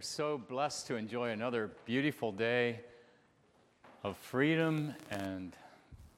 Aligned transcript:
We're 0.00 0.04
so 0.04 0.38
blessed 0.38 0.86
to 0.86 0.96
enjoy 0.96 1.28
another 1.28 1.68
beautiful 1.84 2.32
day 2.32 2.80
of 4.02 4.16
freedom 4.16 4.94
and 5.10 5.54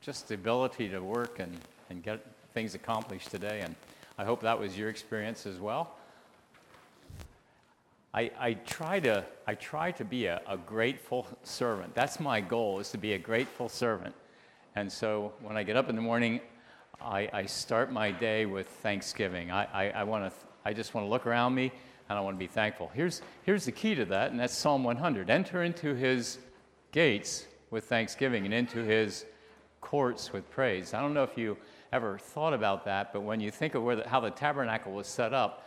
just 0.01 0.29
the 0.29 0.35
ability 0.35 0.89
to 0.91 1.01
work 1.01 1.41
and, 1.41 1.59
and 1.91 2.01
get 2.01 2.25
things 2.55 2.77
accomplished 2.77 3.33
today. 3.33 3.63
And 3.65 3.75
I 4.19 4.25
hope 4.25 4.41
that 4.43 4.57
was 4.57 4.79
your 4.79 4.89
experience 4.89 5.47
as 5.47 5.59
well. 5.59 5.97
I, 8.15 8.31
I, 8.39 8.55
try, 8.55 9.01
to, 9.01 9.25
I 9.49 9.57
try 9.57 9.91
to 9.91 10.05
be 10.05 10.27
a, 10.27 10.41
a 10.47 10.57
grateful 10.57 11.27
servant. 11.43 11.93
That's 11.93 12.21
my 12.21 12.41
goal, 12.41 12.79
is 12.79 12.93
to 12.93 12.99
be 12.99 13.15
a 13.15 13.19
grateful 13.19 13.69
servant. 13.69 14.15
And 14.77 14.93
so 14.93 15.33
when 15.41 15.57
I 15.57 15.65
get 15.65 15.75
up 15.75 15.91
in 15.91 15.97
the 15.97 16.03
morning, 16.03 16.41
I, 17.01 17.29
I 17.33 17.47
start 17.47 17.91
my 17.91 18.13
day 18.13 18.47
with 18.47 18.69
thanksgiving. 18.69 19.51
I, 19.51 19.65
I, 19.65 19.91
I, 19.91 20.05
wanna, 20.05 20.31
I 20.65 20.73
just 20.73 20.95
want 20.95 21.05
to 21.05 21.11
look 21.11 21.27
around 21.27 21.57
me 21.57 21.73
and 22.09 22.19
I 22.19 22.21
want 22.21 22.37
to 22.37 22.39
be 22.39 22.47
thankful. 22.47 22.91
Here's, 22.95 23.23
here's 23.45 23.65
the 23.65 23.73
key 23.73 23.95
to 23.95 24.05
that, 24.07 24.31
and 24.31 24.41
that's 24.41 24.57
Psalm 24.57 24.85
100. 24.85 25.31
Enter 25.31 25.63
into 25.63 25.95
his 25.95 26.39
gates 26.93 27.47
with 27.71 27.85
thanksgiving 27.85 28.45
and 28.45 28.53
into 28.55 28.81
his 28.81 29.25
courts 29.81 30.33
with 30.33 30.49
praise. 30.51 30.95
I 30.95 31.01
don't 31.01 31.15
know 31.15 31.25
if 31.25 31.37
you 31.37 31.57
ever 31.93 32.19
thought 32.19 32.55
about 32.55 32.85
that, 32.85 33.13
but 33.13 33.23
when 33.23 33.41
you 33.41 33.51
think 33.51 33.75
of 33.75 33.83
where 33.83 33.97
the, 33.97 34.09
how 34.09 34.21
the 34.21 34.31
tabernacle 34.31 34.93
was 34.93 35.07
set 35.07 35.35
up, 35.35 35.67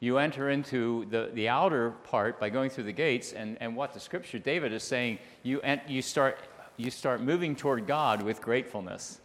you 0.00 0.16
enter 0.16 0.50
into 0.50 1.04
the, 1.10 1.30
the 1.34 1.48
outer 1.48 1.90
part 1.90 2.40
by 2.40 2.48
going 2.48 2.70
through 2.70 2.84
the 2.84 2.92
gates, 2.92 3.32
and, 3.32 3.58
and 3.60 3.76
what 3.76 3.92
the 3.92 4.00
scripture, 4.00 4.38
David 4.38 4.72
is 4.72 4.82
saying, 4.82 5.18
you, 5.42 5.60
you, 5.86 6.00
start, 6.00 6.38
you 6.76 6.90
start 6.90 7.20
moving 7.20 7.54
toward 7.54 7.86
God 7.86 8.22
with 8.22 8.40
gratefulness, 8.40 9.20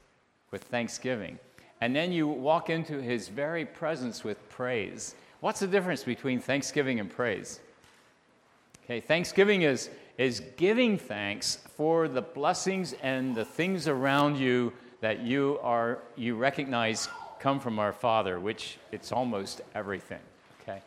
with 0.52 0.64
thanksgiving. 0.64 1.40
And 1.80 1.96
then 1.96 2.12
you 2.12 2.28
walk 2.28 2.70
into 2.70 3.02
his 3.02 3.30
very 3.30 3.66
presence 3.66 4.24
with 4.24 4.50
praise. 4.50 5.16
What's 5.42 5.60
the 5.60 5.68
difference 5.68 6.04
between 6.04 6.40
thanksgiving 6.40 7.00
and 7.00 7.10
praise? 7.10 7.60
Okay, 8.86 9.00
thanksgiving 9.00 9.64
is, 9.64 9.90
is 10.18 10.42
giving 10.58 10.98
thanks 10.98 11.58
for 11.76 12.08
the 12.08 12.22
blessings 12.22 12.94
and 13.02 13.36
the 13.36 13.46
things 13.46 13.88
around 13.88 14.38
you 14.38 14.74
that 15.02 15.22
you 15.22 15.60
are 15.62 16.00
you 16.16 16.36
recognize 16.36 17.10
come 17.40 17.60
from 17.60 17.80
our 17.80 17.94
Father, 17.94 18.40
which 18.40 18.78
it's 18.92 19.12
almost 19.12 19.62
everything. 19.76 20.20
Okay? 20.62 20.82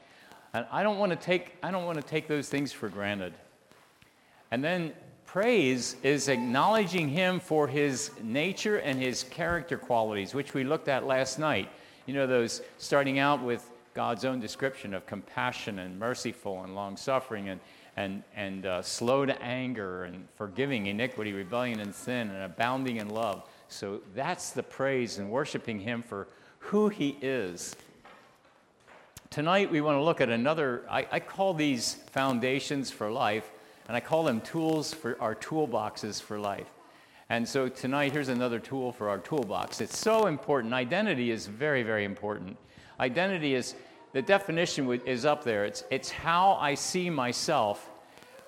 And 0.54 0.66
I 0.72 0.82
don't 0.82 0.98
want 0.98 1.12
to 1.12 1.16
take 1.16 1.56
I 1.62 1.70
don't 1.70 1.84
want 1.84 1.98
to 1.98 2.06
take 2.06 2.26
those 2.26 2.48
things 2.48 2.72
for 2.72 2.88
granted. 2.88 3.34
And 4.50 4.64
then 4.64 4.92
praise 5.26 5.96
is 6.02 6.28
acknowledging 6.28 7.08
him 7.08 7.38
for 7.38 7.68
his 7.68 8.10
nature 8.22 8.78
and 8.78 9.00
his 9.00 9.24
character 9.24 9.76
qualities, 9.76 10.34
which 10.34 10.54
we 10.54 10.64
looked 10.64 10.88
at 10.88 11.06
last 11.06 11.38
night. 11.38 11.68
You 12.06 12.14
know, 12.14 12.26
those 12.26 12.62
starting 12.78 13.18
out 13.18 13.42
with 13.42 13.68
God's 13.94 14.24
own 14.24 14.40
description 14.40 14.94
of 14.94 15.06
compassion 15.06 15.78
and 15.78 15.98
merciful 15.98 16.62
and 16.62 16.74
long 16.74 16.96
suffering 16.96 17.48
and, 17.48 17.60
and, 17.96 18.22
and 18.36 18.66
uh, 18.66 18.82
slow 18.82 19.26
to 19.26 19.42
anger 19.42 20.04
and 20.04 20.26
forgiving 20.36 20.86
iniquity, 20.86 21.32
rebellion, 21.32 21.80
and 21.80 21.94
sin, 21.94 22.30
and 22.30 22.42
abounding 22.42 22.96
in 22.96 23.08
love. 23.08 23.48
So 23.68 24.00
that's 24.14 24.50
the 24.50 24.62
praise 24.62 25.18
and 25.18 25.30
worshiping 25.30 25.80
Him 25.80 26.02
for 26.02 26.28
who 26.60 26.88
He 26.88 27.16
is. 27.20 27.74
Tonight, 29.30 29.70
we 29.70 29.80
want 29.80 29.96
to 29.96 30.02
look 30.02 30.20
at 30.20 30.30
another, 30.30 30.84
I, 30.90 31.06
I 31.12 31.20
call 31.20 31.52
these 31.52 31.94
foundations 32.12 32.90
for 32.90 33.10
life, 33.10 33.50
and 33.86 33.96
I 33.96 34.00
call 34.00 34.22
them 34.22 34.40
tools 34.40 34.94
for 34.94 35.20
our 35.20 35.34
toolboxes 35.34 36.22
for 36.22 36.38
life. 36.38 36.68
And 37.30 37.46
so 37.46 37.68
tonight, 37.68 38.12
here's 38.12 38.28
another 38.28 38.58
tool 38.58 38.90
for 38.90 39.10
our 39.10 39.18
toolbox. 39.18 39.82
It's 39.82 39.98
so 39.98 40.26
important. 40.28 40.72
Identity 40.72 41.30
is 41.30 41.46
very, 41.46 41.82
very 41.82 42.04
important. 42.04 42.56
Identity 43.00 43.54
is 43.54 43.74
the 44.12 44.22
definition 44.22 44.90
is 45.04 45.24
up 45.24 45.44
there. 45.44 45.64
It's, 45.64 45.84
it's 45.90 46.10
how 46.10 46.54
I 46.54 46.74
see 46.74 47.10
myself 47.10 47.88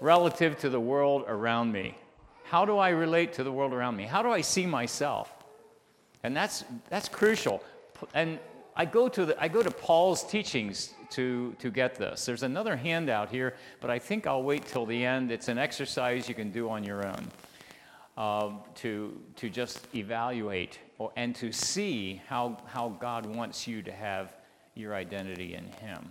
relative 0.01 0.59
to 0.61 0.71
the 0.71 0.81
world 0.81 1.25
around 1.29 1.73
me. 1.73 1.97
How 2.45 2.65
do 2.65 2.79
I 2.79 2.89
relate 2.91 3.33
to 3.35 3.45
the 3.45 3.53
world 3.53 3.73
around 3.73 3.97
me? 3.97 4.05
How 4.05 4.23
do 4.23 4.31
I 4.31 4.41
see 4.41 4.67
myself? 4.67 5.33
And 6.23 6.37
that's, 6.37 6.65
that's 6.89 7.09
crucial. 7.09 7.63
And 8.15 8.39
I 8.75 8.87
go, 8.87 9.09
to 9.09 9.27
the, 9.27 9.43
I 9.43 9.49
go 9.49 9.63
to 9.63 9.71
Paul's 9.71 10.25
teachings 10.25 10.95
to, 11.11 11.55
to 11.59 11.71
get 11.71 11.97
this. 11.97 12.25
There's 12.25 12.43
another 12.43 12.77
handout 12.77 13.29
here, 13.29 13.55
but 13.81 13.91
I 13.91 13.99
think 13.99 14.27
I'll 14.27 14.43
wait 14.43 14.67
till 14.67 14.87
the 14.87 15.05
end. 15.05 15.31
It's 15.31 15.49
an 15.49 15.59
exercise 15.59 16.29
you 16.29 16.35
can 16.35 16.51
do 16.51 16.71
on 16.71 16.83
your 16.83 17.07
own 17.07 17.29
uh, 18.17 18.51
to, 18.77 19.21
to 19.37 19.51
just 19.51 19.87
evaluate 19.95 20.79
or, 20.99 21.13
and 21.17 21.35
to 21.37 21.53
see 21.53 22.23
how, 22.27 22.57
how 22.67 22.91
God 23.01 23.27
wants 23.27 23.67
you 23.67 23.83
to 23.83 23.93
have 23.93 24.35
your 24.75 24.95
identity 24.95 25.55
in 25.55 25.65
Him. 25.87 26.11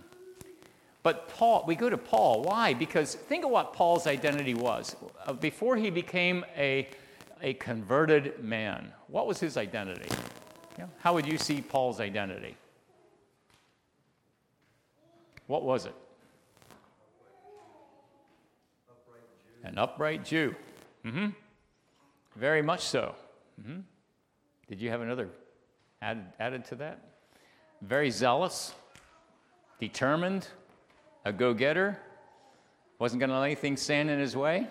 But 1.02 1.28
Paul, 1.28 1.64
we 1.66 1.74
go 1.74 1.88
to 1.88 1.96
Paul. 1.96 2.42
Why? 2.42 2.74
Because 2.74 3.14
think 3.14 3.44
of 3.44 3.50
what 3.50 3.72
Paul's 3.72 4.06
identity 4.06 4.54
was. 4.54 4.96
Uh, 5.26 5.32
before 5.32 5.76
he 5.76 5.88
became 5.88 6.44
a, 6.56 6.88
a 7.40 7.54
converted 7.54 8.44
man, 8.44 8.92
what 9.08 9.26
was 9.26 9.40
his 9.40 9.56
identity? 9.56 10.08
Yeah. 10.78 10.86
How 10.98 11.14
would 11.14 11.26
you 11.26 11.38
see 11.38 11.62
Paul's 11.62 12.00
identity? 12.00 12.54
What 15.46 15.64
was 15.64 15.86
it? 15.86 15.94
An 19.64 19.78
upright 19.78 20.24
Jew. 20.24 20.54
Mm-hmm. 21.04 21.28
Very 22.36 22.62
much 22.62 22.82
so. 22.82 23.14
Mm-hmm. 23.60 23.80
Did 24.68 24.80
you 24.80 24.90
have 24.90 25.00
another 25.00 25.28
added, 26.00 26.24
added 26.38 26.64
to 26.66 26.76
that? 26.76 27.09
Very 27.82 28.10
zealous, 28.10 28.74
determined, 29.78 30.46
a 31.24 31.32
go 31.32 31.54
getter, 31.54 31.98
wasn't 32.98 33.20
going 33.20 33.30
to 33.30 33.38
let 33.38 33.46
anything 33.46 33.76
stand 33.76 34.10
in 34.10 34.18
his 34.18 34.36
way. 34.36 34.66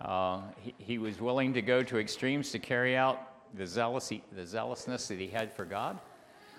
Uh, 0.00 0.40
he, 0.60 0.74
he, 0.78 0.98
was 0.98 1.20
willing 1.20 1.52
to 1.54 1.62
go 1.62 1.82
to 1.82 1.98
extremes 1.98 2.50
to 2.52 2.58
carry 2.58 2.96
out 2.96 3.20
the, 3.56 3.64
zealousy, 3.64 4.22
the 4.32 4.46
zealousness 4.46 5.08
that 5.08 5.18
he 5.18 5.26
had 5.26 5.52
for 5.52 5.64
God. 5.64 5.98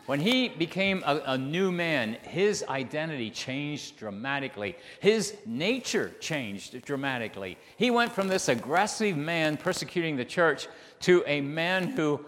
When 0.05 0.19
he 0.19 0.49
became 0.49 1.01
a, 1.05 1.21
a 1.25 1.37
new 1.37 1.71
man, 1.71 2.17
his 2.21 2.63
identity 2.69 3.31
changed 3.31 3.97
dramatically. 3.97 4.75
His 4.99 5.35
nature 5.45 6.11
changed 6.19 6.83
dramatically. 6.83 7.57
He 7.77 7.89
went 7.89 8.11
from 8.11 8.27
this 8.27 8.49
aggressive 8.49 9.17
man 9.17 9.57
persecuting 9.57 10.15
the 10.15 10.25
church 10.25 10.67
to 11.01 11.23
a 11.25 11.41
man 11.41 11.87
who, 11.87 12.23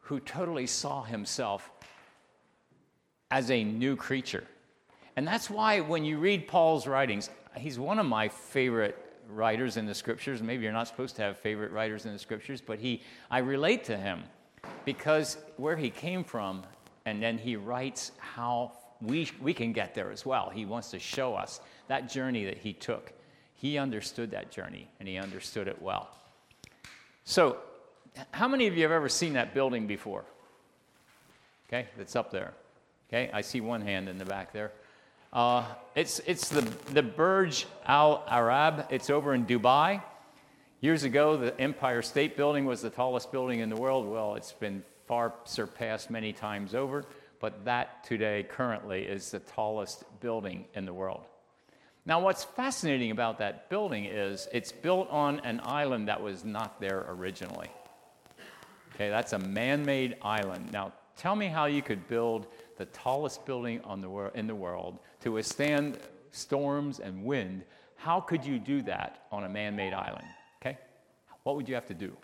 who 0.00 0.20
totally 0.20 0.66
saw 0.66 1.02
himself 1.02 1.70
as 3.32 3.50
a 3.50 3.64
new 3.64 3.96
creature. 3.96 4.44
And 5.16 5.26
that's 5.26 5.48
why 5.48 5.80
when 5.80 6.04
you 6.04 6.18
read 6.18 6.46
Paul's 6.46 6.86
writings, 6.86 7.30
he's 7.56 7.78
one 7.78 7.98
of 7.98 8.04
my 8.04 8.28
favorite 8.28 8.98
writers 9.26 9.78
in 9.78 9.86
the 9.86 9.94
scriptures. 9.94 10.42
Maybe 10.42 10.64
you're 10.64 10.72
not 10.72 10.86
supposed 10.86 11.16
to 11.16 11.22
have 11.22 11.38
favorite 11.38 11.72
writers 11.72 12.04
in 12.04 12.12
the 12.12 12.18
scriptures, 12.18 12.60
but 12.60 12.78
he, 12.78 13.02
I 13.30 13.38
relate 13.38 13.84
to 13.84 13.96
him 13.96 14.22
because 14.84 15.38
where 15.56 15.76
he 15.76 15.88
came 15.88 16.24
from, 16.24 16.62
and 17.06 17.22
then 17.22 17.38
he 17.38 17.56
writes 17.56 18.12
how 18.18 18.72
we, 19.00 19.30
we 19.40 19.54
can 19.54 19.72
get 19.72 19.94
there 19.94 20.12
as 20.12 20.26
well. 20.26 20.50
He 20.50 20.66
wants 20.66 20.90
to 20.90 20.98
show 20.98 21.34
us 21.34 21.60
that 21.88 22.10
journey 22.10 22.44
that 22.44 22.58
he 22.58 22.74
took. 22.74 23.14
He 23.54 23.78
understood 23.78 24.30
that 24.32 24.50
journey, 24.50 24.88
and 25.00 25.08
he 25.08 25.16
understood 25.16 25.68
it 25.68 25.80
well. 25.80 26.10
So, 27.24 27.56
how 28.32 28.46
many 28.46 28.66
of 28.66 28.76
you 28.76 28.82
have 28.82 28.92
ever 28.92 29.08
seen 29.08 29.32
that 29.32 29.54
building 29.54 29.86
before? 29.86 30.24
Okay, 31.66 31.88
that's 31.96 32.14
up 32.14 32.30
there. 32.30 32.52
Okay, 33.12 33.30
I 33.30 33.42
see 33.42 33.60
one 33.60 33.82
hand 33.82 34.08
in 34.08 34.16
the 34.16 34.24
back 34.24 34.54
there. 34.54 34.72
Uh, 35.34 35.66
it's 35.94 36.20
it's 36.20 36.48
the, 36.48 36.62
the 36.94 37.02
Burj 37.02 37.66
Al 37.84 38.24
Arab. 38.26 38.86
It's 38.88 39.10
over 39.10 39.34
in 39.34 39.44
Dubai. 39.44 40.02
Years 40.80 41.04
ago, 41.04 41.36
the 41.36 41.60
Empire 41.60 42.00
State 42.00 42.38
Building 42.38 42.64
was 42.64 42.80
the 42.80 42.88
tallest 42.88 43.30
building 43.30 43.60
in 43.60 43.68
the 43.68 43.76
world. 43.76 44.08
Well, 44.08 44.36
it's 44.36 44.52
been 44.52 44.82
far 45.06 45.34
surpassed 45.44 46.10
many 46.10 46.32
times 46.32 46.74
over, 46.74 47.04
but 47.38 47.66
that 47.66 48.02
today, 48.02 48.46
currently, 48.48 49.02
is 49.02 49.30
the 49.30 49.40
tallest 49.40 50.04
building 50.20 50.64
in 50.72 50.86
the 50.86 50.94
world. 50.94 51.26
Now, 52.06 52.18
what's 52.18 52.44
fascinating 52.44 53.10
about 53.10 53.36
that 53.40 53.68
building 53.68 54.06
is 54.06 54.48
it's 54.54 54.72
built 54.72 55.10
on 55.10 55.40
an 55.40 55.60
island 55.64 56.08
that 56.08 56.22
was 56.22 56.46
not 56.46 56.80
there 56.80 57.04
originally. 57.10 57.68
Okay, 58.94 59.10
that's 59.10 59.34
a 59.34 59.38
man 59.38 59.84
made 59.84 60.16
island. 60.22 60.72
Now, 60.72 60.94
tell 61.18 61.36
me 61.36 61.48
how 61.48 61.66
you 61.66 61.82
could 61.82 62.08
build 62.08 62.46
the 62.82 62.86
tallest 62.86 63.46
building 63.46 63.80
the 64.00 64.08
wor- 64.08 64.32
in 64.34 64.48
the 64.48 64.54
world 64.56 64.98
to 65.20 65.30
withstand 65.30 65.98
storms 66.32 66.98
and 66.98 67.24
wind, 67.24 67.62
how 67.94 68.20
could 68.20 68.44
you 68.44 68.58
do 68.58 68.82
that 68.82 69.24
on 69.30 69.44
a 69.44 69.48
man 69.48 69.76
made 69.76 69.92
island? 69.92 70.26
Okay? 70.60 70.76
What 71.44 71.54
would 71.54 71.68
you 71.68 71.76
have 71.76 71.86
to 71.86 71.94
do? 71.94 72.16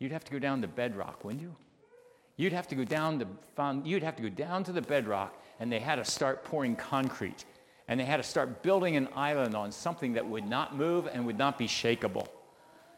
You'd 0.00 0.10
have 0.10 0.24
to 0.24 0.32
go 0.32 0.40
down 0.40 0.60
to 0.62 0.66
bedrock, 0.66 1.22
wouldn't 1.22 1.40
you? 1.40 1.54
You'd 2.36 2.52
have 2.52 2.66
to 2.66 2.74
go 2.74 2.82
down 2.82 3.20
to 3.20 3.28
found, 3.54 3.86
you'd 3.86 4.02
have 4.02 4.16
to 4.16 4.22
go 4.22 4.28
down 4.28 4.64
to 4.64 4.72
the 4.72 4.82
bedrock, 4.82 5.40
and 5.60 5.70
they 5.70 5.78
had 5.78 5.96
to 5.96 6.04
start 6.04 6.42
pouring 6.42 6.74
concrete, 6.74 7.44
and 7.86 8.00
they 8.00 8.04
had 8.04 8.16
to 8.16 8.24
start 8.24 8.64
building 8.64 8.96
an 8.96 9.06
island 9.14 9.54
on 9.54 9.70
something 9.70 10.14
that 10.14 10.26
would 10.26 10.48
not 10.48 10.74
move 10.74 11.06
and 11.06 11.24
would 11.26 11.38
not 11.38 11.58
be 11.58 11.68
shakable. 11.68 12.26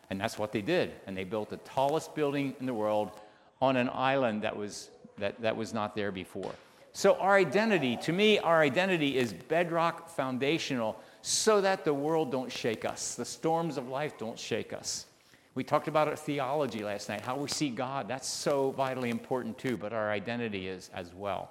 And 0.08 0.18
that's 0.18 0.38
what 0.38 0.52
they 0.52 0.62
did. 0.62 0.92
And 1.06 1.14
they 1.14 1.24
built 1.24 1.50
the 1.50 1.58
tallest 1.58 2.14
building 2.14 2.54
in 2.60 2.66
the 2.66 2.72
world 2.72 3.10
on 3.62 3.76
an 3.76 3.88
island 3.94 4.42
that 4.42 4.56
was, 4.56 4.90
that, 5.18 5.40
that 5.40 5.56
was 5.56 5.72
not 5.72 5.94
there 5.94 6.10
before. 6.10 6.52
So, 6.92 7.14
our 7.14 7.36
identity, 7.36 7.96
to 8.02 8.12
me, 8.12 8.38
our 8.40 8.60
identity 8.60 9.16
is 9.16 9.32
bedrock 9.32 10.10
foundational 10.10 11.00
so 11.22 11.60
that 11.62 11.84
the 11.84 11.94
world 11.94 12.30
don't 12.30 12.52
shake 12.52 12.84
us. 12.84 13.14
The 13.14 13.24
storms 13.24 13.78
of 13.78 13.88
life 13.88 14.18
don't 14.18 14.38
shake 14.38 14.74
us. 14.74 15.06
We 15.54 15.64
talked 15.64 15.86
about 15.86 16.08
our 16.08 16.16
theology 16.16 16.82
last 16.82 17.08
night, 17.08 17.22
how 17.22 17.36
we 17.36 17.48
see 17.48 17.70
God. 17.70 18.08
That's 18.08 18.28
so 18.28 18.72
vitally 18.72 19.10
important 19.10 19.56
too, 19.58 19.76
but 19.76 19.92
our 19.92 20.10
identity 20.10 20.66
is 20.66 20.90
as 20.92 21.14
well. 21.14 21.50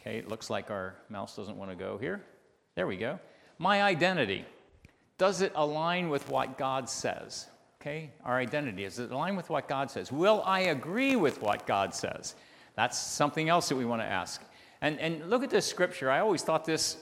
Okay, 0.00 0.18
it 0.18 0.28
looks 0.28 0.50
like 0.50 0.70
our 0.70 0.94
mouse 1.08 1.34
doesn't 1.34 1.56
want 1.56 1.70
to 1.70 1.76
go 1.76 1.98
here. 1.98 2.22
There 2.74 2.86
we 2.86 2.96
go. 2.96 3.18
My 3.58 3.82
identity. 3.82 4.44
Does 5.16 5.40
it 5.40 5.52
align 5.56 6.10
with 6.10 6.28
what 6.28 6.58
God 6.58 6.88
says? 6.88 7.48
Okay, 7.80 8.10
our 8.24 8.38
identity. 8.38 8.84
Is 8.84 8.98
it 8.98 9.12
align 9.12 9.36
with 9.36 9.50
what 9.50 9.68
God 9.68 9.88
says? 9.88 10.10
Will 10.10 10.42
I 10.44 10.60
agree 10.60 11.14
with 11.14 11.40
what 11.40 11.64
God 11.64 11.94
says? 11.94 12.34
That's 12.74 12.98
something 12.98 13.48
else 13.48 13.68
that 13.68 13.76
we 13.76 13.84
want 13.84 14.02
to 14.02 14.06
ask. 14.06 14.42
And, 14.80 14.98
and 14.98 15.30
look 15.30 15.44
at 15.44 15.50
this 15.50 15.64
scripture. 15.64 16.10
I 16.10 16.18
always 16.18 16.42
thought 16.42 16.64
this 16.64 16.96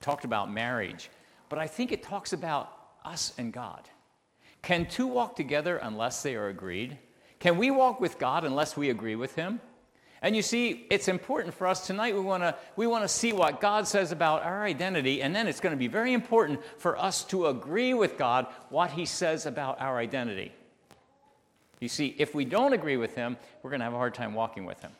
talked 0.00 0.24
about 0.24 0.50
marriage, 0.50 1.10
but 1.50 1.58
I 1.58 1.66
think 1.66 1.92
it 1.92 2.02
talks 2.02 2.32
about 2.32 2.72
us 3.04 3.34
and 3.36 3.52
God. 3.52 3.88
Can 4.62 4.86
two 4.86 5.06
walk 5.06 5.36
together 5.36 5.76
unless 5.76 6.22
they 6.22 6.36
are 6.36 6.48
agreed? 6.48 6.98
Can 7.38 7.58
we 7.58 7.70
walk 7.70 8.00
with 8.00 8.18
God 8.18 8.44
unless 8.44 8.76
we 8.76 8.90
agree 8.90 9.14
with 9.14 9.34
Him? 9.34 9.60
And 10.22 10.34
you 10.34 10.42
see, 10.42 10.86
it's 10.90 11.08
important 11.08 11.54
for 11.54 11.66
us 11.66 11.86
tonight. 11.86 12.14
We 12.14 12.20
want 12.20 12.42
to 12.42 12.56
we 12.76 12.86
want 12.86 13.04
to 13.04 13.08
see 13.08 13.32
what 13.32 13.60
God 13.60 13.86
says 13.86 14.10
about 14.10 14.42
our 14.42 14.64
identity, 14.64 15.22
and 15.22 15.34
then 15.34 15.46
it's 15.46 15.60
going 15.60 15.72
to 15.72 15.78
be 15.78 15.88
very 15.88 16.12
important 16.12 16.60
for 16.78 16.98
us 16.98 17.24
to 17.24 17.46
agree 17.46 17.94
with 17.94 18.18
God 18.18 18.46
what 18.68 18.90
He 18.90 19.04
says 19.04 19.46
about 19.46 19.80
our 19.80 19.98
identity. 19.98 20.52
You 21.80 21.88
see, 21.88 22.16
if 22.18 22.34
we 22.34 22.44
don't 22.44 22.72
agree 22.72 22.96
with 22.96 23.14
Him, 23.14 23.36
we're 23.62 23.70
going 23.70 23.80
to 23.80 23.84
have 23.84 23.94
a 23.94 23.98
hard 23.98 24.14
time 24.14 24.34
walking 24.34 24.64
with 24.64 24.80
Him. 24.80 24.90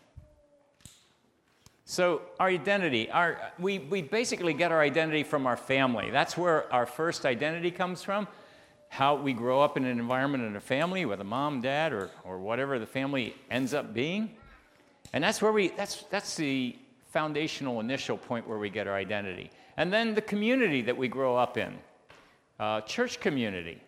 So, 1.84 2.20
our 2.38 2.48
identity, 2.48 3.10
our, 3.10 3.40
we, 3.58 3.78
we 3.78 4.02
basically 4.02 4.52
get 4.52 4.72
our 4.72 4.80
identity 4.80 5.22
from 5.22 5.46
our 5.46 5.56
family. 5.56 6.10
That's 6.10 6.36
where 6.36 6.70
our 6.72 6.84
first 6.84 7.24
identity 7.24 7.70
comes 7.70 8.02
from. 8.02 8.28
How 8.90 9.16
we 9.16 9.32
grow 9.32 9.62
up 9.62 9.76
in 9.78 9.84
an 9.84 9.98
environment 9.98 10.44
in 10.44 10.54
a 10.54 10.60
family 10.60 11.06
with 11.06 11.20
a 11.20 11.24
mom, 11.24 11.62
dad, 11.62 11.92
or, 11.92 12.10
or 12.24 12.38
whatever 12.38 12.78
the 12.78 12.86
family 12.86 13.34
ends 13.50 13.72
up 13.72 13.94
being. 13.94 14.36
And 15.12 15.24
that's 15.24 15.40
where 15.40 15.52
we, 15.52 15.68
that's, 15.68 16.04
that's 16.10 16.36
the 16.36 16.76
foundational 17.10 17.80
initial 17.80 18.18
point 18.18 18.46
where 18.46 18.58
we 18.58 18.70
get 18.70 18.86
our 18.86 18.94
identity. 18.94 19.50
And 19.76 19.92
then 19.92 20.14
the 20.14 20.22
community 20.22 20.82
that 20.82 20.96
we 20.96 21.08
grow 21.08 21.36
up 21.36 21.56
in, 21.56 21.74
uh, 22.60 22.80
church 22.82 23.20
community. 23.20 23.80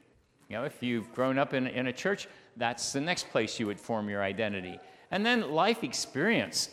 You 0.49 0.57
know, 0.57 0.65
if 0.65 0.83
you've 0.83 1.13
grown 1.15 1.39
up 1.39 1.55
in, 1.55 1.67
in 1.67 1.89
a 1.89 1.93
church, 1.93 2.29
that's 2.57 2.93
the 2.93 3.01
next 3.01 3.31
place 3.31 3.61
you 3.61 3.67
would 3.67 3.81
form 3.81 4.09
your 4.09 4.23
identity. 4.23 4.79
And 5.11 5.25
then 5.25 5.51
life 5.53 5.85
experience, 5.85 6.71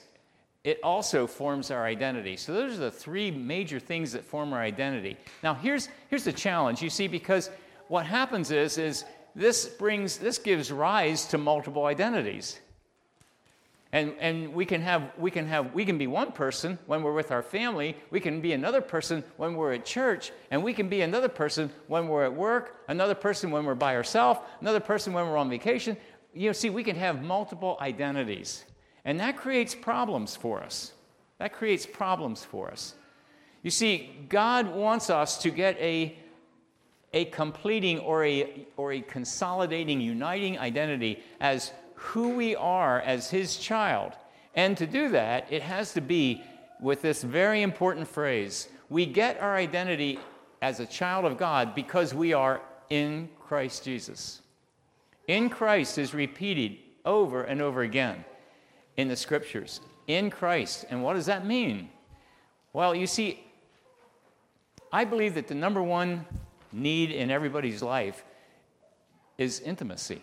it 0.63 0.79
also 0.83 1.27
forms 1.27 1.71
our 1.71 1.85
identity. 1.85 2.37
So 2.37 2.53
those 2.53 2.73
are 2.73 2.77
the 2.77 2.91
three 2.91 3.31
major 3.31 3.79
things 3.79 4.11
that 4.13 4.23
form 4.23 4.53
our 4.53 4.61
identity. 4.61 5.17
Now 5.43 5.53
here's, 5.53 5.89
here's 6.09 6.23
the 6.23 6.33
challenge, 6.33 6.81
you 6.81 6.89
see, 6.89 7.07
because 7.07 7.49
what 7.87 8.05
happens 8.05 8.51
is, 8.51 8.77
is 8.77 9.05
this 9.35 9.65
brings, 9.65 10.17
this 10.17 10.37
gives 10.37 10.71
rise 10.71 11.25
to 11.27 11.37
multiple 11.37 11.85
identities. 11.85 12.59
And, 13.93 14.13
and 14.19 14.53
we 14.53 14.65
can 14.65 14.81
have 14.81 15.11
we 15.17 15.31
can 15.31 15.47
have 15.47 15.73
we 15.73 15.85
can 15.85 15.97
be 15.97 16.07
one 16.07 16.33
person 16.33 16.77
when 16.87 17.03
we're 17.03 17.13
with 17.13 17.31
our 17.31 17.41
family. 17.41 17.95
We 18.09 18.19
can 18.19 18.41
be 18.41 18.51
another 18.51 18.81
person 18.81 19.23
when 19.37 19.55
we're 19.55 19.73
at 19.73 19.85
church. 19.85 20.31
And 20.51 20.61
we 20.61 20.73
can 20.73 20.89
be 20.89 21.01
another 21.01 21.29
person 21.29 21.71
when 21.87 22.07
we're 22.07 22.25
at 22.25 22.33
work 22.33 22.83
another 22.89 23.15
person 23.15 23.49
when 23.49 23.65
we're 23.65 23.75
by 23.75 23.95
ourselves 23.95 24.41
another 24.61 24.81
person 24.81 25.13
when 25.13 25.25
we're 25.27 25.37
on 25.37 25.49
vacation. 25.49 25.95
You 26.33 26.49
know 26.49 26.53
see 26.53 26.69
we 26.69 26.83
can 26.83 26.97
have 26.97 27.23
multiple 27.23 27.77
identities. 27.79 28.65
And 29.05 29.19
that 29.21 29.37
creates 29.37 29.73
problems 29.73 30.35
for 30.35 30.61
us. 30.61 30.91
That 31.39 31.53
creates 31.53 31.85
problems 31.85 32.43
for 32.43 32.69
us. 32.69 32.93
You 33.63 33.71
see 33.71 34.27
god 34.27 34.67
wants 34.67 35.09
us 35.09 35.37
to 35.43 35.49
get 35.49 35.77
a 35.79 36.19
a 37.13 37.23
completing 37.25 37.99
or 37.99 38.25
a 38.25 38.67
or 38.75 38.91
a 38.91 38.99
consolidating 38.99 40.01
uniting 40.01 40.59
identity 40.59 41.23
as 41.39 41.71
who 41.97 42.29
we 42.29 42.55
are 42.55 43.01
as 43.01 43.29
his 43.29 43.57
child. 43.57 44.13
And 44.55 44.77
to 44.77 44.87
do 44.87 45.09
that, 45.09 45.47
it 45.51 45.61
has 45.63 45.93
to 45.93 46.01
be 46.01 46.43
with 46.79 47.01
this 47.01 47.23
very 47.23 47.61
important 47.61 48.07
phrase 48.07 48.69
we 48.89 49.05
get 49.05 49.41
our 49.41 49.55
identity 49.55 50.17
as 50.61 50.79
a 50.79 50.85
child 50.85 51.25
of 51.25 51.37
God 51.37 51.75
because 51.75 52.13
we 52.13 52.31
are 52.31 52.61
in 52.89 53.27
Christ 53.37 53.83
Jesus. 53.83 54.41
In 55.27 55.49
Christ 55.49 55.97
is 55.97 56.13
repeated 56.13 56.77
over 57.03 57.43
and 57.43 57.61
over 57.61 57.81
again 57.81 58.23
in 58.95 59.09
the 59.09 59.15
scriptures. 59.15 59.81
In 60.07 60.29
Christ. 60.29 60.85
And 60.89 61.03
what 61.03 61.15
does 61.15 61.25
that 61.25 61.45
mean? 61.45 61.89
Well, 62.71 62.95
you 62.95 63.07
see, 63.07 63.43
I 64.91 65.03
believe 65.03 65.35
that 65.35 65.47
the 65.47 65.55
number 65.55 65.83
one 65.83 66.25
need 66.71 67.11
in 67.11 67.29
everybody's 67.29 67.81
life 67.81 68.23
is 69.37 69.59
intimacy. 69.59 70.21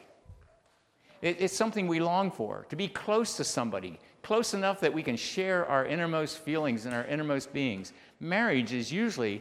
It, 1.25 1.41
it's 1.41 1.57
something 1.57 1.89
we 1.89 2.01
long 2.01 2.31
for, 2.31 2.67
to 2.69 2.77
be 2.77 2.87
close 2.87 3.35
to 3.39 3.45
somebody, 3.45 3.99
close 4.23 4.53
enough 4.53 4.79
that 4.81 4.93
we 4.93 5.03
can 5.03 5.17
share 5.17 5.65
our 5.67 5.87
innermost 5.87 6.41
feelings 6.41 6.85
and 6.85 6.95
our 6.95 7.07
innermost 7.07 7.51
beings. 7.55 7.95
Marriage 8.21 8.75
is 8.75 8.93
usually 8.93 9.41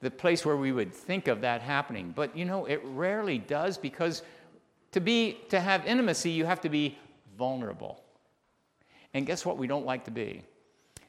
the 0.00 0.10
place 0.10 0.44
where 0.44 0.58
we 0.58 0.72
would 0.72 0.92
think 0.92 1.26
of 1.26 1.40
that 1.40 1.62
happening. 1.62 2.12
But 2.14 2.36
you 2.36 2.44
know, 2.44 2.66
it 2.66 2.82
rarely 2.84 3.38
does 3.38 3.78
because 3.78 4.22
to 4.92 5.00
be 5.00 5.38
to 5.48 5.58
have 5.58 5.86
intimacy, 5.86 6.30
you 6.30 6.44
have 6.44 6.60
to 6.60 6.68
be 6.68 6.98
vulnerable. 7.38 8.04
And 9.14 9.24
guess 9.24 9.46
what 9.46 9.56
we 9.56 9.66
don't 9.66 9.86
like 9.86 10.04
to 10.04 10.10
be? 10.10 10.42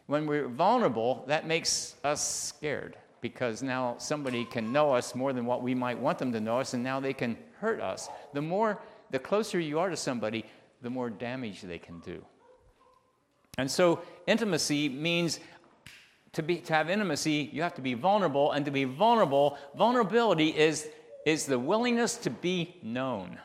When 0.07 0.25
we're 0.25 0.47
vulnerable, 0.47 1.25
that 1.27 1.45
makes 1.45 1.95
us 2.05 2.25
scared 2.25 2.95
because 3.19 3.61
now 3.61 3.95
somebody 3.97 4.45
can 4.45 4.71
know 4.71 4.93
us 4.93 5.15
more 5.15 5.33
than 5.33 5.45
what 5.45 5.61
we 5.61 5.75
might 5.75 5.99
want 5.99 6.17
them 6.17 6.31
to 6.31 6.39
know 6.39 6.59
us, 6.59 6.73
and 6.73 6.81
now 6.81 6.99
they 7.01 7.13
can 7.13 7.37
hurt 7.59 7.79
us. 7.81 8.09
The 8.33 8.41
more 8.41 8.79
the 9.11 9.19
closer 9.19 9.59
you 9.59 9.79
are 9.79 9.89
to 9.89 9.97
somebody, 9.97 10.45
the 10.81 10.89
more 10.89 11.09
damage 11.09 11.61
they 11.61 11.79
can 11.79 11.99
do. 11.99 12.23
And 13.57 13.69
so, 13.69 14.01
intimacy 14.27 14.89
means 14.89 15.39
to, 16.33 16.41
be, 16.41 16.57
to 16.57 16.73
have 16.73 16.89
intimacy, 16.89 17.49
you 17.51 17.61
have 17.61 17.75
to 17.75 17.81
be 17.81 17.93
vulnerable. 17.93 18.53
And 18.53 18.65
to 18.65 18.71
be 18.71 18.85
vulnerable, 18.85 19.57
vulnerability 19.75 20.49
is, 20.49 20.87
is 21.25 21.45
the 21.45 21.59
willingness 21.59 22.15
to 22.17 22.29
be 22.29 22.75
known. 22.81 23.37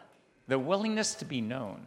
The 0.49 0.59
willingness 0.59 1.15
to 1.17 1.25
be 1.25 1.41
known. 1.41 1.87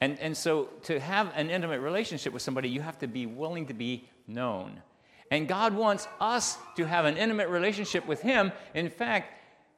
And, 0.00 0.18
and 0.18 0.36
so, 0.36 0.70
to 0.84 0.98
have 0.98 1.32
an 1.34 1.50
intimate 1.50 1.80
relationship 1.80 2.32
with 2.32 2.42
somebody, 2.42 2.68
you 2.68 2.80
have 2.80 2.98
to 2.98 3.06
be 3.06 3.26
willing 3.26 3.66
to 3.66 3.74
be 3.74 4.08
known. 4.26 4.82
And 5.30 5.48
God 5.48 5.74
wants 5.74 6.06
us 6.20 6.58
to 6.76 6.86
have 6.86 7.04
an 7.04 7.16
intimate 7.16 7.48
relationship 7.48 8.06
with 8.06 8.20
Him. 8.20 8.52
In 8.74 8.88
fact, 8.90 9.35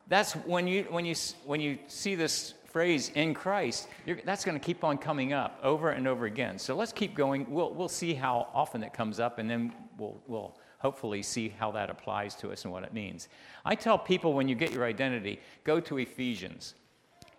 that's 0.08 0.32
when 0.32 0.66
you, 0.66 0.84
when 0.90 1.04
you, 1.04 1.14
when 1.44 1.60
you 1.60 1.78
see 1.86 2.14
this 2.14 2.54
phrase 2.66 3.10
in 3.14 3.34
Christ, 3.34 3.88
that's 4.24 4.44
going 4.44 4.58
to 4.58 4.64
keep 4.64 4.84
on 4.84 4.98
coming 4.98 5.32
up 5.32 5.58
over 5.62 5.90
and 5.90 6.06
over 6.08 6.26
again. 6.26 6.58
So 6.58 6.74
let's 6.74 6.92
keep 6.92 7.14
going. 7.14 7.50
We'll, 7.50 7.72
we'll 7.72 7.88
see 7.88 8.14
how 8.14 8.48
often 8.54 8.82
it 8.82 8.92
comes 8.92 9.20
up, 9.20 9.38
and 9.38 9.48
then 9.48 9.72
we'll, 9.98 10.20
we'll 10.26 10.56
hopefully 10.78 11.22
see 11.22 11.48
how 11.48 11.72
that 11.72 11.90
applies 11.90 12.34
to 12.36 12.50
us 12.50 12.64
and 12.64 12.72
what 12.72 12.84
it 12.84 12.92
means. 12.94 13.28
I 13.64 13.74
tell 13.74 13.98
people 13.98 14.32
when 14.32 14.48
you 14.48 14.54
get 14.54 14.72
your 14.72 14.84
identity, 14.84 15.40
go 15.64 15.80
to 15.80 15.98
Ephesians. 15.98 16.74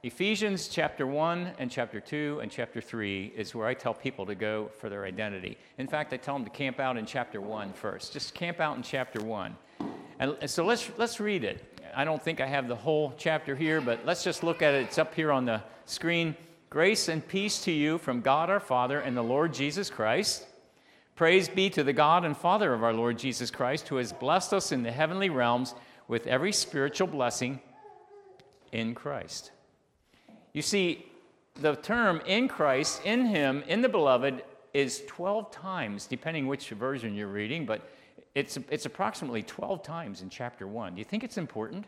Ephesians 0.03 0.69
chapter 0.69 1.05
1 1.05 1.53
and 1.59 1.69
chapter 1.69 1.99
2 1.99 2.39
and 2.41 2.49
chapter 2.49 2.79
3 2.79 3.33
is 3.35 3.53
where 3.53 3.67
I 3.67 3.73
tell 3.73 3.93
people 3.93 4.25
to 4.25 4.35
go 4.35 4.69
for 4.77 4.89
their 4.89 5.05
identity. 5.05 5.57
In 5.77 5.87
fact, 5.87 6.13
I 6.13 6.17
tell 6.17 6.35
them 6.35 6.45
to 6.45 6.51
camp 6.51 6.79
out 6.79 6.97
in 6.97 7.05
chapter 7.05 7.41
1 7.41 7.73
first. 7.73 8.13
Just 8.13 8.33
camp 8.33 8.59
out 8.59 8.77
in 8.77 8.83
chapter 8.83 9.21
1. 9.21 9.55
And 10.19 10.49
so 10.49 10.65
let's, 10.65 10.89
let's 10.97 11.19
read 11.19 11.43
it. 11.45 11.68
I 11.95 12.05
don't 12.05 12.21
think 12.21 12.41
I 12.41 12.47
have 12.47 12.67
the 12.67 12.75
whole 12.75 13.13
chapter 13.17 13.55
here, 13.55 13.81
but 13.81 14.05
let's 14.05 14.23
just 14.23 14.43
look 14.43 14.61
at 14.61 14.73
it. 14.73 14.83
It's 14.83 14.97
up 14.97 15.13
here 15.13 15.31
on 15.31 15.45
the 15.45 15.61
screen. 15.85 16.35
Grace 16.69 17.07
and 17.07 17.27
peace 17.27 17.61
to 17.63 17.71
you 17.71 17.97
from 17.97 18.21
God 18.21 18.49
our 18.49 18.59
Father 18.59 18.99
and 18.99 19.17
the 19.17 19.23
Lord 19.23 19.53
Jesus 19.53 19.89
Christ. 19.89 20.45
Praise 21.15 21.49
be 21.49 21.69
to 21.71 21.83
the 21.83 21.93
God 21.93 22.25
and 22.25 22.37
Father 22.37 22.73
of 22.73 22.83
our 22.83 22.93
Lord 22.93 23.17
Jesus 23.17 23.51
Christ, 23.51 23.87
who 23.87 23.97
has 23.97 24.13
blessed 24.13 24.53
us 24.53 24.71
in 24.71 24.83
the 24.83 24.91
heavenly 24.91 25.29
realms 25.29 25.75
with 26.07 26.27
every 26.27 26.53
spiritual 26.53 27.07
blessing 27.07 27.59
in 28.71 28.95
Christ. 28.95 29.51
You 30.53 30.61
see, 30.61 31.05
the 31.55 31.75
term 31.75 32.21
in 32.25 32.47
Christ, 32.47 33.01
in 33.03 33.25
Him, 33.25 33.63
in 33.67 33.81
the 33.81 33.89
Beloved, 33.89 34.43
is 34.73 35.03
12 35.07 35.51
times, 35.51 36.05
depending 36.05 36.47
which 36.47 36.69
version 36.69 37.15
you're 37.15 37.27
reading, 37.27 37.65
but 37.65 37.89
it's, 38.35 38.57
it's 38.69 38.85
approximately 38.85 39.43
12 39.43 39.83
times 39.83 40.21
in 40.21 40.29
chapter 40.29 40.67
1. 40.67 40.95
Do 40.95 40.99
you 40.99 41.05
think 41.05 41.23
it's 41.23 41.37
important? 41.37 41.85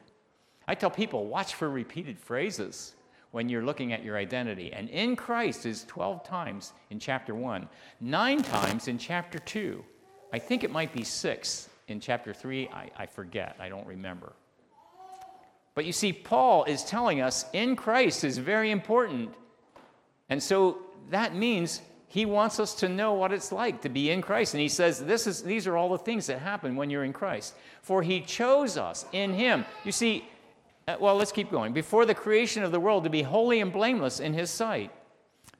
I 0.67 0.75
tell 0.75 0.89
people, 0.89 1.27
watch 1.27 1.53
for 1.53 1.69
repeated 1.69 2.17
phrases 2.19 2.93
when 3.31 3.49
you're 3.49 3.63
looking 3.63 3.93
at 3.93 4.03
your 4.03 4.17
identity. 4.17 4.73
And 4.73 4.89
in 4.89 5.15
Christ 5.15 5.65
is 5.65 5.85
12 5.85 6.23
times 6.23 6.73
in 6.89 6.99
chapter 6.99 7.33
1, 7.33 7.67
nine 7.99 8.41
times 8.43 8.87
in 8.87 8.97
chapter 8.97 9.39
2. 9.39 9.83
I 10.33 10.39
think 10.39 10.63
it 10.63 10.71
might 10.71 10.93
be 10.93 11.03
six 11.03 11.69
in 11.87 11.99
chapter 11.99 12.33
3. 12.33 12.69
I, 12.69 12.89
I 12.97 13.05
forget, 13.05 13.55
I 13.59 13.69
don't 13.69 13.87
remember. 13.87 14.33
But 15.73 15.85
you 15.85 15.93
see, 15.93 16.11
Paul 16.11 16.65
is 16.65 16.83
telling 16.83 17.21
us 17.21 17.45
in 17.53 17.75
Christ 17.75 18.23
is 18.23 18.37
very 18.37 18.71
important. 18.71 19.33
And 20.29 20.41
so 20.41 20.79
that 21.09 21.35
means 21.35 21.81
he 22.11 22.25
wants 22.25 22.59
us 22.59 22.75
to 22.75 22.89
know 22.89 23.13
what 23.13 23.31
it's 23.31 23.53
like 23.53 23.79
to 23.83 23.89
be 23.89 24.11
in 24.11 24.21
Christ. 24.21 24.53
And 24.53 24.59
he 24.59 24.67
says, 24.67 24.99
this 24.99 25.27
is, 25.27 25.43
These 25.43 25.65
are 25.65 25.77
all 25.77 25.87
the 25.87 25.97
things 25.97 26.27
that 26.27 26.39
happen 26.39 26.75
when 26.75 26.89
you're 26.89 27.05
in 27.05 27.13
Christ. 27.13 27.55
For 27.81 28.03
he 28.03 28.19
chose 28.19 28.75
us 28.75 29.05
in 29.13 29.33
him. 29.33 29.63
You 29.85 29.93
see, 29.93 30.27
uh, 30.89 30.97
well, 30.99 31.15
let's 31.15 31.31
keep 31.31 31.49
going. 31.49 31.71
Before 31.71 32.05
the 32.05 32.13
creation 32.13 32.63
of 32.63 32.73
the 32.73 32.81
world, 32.81 33.05
to 33.05 33.09
be 33.09 33.21
holy 33.21 33.61
and 33.61 33.71
blameless 33.71 34.19
in 34.19 34.33
his 34.33 34.49
sight. 34.49 34.91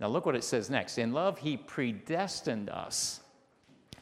Now, 0.01 0.08
look 0.08 0.25
what 0.25 0.36
it 0.36 0.43
says 0.43 0.70
next. 0.70 0.98
In 0.98 1.13
love, 1.13 1.38
he 1.38 1.55
predestined 1.55 2.70
us 2.70 3.22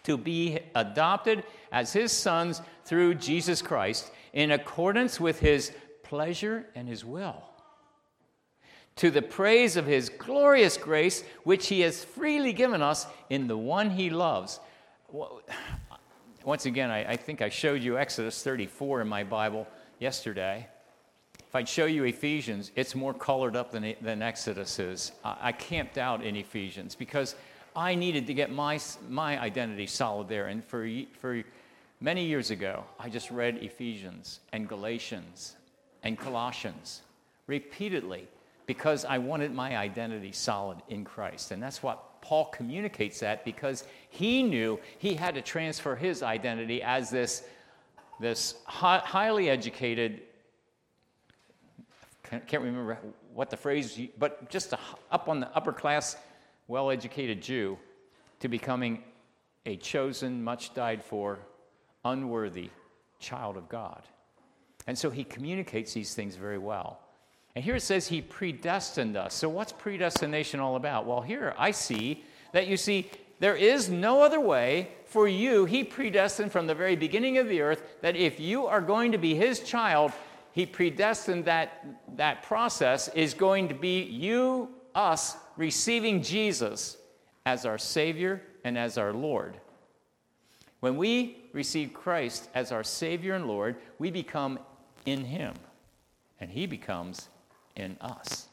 to 0.05 0.17
be 0.17 0.57
adopted 0.73 1.43
as 1.71 1.93
his 1.93 2.11
sons 2.11 2.63
through 2.83 3.13
Jesus 3.13 3.61
Christ 3.61 4.09
in 4.33 4.49
accordance 4.49 5.19
with 5.19 5.39
his 5.39 5.71
pleasure 6.01 6.65
and 6.73 6.87
his 6.87 7.05
will. 7.05 7.43
To 8.99 9.09
the 9.09 9.21
praise 9.21 9.77
of 9.77 9.85
his 9.85 10.09
glorious 10.09 10.75
grace, 10.75 11.23
which 11.43 11.67
he 11.67 11.79
has 11.81 12.03
freely 12.03 12.51
given 12.51 12.81
us 12.81 13.07
in 13.29 13.47
the 13.47 13.57
one 13.57 13.89
he 13.89 14.09
loves. 14.09 14.59
Once 16.43 16.65
again, 16.65 16.91
I, 16.91 17.11
I 17.11 17.15
think 17.15 17.41
I 17.41 17.47
showed 17.47 17.81
you 17.81 17.97
Exodus 17.97 18.43
34 18.43 18.99
in 18.99 19.07
my 19.07 19.23
Bible 19.23 19.67
yesterday. 19.99 20.67
If 21.47 21.55
I'd 21.55 21.69
show 21.69 21.85
you 21.85 22.03
Ephesians, 22.03 22.71
it's 22.75 22.93
more 22.93 23.13
colored 23.13 23.55
up 23.55 23.71
than, 23.71 23.95
than 24.01 24.21
Exodus 24.21 24.77
is. 24.79 25.13
I, 25.23 25.37
I 25.43 25.51
camped 25.53 25.97
out 25.97 26.21
in 26.21 26.35
Ephesians 26.35 26.93
because 26.93 27.35
I 27.77 27.95
needed 27.95 28.27
to 28.27 28.33
get 28.33 28.51
my, 28.51 28.81
my 29.07 29.39
identity 29.39 29.87
solid 29.87 30.27
there. 30.27 30.47
And 30.47 30.61
for, 30.61 30.85
for 31.21 31.41
many 32.01 32.25
years 32.25 32.51
ago, 32.51 32.83
I 32.99 33.07
just 33.07 33.31
read 33.31 33.63
Ephesians 33.63 34.41
and 34.51 34.67
Galatians 34.67 35.55
and 36.03 36.19
Colossians 36.19 37.01
repeatedly 37.47 38.27
because 38.69 39.03
I 39.03 39.17
wanted 39.17 39.51
my 39.51 39.75
identity 39.77 40.31
solid 40.31 40.77
in 40.89 41.03
Christ. 41.03 41.49
And 41.49 41.63
that's 41.63 41.81
what 41.81 42.21
Paul 42.21 42.45
communicates 42.45 43.19
that 43.21 43.43
because 43.43 43.83
he 44.11 44.43
knew 44.43 44.79
he 44.99 45.15
had 45.15 45.33
to 45.33 45.41
transfer 45.41 45.95
his 45.95 46.21
identity 46.21 46.83
as 46.83 47.09
this, 47.09 47.45
this 48.19 48.57
highly 48.67 49.49
educated 49.49 50.21
can't 52.45 52.63
remember 52.63 52.99
what 53.33 53.49
the 53.49 53.57
phrase, 53.57 53.99
but 54.19 54.51
just 54.51 54.71
a, 54.73 54.79
up 55.11 55.29
on 55.29 55.39
the 55.39 55.49
upper 55.57 55.73
class, 55.73 56.15
well 56.67 56.91
educated 56.91 57.41
Jew 57.41 57.75
to 58.39 58.47
becoming 58.47 59.03
a 59.65 59.77
chosen, 59.77 60.43
much 60.43 60.75
died 60.75 61.03
for, 61.03 61.39
unworthy 62.05 62.69
child 63.19 63.57
of 63.57 63.67
God. 63.67 64.03
And 64.85 64.95
so 64.95 65.09
he 65.09 65.23
communicates 65.23 65.91
these 65.91 66.13
things 66.13 66.35
very 66.35 66.59
well. 66.59 66.99
And 67.59 67.65
here 67.65 67.75
it 67.75 67.81
says 67.81 68.07
he 68.07 68.21
predestined 68.21 69.17
us. 69.17 69.33
So, 69.33 69.49
what's 69.49 69.73
predestination 69.73 70.61
all 70.61 70.77
about? 70.77 71.05
Well, 71.05 71.19
here 71.19 71.53
I 71.57 71.71
see 71.71 72.23
that 72.53 72.67
you 72.67 72.77
see 72.77 73.11
there 73.41 73.57
is 73.57 73.89
no 73.89 74.23
other 74.23 74.39
way 74.39 74.91
for 75.07 75.27
you. 75.27 75.65
He 75.65 75.83
predestined 75.83 76.53
from 76.53 76.67
the 76.67 76.73
very 76.73 76.95
beginning 76.95 77.37
of 77.37 77.49
the 77.49 77.59
earth 77.59 77.83
that 77.99 78.15
if 78.15 78.39
you 78.39 78.65
are 78.65 78.79
going 78.79 79.11
to 79.11 79.17
be 79.17 79.35
his 79.35 79.59
child, 79.59 80.13
he 80.53 80.65
predestined 80.65 81.43
that 81.43 81.85
that 82.15 82.43
process 82.43 83.09
is 83.09 83.33
going 83.33 83.67
to 83.67 83.75
be 83.75 84.03
you, 84.03 84.69
us, 84.95 85.35
receiving 85.57 86.23
Jesus 86.23 86.95
as 87.45 87.65
our 87.65 87.77
Savior 87.77 88.41
and 88.63 88.77
as 88.77 88.97
our 88.97 89.11
Lord. 89.11 89.59
When 90.79 90.95
we 90.95 91.49
receive 91.51 91.93
Christ 91.93 92.47
as 92.55 92.71
our 92.71 92.85
Savior 92.85 93.35
and 93.35 93.47
Lord, 93.47 93.75
we 93.97 94.11
become 94.11 94.59
in 95.05 95.25
Him, 95.25 95.55
and 96.39 96.49
He 96.49 96.65
becomes 96.65 97.27
in 97.79 97.97
us. 98.01 98.47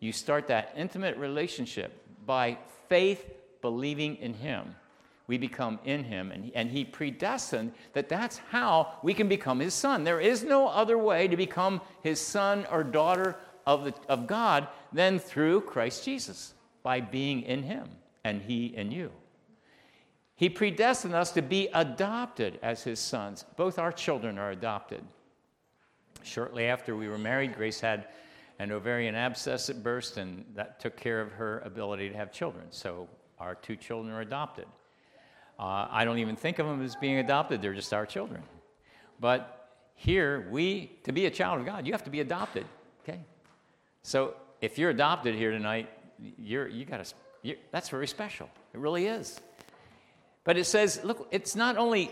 You 0.00 0.12
start 0.12 0.48
that 0.48 0.72
intimate 0.76 1.16
relationship 1.16 1.92
by 2.26 2.58
faith 2.88 3.24
believing 3.60 4.16
in 4.16 4.34
Him 4.34 4.74
we 5.30 5.38
become 5.38 5.78
in 5.84 6.02
him. 6.02 6.32
And, 6.32 6.50
and 6.56 6.68
he 6.68 6.84
predestined 6.84 7.72
that 7.92 8.08
that's 8.08 8.38
how 8.50 8.94
we 9.04 9.14
can 9.14 9.28
become 9.28 9.60
his 9.60 9.74
son. 9.74 10.02
There 10.02 10.18
is 10.18 10.42
no 10.42 10.66
other 10.66 10.98
way 10.98 11.28
to 11.28 11.36
become 11.36 11.80
his 12.02 12.20
son 12.20 12.66
or 12.68 12.82
daughter 12.82 13.36
of, 13.64 13.84
the, 13.84 13.94
of 14.08 14.26
God 14.26 14.66
than 14.92 15.20
through 15.20 15.60
Christ 15.60 16.04
Jesus, 16.04 16.54
by 16.82 17.00
being 17.00 17.42
in 17.42 17.62
him 17.62 17.90
and 18.24 18.42
he 18.42 18.74
in 18.76 18.90
you. 18.90 19.12
He 20.34 20.48
predestined 20.48 21.14
us 21.14 21.30
to 21.32 21.42
be 21.42 21.68
adopted 21.74 22.58
as 22.60 22.82
his 22.82 22.98
sons. 22.98 23.44
Both 23.56 23.78
our 23.78 23.92
children 23.92 24.36
are 24.36 24.50
adopted. 24.50 25.04
Shortly 26.24 26.64
after 26.64 26.96
we 26.96 27.06
were 27.06 27.18
married, 27.18 27.54
Grace 27.54 27.78
had 27.78 28.08
an 28.60 28.72
ovarian 28.72 29.14
abscess 29.14 29.68
that 29.68 29.82
burst, 29.82 30.18
and 30.18 30.44
that 30.54 30.78
took 30.80 30.94
care 30.94 31.22
of 31.22 31.32
her 31.32 31.60
ability 31.60 32.10
to 32.10 32.14
have 32.14 32.30
children. 32.30 32.66
So 32.68 33.08
our 33.38 33.54
two 33.54 33.74
children 33.74 34.12
are 34.14 34.20
adopted. 34.20 34.66
Uh, 35.58 35.88
I 35.90 36.04
don't 36.04 36.18
even 36.18 36.36
think 36.36 36.58
of 36.58 36.66
them 36.66 36.82
as 36.82 36.94
being 36.94 37.16
adopted, 37.16 37.62
they're 37.62 37.72
just 37.72 37.94
our 37.94 38.04
children. 38.04 38.42
But 39.18 39.70
here, 39.94 40.46
we, 40.50 40.92
to 41.04 41.12
be 41.12 41.24
a 41.24 41.30
child 41.30 41.60
of 41.60 41.64
God, 41.64 41.86
you 41.86 41.92
have 41.92 42.04
to 42.04 42.10
be 42.10 42.20
adopted, 42.20 42.66
okay? 43.02 43.20
So 44.02 44.34
if 44.60 44.76
you're 44.78 44.90
adopted 44.90 45.34
here 45.34 45.52
tonight, 45.52 45.88
you're, 46.18 46.68
you 46.68 46.84
got 46.84 47.02
to, 47.02 47.56
that's 47.70 47.88
very 47.88 48.06
special. 48.06 48.50
It 48.74 48.80
really 48.80 49.06
is. 49.06 49.40
But 50.44 50.58
it 50.58 50.64
says, 50.64 51.00
look, 51.02 51.28
it's 51.30 51.56
not 51.56 51.78
only 51.78 52.10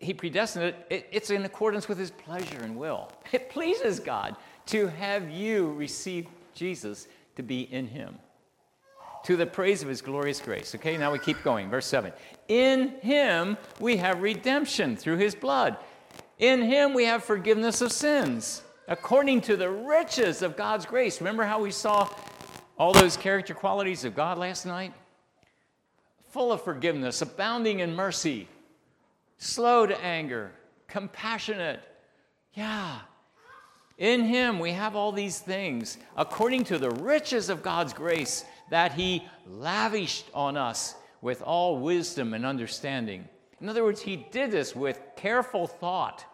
he 0.00 0.14
predestined 0.14 0.64
it, 0.64 0.86
it, 0.90 1.08
it's 1.12 1.30
in 1.30 1.44
accordance 1.44 1.88
with 1.88 1.96
his 1.96 2.10
pleasure 2.10 2.58
and 2.58 2.76
will. 2.76 3.08
It 3.32 3.50
pleases 3.50 4.00
God 4.00 4.36
to 4.66 4.88
have 4.88 5.30
you 5.30 5.72
receive 5.72 6.26
Jesus 6.54 7.08
to 7.36 7.42
be 7.42 7.62
in 7.62 7.86
him 7.86 8.18
to 9.26 9.36
the 9.36 9.46
praise 9.46 9.82
of 9.82 9.88
his 9.88 10.00
glorious 10.00 10.40
grace. 10.40 10.72
Okay, 10.76 10.96
now 10.96 11.10
we 11.10 11.18
keep 11.18 11.42
going. 11.42 11.68
Verse 11.68 11.86
7. 11.86 12.12
In 12.46 12.90
him 13.00 13.56
we 13.80 13.96
have 13.96 14.22
redemption 14.22 14.96
through 14.96 15.16
his 15.16 15.34
blood. 15.34 15.76
In 16.38 16.62
him 16.62 16.94
we 16.94 17.06
have 17.06 17.24
forgiveness 17.24 17.80
of 17.80 17.90
sins, 17.90 18.62
according 18.86 19.40
to 19.42 19.56
the 19.56 19.68
riches 19.68 20.42
of 20.42 20.56
God's 20.56 20.86
grace. 20.86 21.20
Remember 21.20 21.42
how 21.42 21.60
we 21.60 21.72
saw 21.72 22.08
all 22.78 22.92
those 22.92 23.16
character 23.16 23.52
qualities 23.52 24.04
of 24.04 24.14
God 24.14 24.38
last 24.38 24.64
night? 24.64 24.94
Full 26.30 26.52
of 26.52 26.62
forgiveness, 26.62 27.20
abounding 27.20 27.80
in 27.80 27.96
mercy, 27.96 28.46
slow 29.38 29.86
to 29.86 30.00
anger, 30.04 30.52
compassionate. 30.86 31.80
Yeah. 32.52 33.00
In 33.98 34.24
him 34.24 34.58
we 34.58 34.72
have 34.72 34.94
all 34.94 35.12
these 35.12 35.38
things, 35.38 35.96
according 36.16 36.64
to 36.64 36.78
the 36.78 36.90
riches 36.90 37.48
of 37.48 37.62
God's 37.62 37.92
grace 37.92 38.44
that 38.70 38.92
he 38.92 39.26
lavished 39.46 40.26
on 40.34 40.56
us 40.56 40.94
with 41.22 41.40
all 41.42 41.78
wisdom 41.78 42.34
and 42.34 42.44
understanding. 42.44 43.26
In 43.60 43.68
other 43.68 43.84
words, 43.84 44.02
he 44.02 44.16
did 44.16 44.50
this 44.50 44.76
with 44.76 45.00
careful 45.16 45.66
thought. 45.66 46.24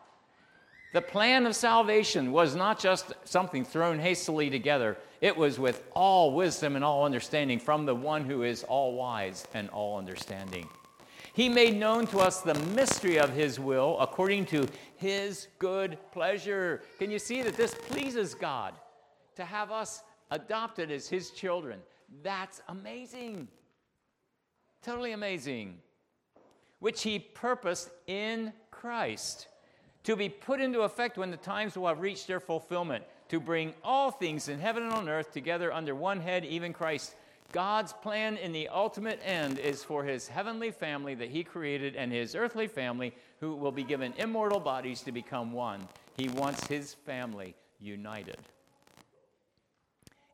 The 0.92 1.02
plan 1.02 1.46
of 1.46 1.54
salvation 1.54 2.32
was 2.32 2.54
not 2.54 2.80
just 2.80 3.12
something 3.24 3.64
thrown 3.64 3.98
hastily 3.98 4.50
together, 4.50 4.98
it 5.20 5.36
was 5.36 5.58
with 5.58 5.84
all 5.92 6.34
wisdom 6.34 6.74
and 6.74 6.84
all 6.84 7.04
understanding 7.04 7.60
from 7.60 7.86
the 7.86 7.94
one 7.94 8.24
who 8.24 8.42
is 8.42 8.64
all 8.64 8.94
wise 8.94 9.46
and 9.54 9.70
all 9.70 9.96
understanding. 9.96 10.68
He 11.34 11.48
made 11.48 11.76
known 11.76 12.06
to 12.08 12.18
us 12.18 12.42
the 12.42 12.54
mystery 12.54 13.18
of 13.18 13.30
his 13.30 13.58
will 13.58 13.98
according 14.00 14.46
to 14.46 14.68
his 14.96 15.48
good 15.58 15.98
pleasure. 16.12 16.82
Can 16.98 17.10
you 17.10 17.18
see 17.18 17.40
that 17.42 17.56
this 17.56 17.74
pleases 17.74 18.34
God 18.34 18.74
to 19.36 19.44
have 19.44 19.70
us 19.70 20.02
adopted 20.30 20.90
as 20.90 21.08
his 21.08 21.30
children? 21.30 21.80
That's 22.22 22.60
amazing. 22.68 23.48
Totally 24.82 25.12
amazing. 25.12 25.78
Which 26.80 27.02
he 27.02 27.18
purposed 27.18 27.90
in 28.06 28.52
Christ 28.70 29.48
to 30.04 30.16
be 30.16 30.28
put 30.28 30.60
into 30.60 30.80
effect 30.80 31.16
when 31.16 31.30
the 31.30 31.36
times 31.36 31.76
will 31.76 31.86
have 31.86 32.00
reached 32.00 32.26
their 32.26 32.40
fulfillment, 32.40 33.04
to 33.28 33.40
bring 33.40 33.72
all 33.84 34.10
things 34.10 34.48
in 34.48 34.58
heaven 34.58 34.82
and 34.82 34.92
on 34.92 35.08
earth 35.08 35.32
together 35.32 35.72
under 35.72 35.94
one 35.94 36.20
head, 36.20 36.44
even 36.44 36.72
Christ. 36.72 37.14
God's 37.52 37.92
plan 37.92 38.38
in 38.38 38.52
the 38.52 38.68
ultimate 38.68 39.20
end 39.22 39.58
is 39.58 39.84
for 39.84 40.02
his 40.02 40.26
heavenly 40.26 40.70
family 40.70 41.14
that 41.14 41.28
he 41.28 41.44
created 41.44 41.96
and 41.96 42.10
his 42.10 42.34
earthly 42.34 42.66
family 42.66 43.14
who 43.40 43.54
will 43.54 43.70
be 43.70 43.84
given 43.84 44.14
immortal 44.16 44.58
bodies 44.58 45.02
to 45.02 45.12
become 45.12 45.52
one. 45.52 45.86
He 46.16 46.28
wants 46.30 46.66
his 46.66 46.94
family 46.94 47.54
united. 47.78 48.38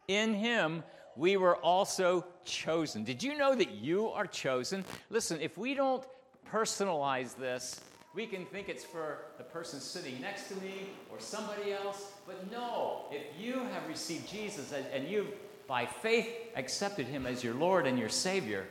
In 0.07 0.33
him, 0.33 0.85
we 1.17 1.37
were 1.37 1.57
also 1.57 2.25
chosen. 2.45 3.03
Did 3.03 3.23
you 3.23 3.37
know 3.37 3.55
that 3.55 3.73
you 3.73 4.09
are 4.09 4.27
chosen? 4.27 4.85
Listen, 5.11 5.41
if 5.41 5.59
we 5.59 5.75
don't 5.75 6.05
personalize 6.51 7.37
this, 7.37 7.81
we 8.15 8.27
can 8.27 8.47
think 8.47 8.69
it's 8.69 8.85
for 8.85 9.19
the 9.37 9.45
person 9.45 9.81
sitting 9.81 10.21
next 10.21 10.49
to 10.49 10.55
me 10.57 10.91
or 11.11 11.19
somebody 11.19 11.73
else. 11.73 12.13
But 12.27 12.51
no, 12.51 13.07
if 13.11 13.25
you 13.39 13.55
have 13.73 13.87
received 13.89 14.29
Jesus 14.29 14.73
and 14.73 15.09
you, 15.09 15.27
by 15.69 15.87
faith, 15.87 16.29
accepted 16.57 17.07
him 17.07 17.27
as 17.27 17.45
your 17.45 17.55
Lord 17.55 17.87
and 17.87 17.99
your 17.99 18.09
Savior, 18.09 18.67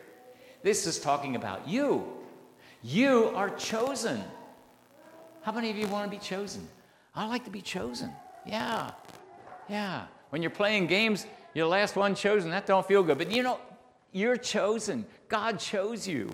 this 0.64 0.86
is 0.86 1.00
talking 1.00 1.38
about 1.38 1.68
you. 1.70 2.06
You 2.84 3.32
are 3.36 3.52
chosen. 3.52 4.22
How 5.44 5.52
many 5.54 5.70
of 5.70 5.78
you 5.78 5.88
want 5.88 6.12
to 6.12 6.18
be 6.18 6.22
chosen? 6.22 6.68
I 7.16 7.28
like 7.28 7.46
to 7.46 7.52
be 7.52 7.62
chosen. 7.62 8.12
Yeah. 8.46 8.92
Yeah. 9.70 10.08
When 10.32 10.42
you're 10.42 10.52
playing 10.52 10.88
games, 10.88 11.26
You're 11.54 11.66
the 11.66 11.72
last 11.72 11.96
one 11.96 12.14
chosen. 12.14 12.52
That 12.52 12.68
don't 12.68 12.88
feel 12.88 13.02
good. 13.02 13.18
But 13.18 13.32
you 13.32 13.42
know, 13.42 13.60
you're 14.12 14.38
chosen. 14.38 15.08
God 15.28 15.60
chose 15.60 16.08
you. 16.08 16.30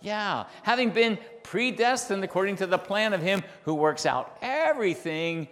Yeah, 0.00 0.46
having 0.64 0.90
been 0.90 1.18
predestined 1.44 2.24
according 2.24 2.56
to 2.56 2.66
the 2.66 2.76
plan 2.76 3.12
of 3.12 3.22
Him 3.22 3.44
who 3.62 3.74
works 3.74 4.04
out 4.06 4.36
everything 4.42 5.46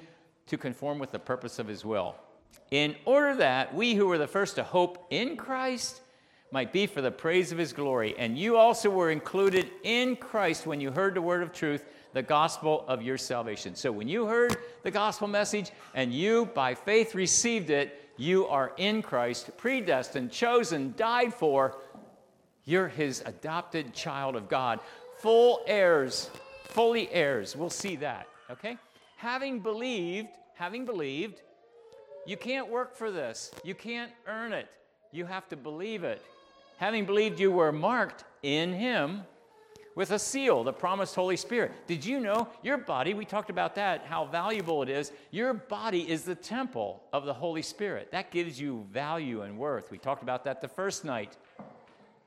to 0.47 0.59
conform 0.59 0.99
with 0.99 1.13
the 1.13 1.19
purpose 1.21 1.61
of 1.61 1.69
His 1.69 1.85
will, 1.85 2.17
in 2.71 2.97
order 3.05 3.37
that 3.37 3.75
we 3.75 3.95
who 3.95 4.07
were 4.07 4.19
the 4.19 4.27
first 4.27 4.57
to 4.57 4.63
hope 4.63 5.07
in 5.11 5.37
Christ 5.37 6.01
might 6.51 6.73
be 6.73 6.87
for 6.87 7.01
the 7.01 7.11
praise 7.11 7.53
of 7.53 7.59
His 7.59 7.73
glory. 7.73 8.15
And 8.19 8.39
you 8.39 8.57
also 8.57 8.91
were 8.91 9.11
included 9.11 9.71
in 9.83 10.17
Christ 10.17 10.67
when 10.67 10.81
you 10.81 10.91
heard 10.91 11.15
the 11.15 11.23
word 11.23 11.43
of 11.43 11.53
truth, 11.53 11.85
the 12.13 12.23
gospel 12.23 12.85
of 12.89 13.03
your 13.03 13.17
salvation. 13.17 13.75
So 13.75 13.91
when 13.91 14.09
you 14.09 14.27
heard 14.27 14.57
the 14.83 14.91
gospel 14.91 15.29
message 15.29 15.71
and 15.95 16.13
you, 16.13 16.47
by 16.47 16.75
faith, 16.75 17.15
received 17.15 17.71
it, 17.71 17.99
you 18.19 18.47
are 18.47 18.73
in 18.77 19.03
Christ, 19.03 19.57
predestined, 19.57 20.31
chosen, 20.31 20.95
died 20.97 21.33
for 21.33 21.77
you're 22.65 22.89
his 22.89 23.23
adopted 23.27 23.93
child 23.93 24.37
of 24.37 24.49
God, 24.49 24.81
full 25.19 25.63
heirs, 25.67 26.31
fully 26.65 27.11
heirs. 27.11 27.57
We'll 27.57 27.71
see 27.71 27.97
that, 27.97 28.29
okay? 28.51 28.77
Having 29.17 29.61
believed, 29.61 30.29
having 30.55 30.85
believed, 30.85 31.43
you 32.27 32.37
can't 32.37 32.69
work 32.69 32.97
for 32.97 33.11
this. 33.11 33.51
You 33.65 33.75
can't 33.75 34.13
earn 34.27 34.53
it. 34.53 34.69
You 35.11 35.27
have 35.27 35.49
to 35.49 35.57
believe 35.57 36.05
it. 36.05 36.23
Having 36.77 37.07
believed 37.07 37.39
you 37.39 37.51
were 37.51 37.73
marked 37.73 38.25
in 38.43 38.73
him 38.73 39.23
with 39.95 40.11
a 40.13 40.19
seal, 40.19 40.65
the 40.65 40.73
promised 40.73 41.15
Holy 41.15 41.37
Spirit. 41.37 41.73
Did 41.87 42.05
you 42.05 42.19
know 42.19 42.49
your 42.63 42.79
body, 42.79 43.13
we 43.13 43.25
talked 43.25 43.51
about 43.51 43.75
that, 43.75 44.05
how 44.07 44.25
valuable 44.25 44.83
it 44.83 44.89
is. 44.89 45.13
Your 45.31 45.53
body 45.53 46.09
is 46.09 46.23
the 46.23 46.35
temple 46.35 47.03
of 47.13 47.27
the 47.27 47.35
Holy 47.35 47.63
Spirit. 47.63 48.11
That 48.11 48.31
gives 48.31 48.59
you 48.59 48.87
value 48.91 49.43
and 49.43 49.59
worth. 49.59 49.91
We 49.91 49.99
talked 49.99 50.23
about 50.23 50.45
that 50.45 50.61
the 50.61 50.69
first 50.69 51.05
night 51.05 51.37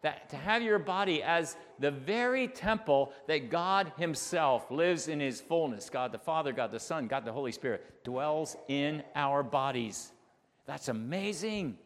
that 0.05 0.29
to 0.29 0.35
have 0.35 0.61
your 0.61 0.77
body 0.77 1.23
as 1.23 1.57
the 1.79 1.89
very 1.89 2.47
temple 2.47 3.11
that 3.25 3.49
God 3.49 3.91
Himself 3.97 4.69
lives 4.69 5.07
in 5.07 5.19
His 5.19 5.41
fullness. 5.41 5.89
God 5.89 6.11
the 6.11 6.19
Father, 6.19 6.51
God 6.53 6.69
the 6.69 6.79
Son, 6.79 7.07
God 7.07 7.25
the 7.25 7.31
Holy 7.31 7.51
Spirit 7.51 8.03
dwells 8.03 8.55
in 8.67 9.01
our 9.15 9.41
bodies. 9.41 10.11
That's 10.67 10.89
amazing. 10.89 11.79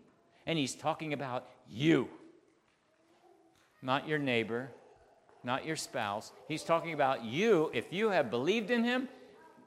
And 0.46 0.60
He's 0.60 0.76
talking 0.76 1.14
about 1.14 1.48
you, 1.70 2.10
not 3.82 4.06
your 4.06 4.20
neighbor, 4.20 4.70
not 5.46 5.66
your 5.66 5.78
spouse. 5.78 6.34
He's 6.50 6.64
talking 6.64 6.92
about 6.92 7.24
you. 7.24 7.72
If 7.74 7.94
you 7.94 8.10
have 8.10 8.30
believed 8.30 8.70
in 8.70 8.84
Him, 8.84 9.08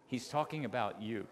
He's 0.08 0.28
talking 0.28 0.66
about 0.66 1.00
you. 1.00 1.26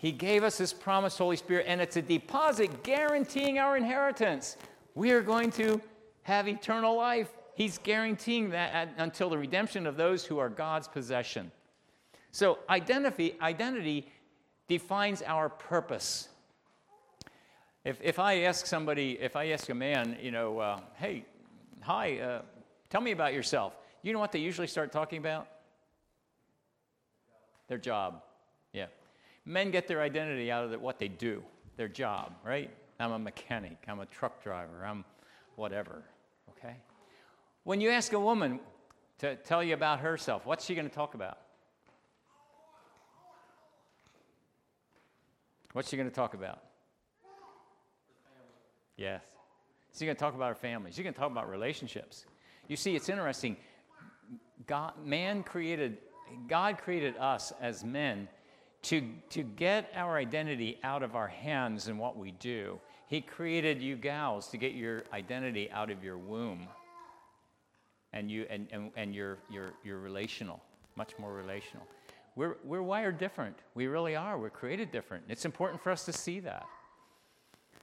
He 0.00 0.12
gave 0.12 0.44
us 0.44 0.56
His 0.56 0.72
promised 0.72 1.18
Holy 1.18 1.36
Spirit, 1.36 1.66
and 1.68 1.78
it's 1.78 1.96
a 1.98 2.00
deposit 2.00 2.82
guaranteeing 2.82 3.58
our 3.58 3.76
inheritance. 3.76 4.56
We 4.94 5.10
are 5.10 5.20
going 5.20 5.50
to 5.52 5.78
have 6.22 6.48
eternal 6.48 6.96
life. 6.96 7.28
He's 7.54 7.76
guaranteeing 7.76 8.48
that 8.50 8.72
at, 8.72 8.94
until 8.96 9.28
the 9.28 9.36
redemption 9.36 9.86
of 9.86 9.98
those 9.98 10.24
who 10.24 10.38
are 10.38 10.48
God's 10.48 10.88
possession. 10.88 11.52
So, 12.32 12.60
identity, 12.70 13.36
identity 13.42 14.10
defines 14.68 15.20
our 15.20 15.50
purpose. 15.50 16.30
If, 17.84 17.98
if 18.00 18.18
I 18.18 18.44
ask 18.44 18.64
somebody, 18.64 19.18
if 19.20 19.36
I 19.36 19.48
ask 19.50 19.68
a 19.68 19.74
man, 19.74 20.16
you 20.22 20.30
know, 20.30 20.60
uh, 20.60 20.80
hey, 20.94 21.26
hi, 21.82 22.18
uh, 22.20 22.42
tell 22.88 23.02
me 23.02 23.10
about 23.10 23.34
yourself, 23.34 23.76
you 24.00 24.14
know 24.14 24.18
what 24.18 24.32
they 24.32 24.38
usually 24.38 24.66
start 24.66 24.92
talking 24.92 25.18
about? 25.18 25.46
Their 27.68 27.76
job. 27.76 28.22
Men 29.44 29.70
get 29.70 29.88
their 29.88 30.02
identity 30.02 30.50
out 30.50 30.64
of 30.64 30.80
what 30.80 30.98
they 30.98 31.08
do, 31.08 31.42
their 31.76 31.88
job, 31.88 32.32
right? 32.44 32.70
I'm 32.98 33.12
a 33.12 33.18
mechanic, 33.18 33.78
I'm 33.88 34.00
a 34.00 34.06
truck 34.06 34.42
driver, 34.42 34.84
I'm 34.84 35.04
whatever, 35.56 36.02
okay? 36.50 36.76
When 37.64 37.80
you 37.80 37.90
ask 37.90 38.12
a 38.12 38.20
woman 38.20 38.60
to 39.18 39.36
tell 39.36 39.62
you 39.62 39.74
about 39.74 40.00
herself, 40.00 40.44
what's 40.44 40.64
she 40.64 40.74
going 40.74 40.88
to 40.88 40.94
talk 40.94 41.14
about? 41.14 41.38
What's 45.72 45.88
she 45.88 45.96
going 45.96 46.08
to 46.08 46.14
talk 46.14 46.34
about? 46.34 46.60
Yes. 48.96 49.22
She's 49.92 50.02
going 50.02 50.16
to 50.16 50.20
talk 50.20 50.34
about 50.34 50.48
her 50.48 50.54
family. 50.54 50.90
She's 50.90 51.02
going 51.02 51.14
to 51.14 51.18
talk 51.18 51.30
about 51.30 51.48
relationships. 51.48 52.26
You 52.68 52.76
see, 52.76 52.96
it's 52.96 53.08
interesting. 53.08 53.56
God, 54.66 54.92
man 55.04 55.42
created, 55.42 55.98
God 56.48 56.78
created 56.78 57.16
us 57.16 57.52
as 57.60 57.82
men 57.82 58.28
to, 58.82 59.02
to 59.30 59.42
get 59.42 59.90
our 59.94 60.16
identity 60.16 60.78
out 60.82 61.02
of 61.02 61.14
our 61.14 61.28
hands 61.28 61.88
and 61.88 61.98
what 61.98 62.16
we 62.16 62.32
do. 62.32 62.78
He 63.08 63.20
created 63.20 63.82
you 63.82 63.96
gals 63.96 64.48
to 64.48 64.56
get 64.56 64.72
your 64.72 65.04
identity 65.12 65.70
out 65.70 65.90
of 65.90 66.02
your 66.02 66.16
womb. 66.16 66.68
And, 68.12 68.30
you, 68.30 68.46
and, 68.50 68.66
and, 68.72 68.90
and 68.96 69.14
you're, 69.14 69.38
you're 69.50 69.98
relational, 69.98 70.60
much 70.96 71.12
more 71.18 71.32
relational. 71.32 71.86
We're, 72.36 72.56
we're 72.64 72.82
wired 72.82 73.18
different. 73.18 73.56
We 73.74 73.86
really 73.86 74.16
are. 74.16 74.38
We're 74.38 74.50
created 74.50 74.90
different. 74.90 75.24
It's 75.28 75.44
important 75.44 75.82
for 75.82 75.90
us 75.90 76.04
to 76.06 76.12
see 76.12 76.40
that. 76.40 76.66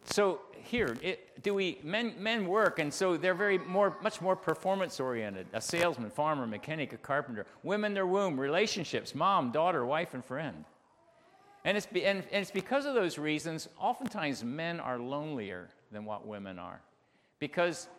So 0.09 0.41
here, 0.53 0.97
it, 1.01 1.43
do 1.43 1.53
we 1.53 1.79
men 1.83 2.13
men 2.17 2.47
work, 2.47 2.79
and 2.79 2.93
so 2.93 3.17
they're 3.17 3.33
very 3.33 3.57
more 3.57 3.97
much 4.01 4.21
more 4.21 4.37
performance 4.37 5.01
oriented. 5.01 5.47
A 5.51 5.59
salesman, 5.59 6.09
farmer, 6.09 6.47
mechanic, 6.47 6.93
a 6.93 6.97
carpenter. 6.97 7.45
Women, 7.61 7.93
their 7.93 8.07
womb, 8.07 8.39
relationships, 8.39 9.13
mom, 9.13 9.51
daughter, 9.51 9.85
wife, 9.85 10.13
and 10.13 10.23
friend. 10.23 10.63
And 11.67 11.75
it's, 11.75 11.85
be, 11.85 12.05
and, 12.05 12.19
and 12.31 12.41
it's 12.41 12.49
because 12.49 12.85
of 12.85 12.93
those 12.93 13.17
reasons, 13.17 13.67
oftentimes 13.77 14.41
men 14.41 14.79
are 14.79 14.97
lonelier 14.97 15.67
than 15.91 16.05
what 16.05 16.25
women 16.25 16.57
are 16.57 16.79
because 17.39 17.89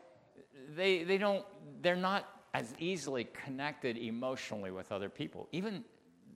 they, 0.75 1.05
they 1.05 1.19
don't, 1.19 1.45
they're 1.83 1.95
not 1.95 2.25
as 2.55 2.73
easily 2.79 3.29
connected 3.45 3.99
emotionally 3.99 4.71
with 4.71 4.91
other 4.91 5.11
people. 5.11 5.49
Even 5.53 5.85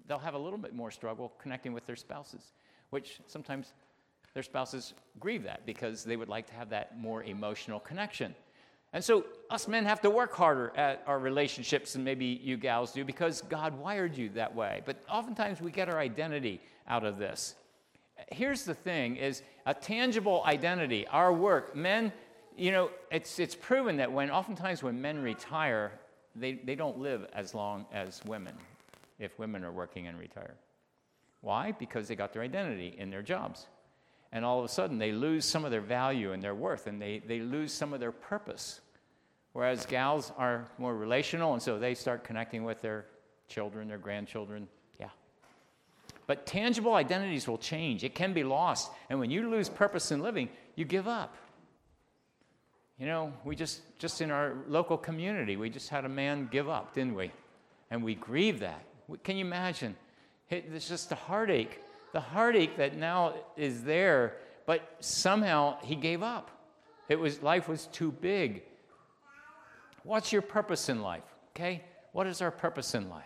they'll 0.07 0.19
have 0.19 0.35
a 0.35 0.39
little 0.39 0.59
bit 0.59 0.75
more 0.75 0.91
struggle 0.91 1.33
connecting 1.39 1.73
with 1.73 1.87
their 1.87 1.97
spouses, 1.97 2.53
which 2.91 3.19
sometimes 3.27 3.73
their 4.35 4.43
spouses 4.43 4.93
grieve 5.19 5.45
that 5.45 5.65
because 5.65 6.05
they 6.05 6.19
would 6.19 6.29
like 6.29 6.47
to 6.49 6.55
have 6.55 6.69
that 6.69 7.01
more 7.01 7.23
emotional 7.25 7.81
connection. 7.81 8.35
And 8.93 9.03
so 9.03 9.25
us 9.51 9.69
men 9.69 9.85
have 9.87 10.01
to 10.03 10.11
work 10.11 10.35
harder 10.35 10.73
at 10.77 11.03
our 11.07 11.19
relationships 11.19 11.95
than 11.95 12.05
maybe 12.05 12.41
you 12.43 12.57
gals 12.57 12.93
do 12.93 13.05
because 13.05 13.43
God 13.43 13.79
wired 13.79 14.17
you 14.17 14.29
that 14.31 14.55
way. 14.55 14.83
But 14.85 15.03
oftentimes 15.11 15.61
we 15.61 15.71
get 15.71 15.89
our 15.89 15.99
identity 15.99 16.61
out 16.87 17.05
of 17.05 17.19
this. 17.19 17.55
Here's 18.31 18.65
the 18.65 18.75
thing 18.75 19.17
is 19.17 19.43
a 19.67 19.75
tangible 19.75 20.43
identity, 20.45 21.07
our 21.09 21.33
work. 21.33 21.75
Men, 21.75 22.13
you 22.57 22.71
know, 22.71 22.91
it's, 23.11 23.39
it's 23.39 23.55
proven 23.55 23.97
that 23.97 24.13
when 24.13 24.31
oftentimes 24.31 24.83
when 24.83 25.01
men 25.01 25.23
retire, 25.23 25.93
they, 26.37 26.55
they 26.55 26.75
don't 26.75 26.99
live 26.99 27.27
as 27.35 27.55
long 27.55 27.87
as 27.93 28.23
women 28.25 28.55
if 29.23 29.39
women 29.39 29.65
are 29.65 29.73
working 29.73 30.09
and 30.09 30.19
retire. 30.19 30.55
Why? 31.41 31.73
Because 31.73 32.09
they 32.09 32.17
got 32.17 32.33
their 32.33 32.43
identity 32.43 32.95
in 32.99 33.11
their 33.11 33.23
jobs. 33.23 33.67
And 34.33 34.45
all 34.45 34.59
of 34.59 34.65
a 34.65 34.69
sudden, 34.69 34.99
they 34.99 35.13
lose 35.13 35.45
some 35.45 35.65
of 35.65 35.71
their 35.71 35.83
value 35.83 36.33
and 36.33 36.43
their 36.43 36.55
worth, 36.55 36.87
and 36.87 37.01
they, 37.01 37.23
they 37.27 37.41
lose 37.41 37.73
some 37.73 37.93
of 37.93 38.01
their 38.01 38.13
purpose. 38.13 38.81
Whereas 39.53 39.85
gals 39.85 40.33
are 40.39 40.67
more 40.79 40.97
relational, 40.97 41.53
and 41.53 41.63
so 41.63 41.79
they 41.79 41.95
start 41.95 42.25
connecting 42.25 42.65
with 42.65 42.81
their 42.81 43.05
children, 43.49 43.89
their 43.89 43.99
grandchildren, 43.99 44.67
Yeah. 44.99 45.11
but 46.27 46.47
tangible 46.47 46.95
identities 46.95 47.47
will 47.47 47.59
change. 47.59 48.03
It 48.05 48.15
can 48.15 48.33
be 48.33 48.45
lost. 48.45 48.91
And 49.11 49.19
when 49.21 49.31
you 49.31 49.51
lose 49.51 49.69
purpose 49.69 50.11
in 50.11 50.23
living, 50.23 50.49
you 50.75 50.87
give 50.87 51.07
up. 51.07 51.37
You 52.99 53.07
know, 53.07 53.33
we 53.45 53.57
just, 53.57 53.83
just 53.99 54.23
in 54.23 54.31
our 54.31 54.55
local 54.69 54.97
community, 54.97 55.57
we 55.57 55.69
just 55.69 55.91
had 55.91 56.07
a 56.07 56.09
man 56.09 56.49
give 56.51 56.71
up, 56.71 56.95
didn't 56.95 57.15
we? 57.15 57.33
And 57.91 58.03
we 58.03 58.15
grieve 58.15 58.61
that. 58.61 58.85
Can 59.25 59.37
you 59.37 59.45
imagine? 59.45 59.97
It's 60.49 60.89
just 60.89 61.13
a 61.13 61.17
heartache, 61.17 61.81
the 62.13 62.21
heartache 62.21 62.77
that 62.77 62.97
now 62.97 63.35
is 63.57 63.83
there, 63.83 64.37
but 64.67 64.97
somehow 65.01 65.79
he 65.83 65.95
gave 65.95 66.23
up. 66.23 66.51
It 67.09 67.19
was, 67.19 67.43
life 67.43 67.69
was 67.69 67.87
too 67.87 68.13
big. 68.13 68.63
What's 70.05 70.33
your 70.33 70.43
purpose 70.43 70.89
in 70.89 71.03
life? 71.03 71.25
Okay? 71.55 71.83
What 72.13 72.27
is 72.27 72.43
our 72.43 72.51
purpose 72.51 72.95
in 72.95 73.09
life? 73.09 73.25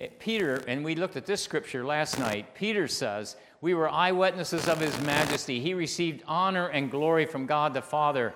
Eh, 0.00 0.08
Peter, 0.18 0.62
and 0.68 0.84
we 0.84 0.94
looked 0.94 1.16
at 1.16 1.26
this 1.26 1.42
scripture 1.42 1.84
last 1.84 2.18
night, 2.18 2.54
Peter 2.54 2.88
says, 2.88 3.36
We 3.60 3.74
were 3.74 3.88
eyewitnesses 3.88 4.68
of 4.68 4.80
his 4.80 4.98
majesty. 5.02 5.60
He 5.60 5.74
received 5.74 6.22
honor 6.26 6.68
and 6.68 6.90
glory 6.90 7.26
from 7.26 7.46
God 7.46 7.74
the 7.74 7.82
Father 7.82 8.34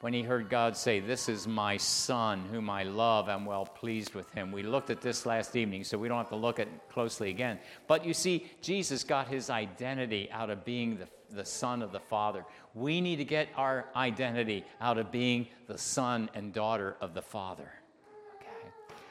when 0.00 0.12
he 0.12 0.22
heard 0.22 0.48
God 0.48 0.76
say, 0.76 1.00
This 1.00 1.28
is 1.28 1.46
my 1.46 1.76
son, 1.76 2.44
whom 2.50 2.70
I 2.70 2.84
love. 2.84 3.28
I'm 3.28 3.44
well 3.44 3.66
pleased 3.66 4.14
with 4.14 4.30
him. 4.30 4.52
We 4.52 4.62
looked 4.62 4.90
at 4.90 5.00
this 5.00 5.26
last 5.26 5.56
evening, 5.56 5.84
so 5.84 5.98
we 5.98 6.08
don't 6.08 6.18
have 6.18 6.28
to 6.28 6.36
look 6.36 6.60
at 6.60 6.68
it 6.68 6.88
closely 6.88 7.30
again. 7.30 7.58
But 7.86 8.04
you 8.04 8.14
see, 8.14 8.50
Jesus 8.62 9.02
got 9.02 9.28
his 9.28 9.50
identity 9.50 10.30
out 10.30 10.50
of 10.50 10.64
being 10.64 10.98
the, 10.98 11.08
the 11.34 11.44
son 11.44 11.82
of 11.82 11.90
the 11.90 12.00
Father. 12.00 12.44
We 12.74 13.00
need 13.00 13.16
to 13.16 13.24
get 13.24 13.48
our 13.56 13.86
identity 13.96 14.64
out 14.80 14.98
of 14.98 15.10
being 15.10 15.48
the 15.66 15.78
son 15.78 16.30
and 16.34 16.52
daughter 16.52 16.96
of 17.00 17.14
the 17.14 17.22
Father. 17.22 17.70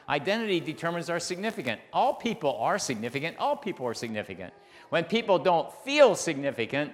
Identity 0.08 0.60
determines 0.60 1.10
our 1.10 1.20
significance. 1.20 1.82
All 1.92 2.14
people 2.14 2.56
are 2.56 2.78
significant. 2.78 3.36
All 3.36 3.56
people 3.56 3.84
are 3.84 3.92
significant. 3.92 4.54
When 4.88 5.04
people 5.04 5.38
don't 5.38 5.70
feel 5.84 6.14
significant, 6.14 6.92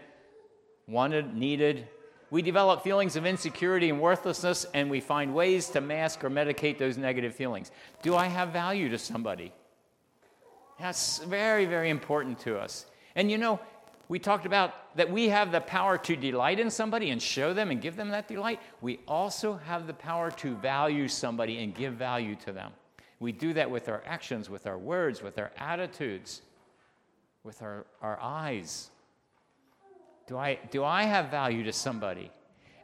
wanted, 0.88 1.33
needed, 1.33 1.87
we 2.31 2.43
develop 2.43 2.83
feelings 2.83 3.17
of 3.17 3.27
insecurity 3.27 3.91
and 3.91 4.01
worthlessness, 4.01 4.67
and 4.75 4.91
we 4.91 5.01
find 5.01 5.35
ways 5.35 5.69
to 5.71 5.81
mask 5.81 6.25
or 6.25 6.31
medicate 6.31 6.79
those 6.79 6.97
negative 6.97 7.35
feelings. 7.35 7.71
Do 8.03 8.17
I 8.17 8.27
have 8.27 8.51
value 8.51 8.89
to 8.89 8.99
somebody? 8.99 9.53
That's 10.79 11.19
very, 11.19 11.67
very 11.67 11.91
important 11.91 12.41
to 12.41 12.59
us. 12.59 12.87
And 13.15 13.31
you 13.31 13.39
know, 13.39 13.61
we 14.09 14.19
talked 14.19 14.47
about 14.47 14.97
that 14.97 15.11
we 15.11 15.29
have 15.29 15.53
the 15.53 15.61
power 15.61 15.97
to 15.99 16.17
delight 16.17 16.61
in 16.61 16.71
somebody 16.71 17.11
and 17.11 17.23
show 17.23 17.55
them 17.55 17.71
and 17.71 17.81
give 17.81 17.97
them 17.97 18.11
that 18.11 18.29
delight. 18.29 18.61
We 18.81 19.01
also 19.09 19.55
have 19.55 19.87
the 19.87 19.95
power 19.95 20.31
to 20.33 20.55
value 20.57 21.09
somebody 21.09 21.63
and 21.63 21.75
give 21.75 21.95
value 21.95 22.37
to 22.45 22.53
them. 22.53 22.73
We 23.21 23.33
do 23.33 23.53
that 23.55 23.71
with 23.71 23.89
our 23.89 24.03
actions, 24.05 24.51
with 24.51 24.67
our 24.67 24.77
words, 24.77 25.23
with 25.23 25.39
our 25.39 25.51
attitudes, 25.57 26.43
with 27.45 27.63
our, 27.63 27.87
our 28.03 28.19
eyes. 28.21 28.91
Do 30.27 30.39
I, 30.39 30.59
do 30.71 30.85
I 30.85 31.05
have 31.05 31.31
value 31.31 31.65
to 31.65 31.73
somebody? 31.73 32.31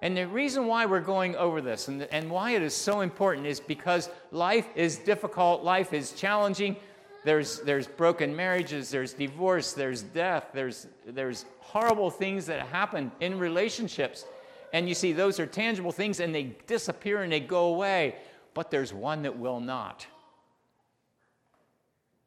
And 0.02 0.16
the 0.16 0.26
reason 0.26 0.66
why 0.66 0.86
we're 0.86 1.00
going 1.00 1.36
over 1.36 1.60
this 1.60 1.88
and, 1.88 2.02
and 2.04 2.30
why 2.30 2.52
it 2.52 2.62
is 2.62 2.74
so 2.74 3.00
important 3.00 3.46
is 3.46 3.60
because 3.60 4.08
life 4.30 4.66
is 4.74 4.96
difficult, 4.96 5.62
life 5.62 5.92
is 5.92 6.12
challenging. 6.12 6.76
There's, 7.24 7.60
there's 7.60 7.86
broken 7.86 8.34
marriages, 8.34 8.90
there's 8.90 9.12
divorce, 9.12 9.74
there's 9.74 10.02
death, 10.02 10.46
there's, 10.54 10.86
there's 11.06 11.44
horrible 11.60 12.10
things 12.10 12.46
that 12.46 12.66
happen 12.68 13.12
in 13.20 13.38
relationships. 13.38 14.24
And 14.72 14.88
you 14.88 14.94
see, 14.94 15.12
those 15.12 15.38
are 15.38 15.46
tangible 15.46 15.92
things 15.92 16.20
and 16.20 16.34
they 16.34 16.54
disappear 16.66 17.22
and 17.22 17.30
they 17.30 17.40
go 17.40 17.66
away. 17.66 18.16
But 18.54 18.70
there's 18.70 18.94
one 18.94 19.22
that 19.22 19.38
will 19.38 19.60
not. 19.60 20.06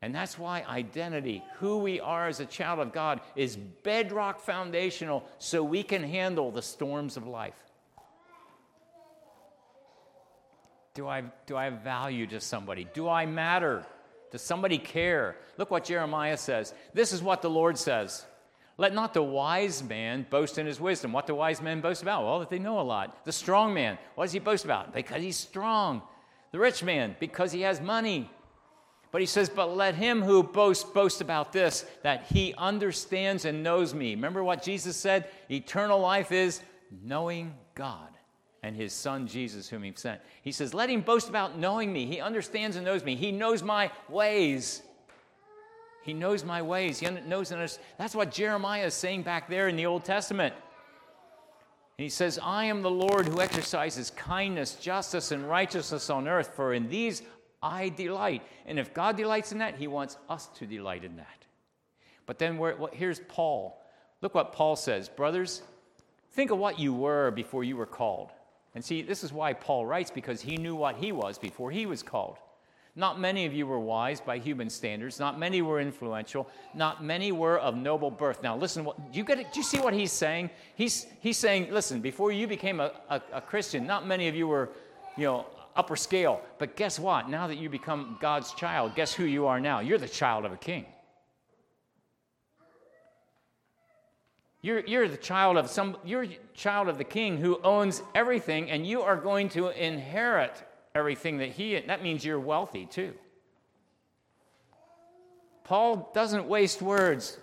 And 0.03 0.13
that's 0.13 0.37
why 0.37 0.65
identity, 0.67 1.41
who 1.59 1.77
we 1.77 2.01
are 2.01 2.27
as 2.27 2.41
a 2.41 2.45
child 2.45 2.79
of 2.79 2.91
God, 2.91 3.21
is 3.37 3.55
bedrock 3.55 4.41
foundational 4.41 5.23
so 5.37 5.63
we 5.63 5.81
can 5.81 6.03
handle 6.03 6.51
the 6.51 6.61
storms 6.61 7.15
of 7.15 7.25
life. 7.25 7.55
Do 10.93 11.07
I, 11.07 11.23
do 11.45 11.55
I 11.55 11.63
have 11.63 11.83
value 11.85 12.27
to 12.27 12.41
somebody? 12.41 12.85
Do 12.93 13.07
I 13.07 13.25
matter? 13.25 13.85
Does 14.29 14.41
somebody 14.41 14.77
care? 14.77 15.37
Look 15.57 15.71
what 15.71 15.85
Jeremiah 15.85 16.35
says. 16.35 16.73
This 16.93 17.13
is 17.13 17.21
what 17.23 17.41
the 17.41 17.49
Lord 17.49 17.77
says. 17.77 18.25
Let 18.77 18.93
not 18.93 19.13
the 19.13 19.23
wise 19.23 19.81
man 19.81 20.25
boast 20.29 20.57
in 20.57 20.65
his 20.65 20.81
wisdom. 20.81 21.13
What 21.13 21.27
do 21.27 21.35
wise 21.35 21.61
men 21.61 21.79
boast 21.79 22.01
about? 22.01 22.25
Well, 22.25 22.39
that 22.39 22.49
they 22.49 22.59
know 22.59 22.81
a 22.81 22.83
lot. 22.83 23.23
The 23.23 23.31
strong 23.31 23.73
man, 23.73 23.97
what 24.15 24.25
does 24.25 24.33
he 24.33 24.39
boast 24.39 24.65
about? 24.65 24.93
Because 24.93 25.21
he's 25.21 25.37
strong. 25.37 26.01
The 26.51 26.59
rich 26.59 26.83
man, 26.83 27.15
because 27.21 27.53
he 27.53 27.61
has 27.61 27.79
money. 27.79 28.29
But 29.13 29.21
he 29.21 29.27
says, 29.27 29.47
But 29.47 29.77
let 29.77 29.93
him 29.93 30.23
who 30.23 30.41
boasts 30.41 30.83
boast 30.83 31.21
about 31.21 31.53
this, 31.53 31.85
that 32.01 32.25
he 32.25 32.55
understands 32.57 33.45
and 33.45 33.61
knows 33.61 33.93
me. 33.93 34.15
Remember 34.15 34.43
what 34.43 34.63
Jesus 34.63 34.97
said? 34.97 35.29
Eternal 35.51 35.99
life 35.99 36.31
is 36.31 36.61
knowing 37.03 37.53
God 37.75 38.09
and 38.63 38.75
his 38.75 38.91
son 38.91 39.27
Jesus, 39.27 39.69
whom 39.69 39.83
he 39.83 39.93
sent. 39.95 40.19
He 40.41 40.51
says, 40.51 40.73
Let 40.73 40.89
him 40.89 41.01
boast 41.01 41.29
about 41.29 41.59
knowing 41.59 41.93
me. 41.93 42.07
He 42.07 42.21
understands 42.21 42.75
and 42.75 42.83
knows 42.83 43.03
me. 43.03 43.15
He 43.15 43.31
knows 43.31 43.61
my 43.61 43.91
ways. 44.09 44.81
He 46.01 46.13
knows 46.13 46.43
my 46.43 46.63
ways. 46.63 46.97
He 46.97 47.05
knows 47.05 47.51
and 47.51 47.59
understands. 47.59 47.79
That's 47.99 48.15
what 48.15 48.31
Jeremiah 48.31 48.87
is 48.87 48.95
saying 48.95 49.21
back 49.21 49.47
there 49.47 49.67
in 49.67 49.75
the 49.75 49.85
Old 49.85 50.05
Testament. 50.05 50.55
And 51.99 52.03
he 52.03 52.09
says, 52.09 52.39
I 52.41 52.65
am 52.65 52.81
the 52.81 52.89
Lord 52.89 53.27
who 53.27 53.41
exercises 53.41 54.09
kindness, 54.09 54.73
justice, 54.73 55.31
and 55.31 55.47
righteousness 55.47 56.09
on 56.09 56.27
earth, 56.27 56.55
for 56.55 56.73
in 56.73 56.89
these 56.89 57.21
I 57.63 57.89
delight. 57.89 58.43
And 58.67 58.77
if 58.77 58.93
God 58.93 59.17
delights 59.17 59.51
in 59.51 59.57
that, 59.59 59.77
He 59.77 59.87
wants 59.87 60.17
us 60.29 60.47
to 60.59 60.67
delight 60.67 61.03
in 61.03 61.15
that. 61.15 61.45
But 62.25 62.37
then 62.37 62.57
well, 62.57 62.89
here's 62.91 63.19
Paul. 63.21 63.81
Look 64.21 64.35
what 64.35 64.53
Paul 64.53 64.75
says. 64.75 65.09
Brothers, 65.09 65.63
think 66.31 66.51
of 66.51 66.57
what 66.57 66.79
you 66.79 66.93
were 66.93 67.31
before 67.31 67.63
you 67.63 67.75
were 67.75 67.85
called. 67.85 68.31
And 68.75 68.83
see, 68.83 69.01
this 69.01 69.23
is 69.23 69.31
why 69.31 69.53
Paul 69.53 69.85
writes, 69.85 70.11
because 70.11 70.41
he 70.41 70.57
knew 70.57 70.75
what 70.75 70.95
he 70.95 71.11
was 71.11 71.37
before 71.37 71.71
he 71.71 71.85
was 71.85 72.03
called. 72.03 72.37
Not 72.95 73.19
many 73.19 73.45
of 73.45 73.53
you 73.53 73.65
were 73.65 73.79
wise 73.79 74.21
by 74.21 74.37
human 74.37 74.69
standards. 74.69 75.19
Not 75.19 75.39
many 75.39 75.63
were 75.63 75.79
influential. 75.79 76.47
Not 76.75 77.03
many 77.03 77.31
were 77.31 77.57
of 77.57 77.75
noble 77.75 78.11
birth. 78.11 78.43
Now, 78.43 78.55
listen, 78.55 78.87
you 79.11 79.23
get 79.23 79.39
it, 79.39 79.51
do 79.51 79.59
you 79.59 79.63
see 79.63 79.79
what 79.79 79.93
he's 79.93 80.11
saying? 80.11 80.51
He's, 80.75 81.07
he's 81.19 81.37
saying, 81.37 81.71
listen, 81.71 82.01
before 82.01 82.31
you 82.31 82.47
became 82.47 82.79
a, 82.79 82.91
a, 83.09 83.21
a 83.33 83.41
Christian, 83.41 83.87
not 83.87 84.07
many 84.07 84.27
of 84.27 84.35
you 84.35 84.47
were, 84.47 84.69
you 85.17 85.25
know, 85.25 85.45
upper 85.75 85.95
scale. 85.95 86.41
But 86.57 86.75
guess 86.75 86.99
what? 86.99 87.29
Now 87.29 87.47
that 87.47 87.57
you 87.57 87.69
become 87.69 88.17
God's 88.19 88.53
child, 88.53 88.95
guess 88.95 89.13
who 89.13 89.23
you 89.23 89.47
are 89.47 89.59
now? 89.59 89.79
You're 89.79 89.97
the 89.97 90.07
child 90.07 90.45
of 90.45 90.51
a 90.51 90.57
king. 90.57 90.85
You're, 94.61 94.79
you're 94.79 95.09
the 95.09 95.17
child 95.17 95.57
of 95.57 95.69
some 95.69 95.97
you're 96.05 96.25
child 96.53 96.87
of 96.87 96.97
the 96.97 97.03
king 97.03 97.37
who 97.37 97.59
owns 97.63 98.01
everything, 98.15 98.71
and 98.71 98.87
you 98.87 99.01
are 99.01 99.17
going 99.17 99.49
to 99.49 99.69
inherit 99.69 100.63
everything 100.95 101.37
that 101.39 101.49
he 101.49 101.77
that 101.79 102.01
means 102.01 102.23
you're 102.23 102.39
wealthy 102.39 102.85
too. 102.85 103.13
Paul 105.65 106.09
doesn't 106.13 106.47
waste 106.47 106.81
words. 106.81 107.39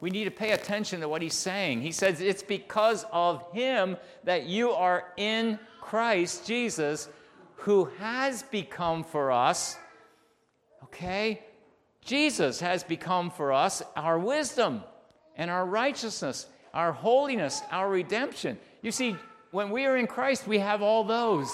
We 0.00 0.10
need 0.10 0.24
to 0.24 0.32
pay 0.32 0.50
attention 0.50 1.00
to 1.00 1.08
what 1.08 1.22
he's 1.22 1.34
saying. 1.34 1.80
He 1.80 1.92
says 1.92 2.20
it's 2.20 2.42
because 2.42 3.06
of 3.12 3.44
him 3.52 3.96
that 4.24 4.46
you 4.46 4.72
are 4.72 5.12
in 5.16 5.60
Christ 5.80 6.44
Jesus 6.44 7.08
who 7.56 7.86
has 7.98 8.42
become 8.42 9.04
for 9.04 9.32
us, 9.32 9.76
okay? 10.84 11.42
Jesus 12.04 12.60
has 12.60 12.84
become 12.84 13.30
for 13.30 13.52
us 13.52 13.82
our 13.96 14.18
wisdom 14.18 14.82
and 15.36 15.50
our 15.50 15.64
righteousness, 15.64 16.46
our 16.72 16.92
holiness, 16.92 17.62
our 17.70 17.88
redemption. 17.88 18.58
You 18.82 18.90
see, 18.90 19.16
when 19.50 19.70
we 19.70 19.86
are 19.86 19.96
in 19.96 20.06
Christ, 20.06 20.46
we 20.46 20.58
have 20.58 20.82
all 20.82 21.04
those. 21.04 21.50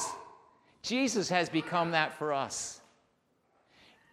Jesus 0.83 1.29
has 1.29 1.49
become 1.49 1.93
that 1.93 2.19
for 2.19 2.33
us. 2.33 2.81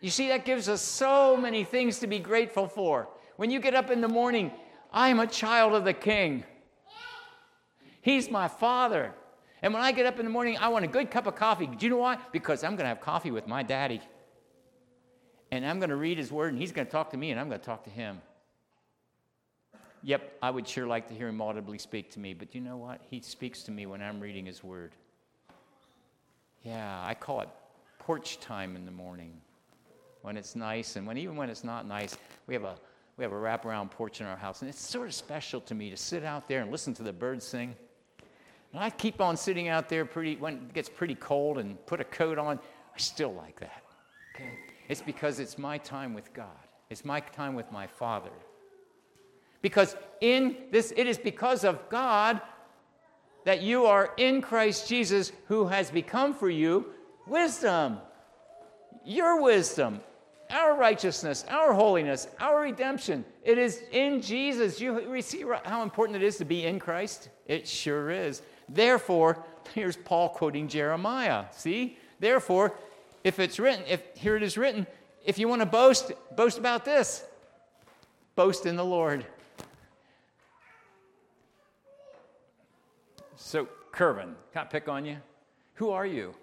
You 0.02 0.10
see, 0.10 0.28
that 0.28 0.46
gives 0.46 0.70
us 0.70 0.82
so 0.82 1.36
many 1.36 1.64
things 1.64 2.00
to 2.00 2.08
be 2.08 2.20
grateful 2.20 2.68
for. 2.68 3.08
When 3.38 3.50
you 3.50 3.60
get 3.60 3.74
up 3.74 3.90
in 3.90 4.02
the 4.02 4.08
morning, 4.08 4.52
I'm 4.92 5.20
a 5.20 5.28
child 5.28 5.74
of 5.74 5.86
the 5.86 5.94
King. 5.94 6.44
He's 8.02 8.30
my 8.30 8.48
Father. 8.48 9.14
And 9.62 9.74
when 9.74 9.82
I 9.82 9.92
get 9.92 10.06
up 10.06 10.20
in 10.20 10.26
the 10.26 10.32
morning, 10.32 10.58
I 10.60 10.68
want 10.68 10.86
a 10.86 10.88
good 10.88 11.10
cup 11.10 11.26
of 11.28 11.36
coffee. 11.36 11.66
Do 11.66 11.86
you 11.86 11.90
know 11.90 11.98
why? 11.98 12.18
Because 12.32 12.64
I'm 12.64 12.72
going 12.72 12.84
to 12.84 12.90
have 12.90 13.02
coffee 13.02 13.32
with 13.32 13.48
my 13.48 13.64
daddy. 13.64 14.02
And 15.52 15.66
I'm 15.66 15.80
going 15.80 15.90
to 15.90 15.96
read 15.96 16.18
his 16.18 16.32
word, 16.32 16.52
and 16.52 16.62
he's 16.62 16.72
going 16.72 16.86
to 16.86 16.92
talk 16.92 17.12
to 17.12 17.18
me, 17.18 17.32
and 17.32 17.40
I'm 17.40 17.48
going 17.48 17.60
to 17.60 17.66
talk 17.66 17.84
to 17.86 17.90
him. 17.90 18.22
Yep, 20.04 20.38
I 20.42 20.52
would 20.52 20.68
sure 20.68 20.86
like 20.86 21.08
to 21.08 21.14
hear 21.14 21.28
him 21.28 21.42
audibly 21.42 21.78
speak 21.78 22.12
to 22.12 22.20
me, 22.20 22.34
but 22.34 22.54
you 22.54 22.62
know 22.62 22.78
what? 22.78 23.02
He 23.10 23.22
speaks 23.22 23.64
to 23.64 23.72
me 23.72 23.86
when 23.86 24.02
I'm 24.02 24.20
reading 24.20 24.46
his 24.46 24.64
word. 24.64 24.94
Yeah, 26.64 27.04
I 27.04 27.14
call 27.14 27.42
it 27.42 27.50
porch 28.00 28.40
time 28.40 28.76
in 28.76 28.86
the 28.86 28.92
morning 28.92 29.34
when 30.22 30.38
it's 30.38 30.56
nice, 30.56 30.96
and 30.98 31.08
when 31.08 31.18
even 31.18 31.36
when 31.36 31.50
it's 31.50 31.64
not 31.64 31.88
nice, 31.88 32.16
we 32.46 32.54
have 32.54 32.64
a 32.64 32.76
we 33.18 33.24
have 33.24 33.34
a 33.34 33.36
wraparound 33.36 33.90
porch 33.90 34.22
in 34.22 34.28
our 34.28 34.38
house, 34.38 34.62
and 34.62 34.70
it's 34.70 34.80
sort 34.80 35.08
of 35.08 35.14
special 35.14 35.60
to 35.62 35.74
me 35.74 35.90
to 35.90 35.98
sit 35.98 36.24
out 36.24 36.48
there 36.48 36.62
and 36.62 36.72
listen 36.72 36.94
to 36.94 37.04
the 37.04 37.12
birds 37.12 37.46
sing. 37.46 37.76
And 38.74 38.84
I 38.84 38.90
keep 38.90 39.22
on 39.22 39.38
sitting 39.38 39.68
out 39.68 39.90
there 39.90 40.06
pretty, 40.06 40.36
when 40.36 40.56
it 40.56 40.74
gets 40.74 40.90
pretty 40.90 41.16
cold 41.16 41.58
and 41.58 41.84
put 41.86 42.02
a 42.02 42.06
coat 42.06 42.38
on. 42.38 42.60
I 42.96 43.00
still 43.00 43.34
like 43.34 43.60
that. 43.60 43.84
Okay? 44.36 44.52
It's 44.90 45.02
because 45.02 45.40
it's 45.40 45.58
my 45.58 45.78
time 45.78 46.14
with 46.14 46.34
God. 46.34 46.48
It's 46.90 47.04
my 47.04 47.20
time 47.20 47.56
with 47.56 47.72
my 47.72 47.88
Father. 47.88 48.32
Because 49.62 49.96
in 50.22 50.56
this, 50.72 50.94
it 50.96 51.08
is 51.08 51.18
because 51.18 51.64
of 51.64 51.90
God 51.90 52.42
that 53.46 53.62
you 53.62 53.86
are 53.86 54.14
in 54.18 54.42
Christ 54.42 54.88
Jesus 54.88 55.32
who 55.48 55.68
has 55.68 55.90
become 55.90 56.34
for 56.34 56.50
you 56.50 56.88
wisdom. 57.26 57.98
Your 59.06 59.42
wisdom, 59.42 60.02
our 60.50 60.78
righteousness, 60.78 61.46
our 61.50 61.74
holiness, 61.74 62.28
our 62.40 62.62
redemption. 62.62 63.24
It 63.44 63.58
is 63.58 63.84
in 63.92 64.22
Jesus. 64.22 64.82
You 64.82 65.22
see 65.22 65.44
how 65.64 65.82
important 65.82 66.18
it 66.18 66.26
is 66.26 66.38
to 66.38 66.46
be 66.46 66.66
in 66.66 66.80
Christ? 66.80 67.30
It 67.46 67.68
sure 67.68 68.12
is. 68.12 68.42
Therefore, 68.70 69.44
here's 69.74 69.96
Paul 69.96 70.30
quoting 70.30 70.68
Jeremiah. 70.68 71.46
See? 71.52 71.98
Therefore, 72.20 72.74
if 73.24 73.40
it's 73.40 73.60
written, 73.60 73.84
if 73.88 74.02
here 74.16 74.36
it 74.36 74.44
is 74.44 74.58
written, 74.58 74.88
if 75.26 75.38
you 75.38 75.48
want 75.48 75.62
to 75.62 75.66
boast, 75.66 76.12
boast 76.36 76.58
about 76.58 76.86
this. 76.86 77.24
Boast 78.36 78.66
in 78.66 78.76
the 78.76 78.86
Lord. 78.86 79.26
So, 83.36 83.68
Kervin, 83.92 84.36
can 84.54 84.62
I 84.62 84.64
pick 84.66 84.88
on 84.88 85.06
you? 85.06 85.18
Who 85.76 85.90
are 85.92 86.06
you? 86.06 86.34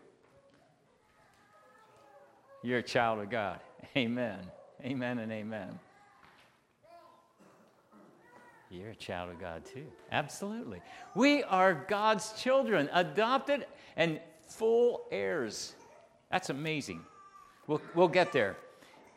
You're 2.62 2.78
a 2.78 2.82
child 2.82 3.20
of 3.20 3.30
God. 3.30 3.60
Amen. 3.96 4.38
Amen 4.82 5.18
and 5.18 5.30
amen. 5.30 5.78
You're 8.74 8.90
a 8.90 8.96
child 8.96 9.30
of 9.30 9.38
God 9.38 9.64
too. 9.64 9.86
Absolutely. 10.10 10.80
We 11.14 11.44
are 11.44 11.74
God's 11.74 12.32
children, 12.32 12.90
adopted 12.92 13.66
and 13.96 14.18
full 14.48 15.02
heirs. 15.12 15.74
That's 16.28 16.50
amazing. 16.50 17.00
We'll, 17.68 17.80
we'll 17.94 18.08
get 18.08 18.32
there. 18.32 18.56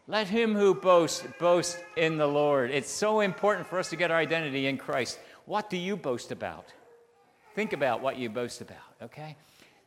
Let 0.08 0.28
him 0.28 0.54
who 0.54 0.76
boasts 0.76 1.26
boast 1.39 1.80
in 1.96 2.17
the 2.17 2.28
Lord. 2.28 2.70
It's 2.70 2.91
so 2.91 3.22
important 3.22 3.67
for 3.67 3.80
us 3.80 3.89
to 3.89 3.96
get 3.96 4.12
our 4.12 4.17
identity 4.17 4.67
in 4.67 4.78
Christ. 4.78 5.20
What 5.46 5.72
do 5.72 5.78
you 5.78 5.98
boast 5.98 6.32
about? 6.32 6.72
Think 7.56 7.74
about 7.74 8.02
what 8.02 8.17
you 8.17 8.30
boast 8.30 8.62
about, 8.62 8.78
okay? 9.02 9.36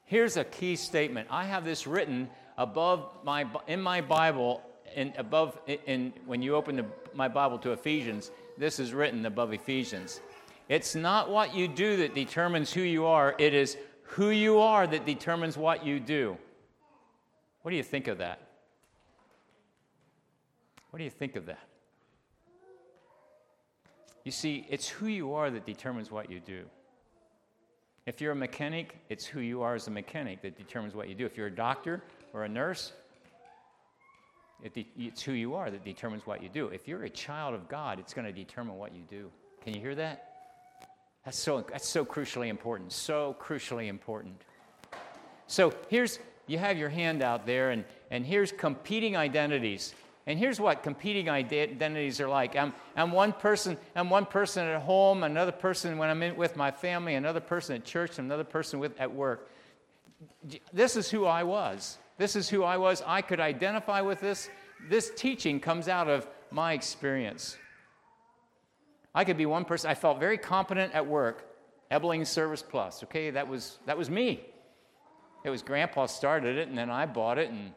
Here's 0.04 0.36
a 0.36 0.42
key 0.42 0.74
statement. 0.74 1.28
I 1.30 1.44
have 1.44 1.64
this 1.64 1.86
written 1.86 2.28
above 2.58 3.08
my 3.22 3.46
in 3.68 3.80
my 3.80 4.00
Bible 4.00 4.62
and 4.96 5.12
above 5.16 5.56
in 5.86 6.12
when 6.26 6.42
you 6.42 6.56
open 6.56 6.76
the, 6.76 6.86
my 7.14 7.28
Bible 7.28 7.58
to 7.60 7.70
Ephesians, 7.70 8.32
this 8.58 8.78
is 8.78 8.92
written 8.92 9.26
above 9.26 9.52
Ephesians. 9.52 10.20
It's 10.68 10.94
not 10.94 11.30
what 11.30 11.54
you 11.54 11.66
do 11.66 11.96
that 11.98 12.14
determines 12.14 12.72
who 12.72 12.82
you 12.82 13.06
are, 13.06 13.34
it 13.38 13.54
is 13.54 13.76
who 14.02 14.30
you 14.30 14.58
are 14.58 14.86
that 14.86 15.06
determines 15.06 15.56
what 15.56 15.84
you 15.84 16.00
do. 16.00 16.36
What 17.62 17.70
do 17.70 17.76
you 17.76 17.82
think 17.82 18.08
of 18.08 18.18
that? 18.18 18.40
What 20.90 20.98
do 20.98 21.04
you 21.04 21.10
think 21.10 21.36
of 21.36 21.46
that? 21.46 21.60
You 24.24 24.32
see, 24.32 24.66
it's 24.68 24.88
who 24.88 25.06
you 25.06 25.34
are 25.34 25.50
that 25.50 25.64
determines 25.64 26.10
what 26.10 26.30
you 26.30 26.40
do. 26.40 26.64
If 28.06 28.20
you're 28.20 28.32
a 28.32 28.36
mechanic, 28.36 28.96
it's 29.08 29.24
who 29.24 29.40
you 29.40 29.62
are 29.62 29.74
as 29.74 29.86
a 29.86 29.90
mechanic 29.90 30.42
that 30.42 30.56
determines 30.56 30.94
what 30.94 31.08
you 31.08 31.14
do. 31.14 31.24
If 31.24 31.36
you're 31.36 31.46
a 31.46 31.54
doctor 31.54 32.02
or 32.32 32.44
a 32.44 32.48
nurse, 32.48 32.92
it 34.62 34.74
de- 34.74 34.88
it's 34.98 35.22
who 35.22 35.32
you 35.32 35.54
are 35.54 35.70
that 35.70 35.84
determines 35.84 36.26
what 36.26 36.42
you 36.42 36.48
do. 36.48 36.68
If 36.68 36.86
you're 36.86 37.04
a 37.04 37.10
child 37.10 37.54
of 37.54 37.68
God, 37.68 37.98
it's 37.98 38.14
going 38.14 38.26
to 38.26 38.32
determine 38.32 38.76
what 38.76 38.94
you 38.94 39.02
do. 39.08 39.30
Can 39.64 39.74
you 39.74 39.80
hear 39.80 39.94
that? 39.94 40.26
That's 41.24 41.38
so, 41.38 41.60
that's 41.70 41.88
so 41.88 42.04
crucially 42.04 42.48
important. 42.48 42.92
So 42.92 43.36
crucially 43.40 43.88
important. 43.88 44.40
So 45.46 45.72
here's, 45.88 46.18
you 46.46 46.58
have 46.58 46.78
your 46.78 46.88
hand 46.88 47.22
out 47.22 47.44
there, 47.44 47.70
and, 47.70 47.84
and 48.10 48.24
here's 48.24 48.52
competing 48.52 49.16
identities. 49.16 49.94
And 50.26 50.38
here's 50.38 50.60
what 50.60 50.82
competing 50.82 51.28
identities 51.28 52.20
are 52.20 52.28
like. 52.28 52.54
I'm, 52.54 52.72
I'm 52.94 53.10
one 53.10 53.32
person. 53.32 53.76
I'm 53.96 54.10
one 54.10 54.26
person 54.26 54.66
at 54.66 54.82
home. 54.82 55.24
Another 55.24 55.50
person 55.50 55.98
when 55.98 56.08
I'm 56.08 56.22
in, 56.22 56.36
with 56.36 56.56
my 56.56 56.70
family. 56.70 57.14
Another 57.14 57.40
person 57.40 57.74
at 57.74 57.84
church. 57.84 58.18
Another 58.18 58.44
person 58.44 58.78
with, 58.78 58.98
at 59.00 59.12
work. 59.12 59.50
This 60.72 60.94
is 60.94 61.10
who 61.10 61.24
I 61.24 61.42
was. 61.42 61.98
This 62.20 62.36
is 62.36 62.50
who 62.50 62.64
I 62.64 62.76
was. 62.76 63.02
I 63.06 63.22
could 63.22 63.40
identify 63.40 64.02
with 64.02 64.20
this. 64.20 64.50
This 64.90 65.10
teaching 65.16 65.58
comes 65.58 65.88
out 65.88 66.06
of 66.06 66.26
my 66.50 66.74
experience. 66.74 67.56
I 69.14 69.24
could 69.24 69.38
be 69.38 69.46
one 69.46 69.64
person. 69.64 69.90
I 69.90 69.94
felt 69.94 70.20
very 70.20 70.36
competent 70.36 70.92
at 70.92 71.06
work. 71.06 71.48
Ebling 71.90 72.26
Service 72.26 72.60
Plus. 72.60 73.02
Okay, 73.04 73.30
that 73.30 73.48
was 73.48 73.78
that 73.86 73.96
was 73.96 74.10
me. 74.10 74.42
It 75.44 75.48
was 75.48 75.62
Grandpa 75.62 76.04
started 76.04 76.58
it, 76.58 76.68
and 76.68 76.76
then 76.76 76.90
I 76.90 77.06
bought 77.06 77.38
it, 77.38 77.48
and 77.48 77.72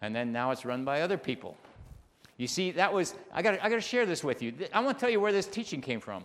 and 0.00 0.14
then 0.14 0.30
now 0.30 0.52
it's 0.52 0.64
run 0.64 0.84
by 0.84 1.00
other 1.00 1.18
people. 1.18 1.56
You 2.36 2.46
see, 2.46 2.70
that 2.70 2.94
was 2.94 3.16
I 3.34 3.42
got 3.42 3.54
I 3.54 3.68
got 3.68 3.74
to 3.74 3.80
share 3.80 4.06
this 4.06 4.22
with 4.22 4.42
you. 4.42 4.54
I 4.72 4.78
want 4.78 4.96
to 4.96 5.00
tell 5.00 5.10
you 5.10 5.18
where 5.18 5.32
this 5.32 5.48
teaching 5.48 5.80
came 5.80 5.98
from. 5.98 6.24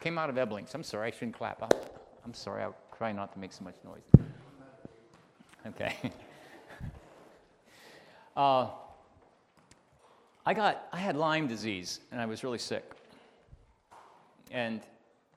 Came 0.00 0.18
out 0.18 0.30
of 0.30 0.36
Eblings. 0.36 0.72
I'm 0.72 0.84
sorry, 0.84 1.08
I 1.08 1.10
shouldn't 1.10 1.34
clap. 1.34 1.64
I'm, 1.64 1.80
I'm 2.24 2.34
sorry. 2.34 2.62
I'll 2.62 2.76
try 2.96 3.10
not 3.10 3.32
to 3.32 3.40
make 3.40 3.52
so 3.52 3.64
much 3.64 3.74
noise. 3.84 4.24
Okay. 5.66 5.96
Uh, 8.36 8.68
I 10.44 10.54
got, 10.54 10.88
I 10.92 10.98
had 10.98 11.16
Lyme 11.16 11.46
disease, 11.46 12.00
and 12.10 12.20
I 12.20 12.26
was 12.26 12.42
really 12.42 12.58
sick. 12.58 12.90
And, 14.50 14.80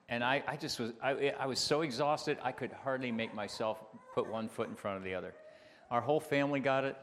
and 0.08 0.24
I, 0.24 0.42
I 0.46 0.56
just 0.56 0.80
was, 0.80 0.92
I, 1.02 1.34
I 1.38 1.46
was 1.46 1.58
so 1.58 1.82
exhausted, 1.82 2.38
I 2.42 2.52
could 2.52 2.72
hardly 2.72 3.12
make 3.12 3.34
myself 3.34 3.78
put 4.14 4.28
one 4.28 4.48
foot 4.48 4.68
in 4.68 4.74
front 4.74 4.96
of 4.96 5.04
the 5.04 5.14
other. 5.14 5.34
Our 5.90 6.00
whole 6.00 6.20
family 6.20 6.60
got 6.60 6.84
it. 6.84 6.96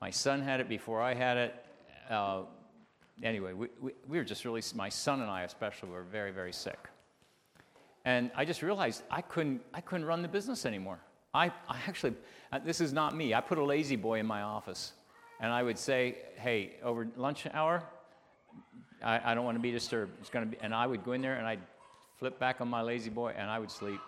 My 0.00 0.10
son 0.10 0.42
had 0.42 0.60
it 0.60 0.68
before 0.68 1.00
I 1.00 1.14
had 1.14 1.36
it. 1.36 1.64
Uh, 2.10 2.42
anyway, 3.22 3.52
we, 3.52 3.68
we, 3.80 3.92
we 4.08 4.18
were 4.18 4.24
just 4.24 4.44
really, 4.44 4.62
my 4.74 4.88
son 4.88 5.20
and 5.20 5.30
I 5.30 5.42
especially 5.42 5.90
were 5.90 6.02
very, 6.02 6.32
very 6.32 6.52
sick. 6.52 6.88
And 8.04 8.30
I 8.34 8.44
just 8.44 8.62
realized 8.62 9.02
I 9.10 9.20
couldn't, 9.20 9.62
I 9.72 9.80
couldn't 9.80 10.06
run 10.06 10.22
the 10.22 10.28
business 10.28 10.66
anymore. 10.66 10.98
I, 11.32 11.46
I 11.68 11.78
actually, 11.86 12.14
uh, 12.52 12.58
this 12.58 12.80
is 12.80 12.92
not 12.92 13.14
me. 13.14 13.32
I 13.34 13.40
put 13.40 13.58
a 13.58 13.64
La-Z-Boy 13.64 14.18
in 14.18 14.26
my 14.26 14.42
office 14.42 14.92
and 15.40 15.52
I 15.52 15.62
would 15.62 15.78
say, 15.78 16.16
hey, 16.36 16.72
over 16.82 17.08
lunch 17.16 17.46
hour, 17.52 17.82
I, 19.02 19.32
I 19.32 19.34
don't 19.34 19.44
want 19.44 19.56
to 19.56 19.62
be 19.62 19.72
disturbed. 19.72 20.12
It's 20.20 20.30
going 20.30 20.44
to 20.44 20.50
be, 20.50 20.62
and 20.62 20.74
I 20.74 20.86
would 20.86 21.04
go 21.04 21.12
in 21.12 21.22
there 21.22 21.34
and 21.34 21.46
I'd 21.46 21.60
flip 22.18 22.38
back 22.38 22.60
on 22.60 22.68
my 22.68 22.82
La-Z-Boy 22.82 23.34
and 23.36 23.50
I 23.50 23.58
would 23.58 23.70
sleep. 23.70 24.00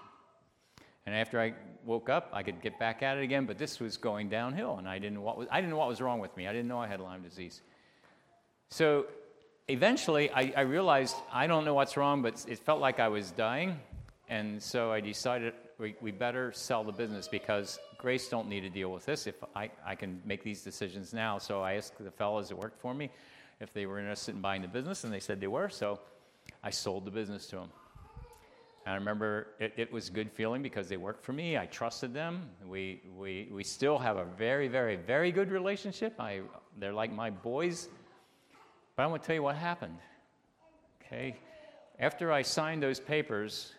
And 1.06 1.14
after 1.14 1.40
I 1.40 1.54
woke 1.84 2.08
up, 2.08 2.30
I 2.32 2.42
could 2.42 2.62
get 2.62 2.78
back 2.78 3.02
at 3.02 3.18
it 3.18 3.24
again, 3.24 3.46
but 3.46 3.58
this 3.58 3.80
was 3.80 3.96
going 3.96 4.28
downhill, 4.28 4.76
and 4.78 4.88
I 4.88 4.98
didn't 4.98 5.14
know 5.14 5.22
what 5.22 5.36
was, 5.36 5.48
I 5.50 5.56
didn't 5.56 5.70
know 5.70 5.78
what 5.78 5.88
was 5.88 6.00
wrong 6.00 6.20
with 6.20 6.36
me. 6.36 6.46
I 6.46 6.52
didn't 6.52 6.68
know 6.68 6.78
I 6.78 6.86
had 6.86 7.00
Lyme 7.00 7.22
disease. 7.22 7.60
So 8.68 9.06
eventually, 9.66 10.30
I, 10.30 10.52
I 10.56 10.60
realized 10.60 11.16
I 11.32 11.48
don't 11.48 11.64
know 11.64 11.74
what's 11.74 11.96
wrong, 11.96 12.22
but 12.22 12.44
it 12.48 12.60
felt 12.60 12.80
like 12.80 13.00
I 13.00 13.08
was 13.08 13.32
dying, 13.32 13.80
and 14.28 14.62
so 14.62 14.92
I 14.92 15.00
decided 15.00 15.54
we, 15.82 15.96
we 16.00 16.12
better 16.12 16.52
sell 16.52 16.84
the 16.84 16.92
business 16.92 17.26
because 17.26 17.80
Grace 17.98 18.28
don't 18.28 18.48
need 18.48 18.60
to 18.60 18.70
deal 18.70 18.92
with 18.92 19.04
this 19.04 19.26
if 19.26 19.34
I, 19.56 19.68
I 19.84 19.96
can 19.96 20.22
make 20.24 20.44
these 20.44 20.62
decisions 20.62 21.12
now. 21.12 21.38
So 21.38 21.60
I 21.60 21.74
asked 21.74 22.02
the 22.02 22.10
fellows 22.10 22.48
that 22.48 22.56
worked 22.56 22.80
for 22.80 22.94
me 22.94 23.10
if 23.60 23.74
they 23.74 23.84
were 23.86 23.98
interested 23.98 24.36
in 24.36 24.40
buying 24.40 24.62
the 24.62 24.68
business, 24.68 25.02
and 25.04 25.12
they 25.12 25.20
said 25.20 25.40
they 25.40 25.48
were. 25.48 25.68
So 25.68 25.98
I 26.62 26.70
sold 26.70 27.04
the 27.04 27.10
business 27.10 27.46
to 27.48 27.56
them. 27.56 27.68
And 28.86 28.92
I 28.92 28.96
remember 28.96 29.48
it, 29.58 29.74
it 29.76 29.92
was 29.92 30.08
a 30.08 30.12
good 30.12 30.30
feeling 30.30 30.62
because 30.62 30.88
they 30.88 30.96
worked 30.96 31.24
for 31.24 31.32
me. 31.32 31.58
I 31.58 31.66
trusted 31.66 32.14
them. 32.14 32.48
We, 32.66 33.02
we, 33.16 33.48
we 33.52 33.64
still 33.64 33.98
have 33.98 34.16
a 34.16 34.24
very, 34.24 34.68
very, 34.68 34.96
very 34.96 35.32
good 35.32 35.50
relationship. 35.50 36.14
I, 36.20 36.42
they're 36.78 36.92
like 36.92 37.12
my 37.12 37.30
boys. 37.30 37.88
But 38.96 39.02
I 39.02 39.06
want 39.06 39.22
to 39.22 39.26
tell 39.26 39.34
you 39.34 39.42
what 39.42 39.56
happened. 39.56 39.98
Okay? 41.04 41.36
After 41.98 42.32
I 42.32 42.42
signed 42.42 42.82
those 42.82 43.00
papers, 43.00 43.74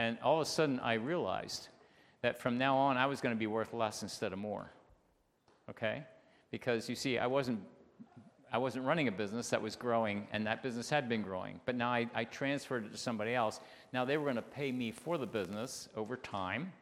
and 0.00 0.18
all 0.22 0.36
of 0.40 0.46
a 0.46 0.50
sudden 0.50 0.80
I 0.80 0.94
realized 0.94 1.68
that 2.22 2.40
from 2.40 2.56
now 2.56 2.76
on 2.76 2.96
I 2.96 3.04
was 3.04 3.20
going 3.20 3.34
to 3.34 3.38
be 3.38 3.46
worth 3.46 3.74
less 3.74 4.02
instead 4.02 4.32
of 4.32 4.38
more. 4.38 4.70
Okay? 5.68 6.04
Because 6.50 6.88
you 6.88 6.96
see, 6.96 7.18
I 7.18 7.26
wasn't 7.26 7.60
I 8.52 8.58
wasn't 8.58 8.84
running 8.84 9.06
a 9.06 9.12
business 9.12 9.50
that 9.50 9.62
was 9.62 9.76
growing, 9.76 10.26
and 10.32 10.44
that 10.44 10.60
business 10.60 10.90
had 10.90 11.08
been 11.08 11.22
growing. 11.22 11.60
But 11.66 11.76
now 11.76 11.90
I, 11.90 12.08
I 12.16 12.24
transferred 12.24 12.84
it 12.84 12.90
to 12.90 12.98
somebody 12.98 13.32
else. 13.32 13.60
Now 13.92 14.04
they 14.04 14.16
were 14.16 14.24
going 14.24 14.34
to 14.36 14.42
pay 14.42 14.72
me 14.72 14.90
for 14.90 15.18
the 15.18 15.26
business 15.26 15.88
over 15.96 16.16
time, 16.16 16.72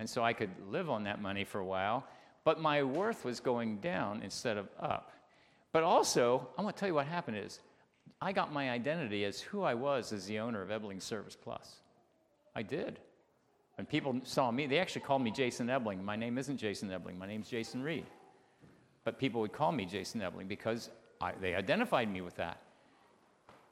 and 0.00 0.10
so 0.10 0.22
I 0.22 0.34
could 0.34 0.50
live 0.68 0.90
on 0.90 1.04
that 1.04 1.22
money 1.22 1.44
for 1.44 1.60
a 1.60 1.64
while. 1.64 2.04
But 2.44 2.60
my 2.60 2.82
worth 2.82 3.24
was 3.24 3.40
going 3.40 3.78
down 3.78 4.20
instead 4.22 4.58
of 4.58 4.68
up. 4.78 5.12
But 5.72 5.82
also, 5.82 6.46
I 6.58 6.62
want 6.62 6.76
to 6.76 6.80
tell 6.80 6.88
you 6.88 6.94
what 6.94 7.06
happened 7.06 7.38
is 7.38 7.60
I 8.20 8.32
got 8.32 8.52
my 8.52 8.68
identity 8.70 9.24
as 9.24 9.40
who 9.40 9.62
I 9.62 9.72
was 9.72 10.12
as 10.12 10.26
the 10.26 10.40
owner 10.40 10.60
of 10.60 10.70
Ebling 10.70 11.00
Service 11.00 11.36
Plus. 11.40 11.76
I 12.58 12.62
did. 12.62 12.98
When 13.76 13.86
people 13.86 14.20
saw 14.24 14.50
me, 14.50 14.66
they 14.66 14.78
actually 14.78 15.02
called 15.02 15.22
me 15.22 15.30
Jason 15.30 15.70
Ebling. 15.70 16.04
My 16.04 16.16
name 16.16 16.38
isn't 16.38 16.56
Jason 16.56 16.90
Ebling, 16.90 17.16
my 17.16 17.26
name's 17.28 17.48
Jason 17.48 17.84
Reed. 17.84 18.04
But 19.04 19.16
people 19.16 19.40
would 19.42 19.52
call 19.52 19.70
me 19.70 19.84
Jason 19.84 20.20
Ebling 20.20 20.48
because 20.48 20.90
I, 21.20 21.34
they 21.40 21.54
identified 21.54 22.12
me 22.12 22.20
with 22.20 22.34
that. 22.34 22.60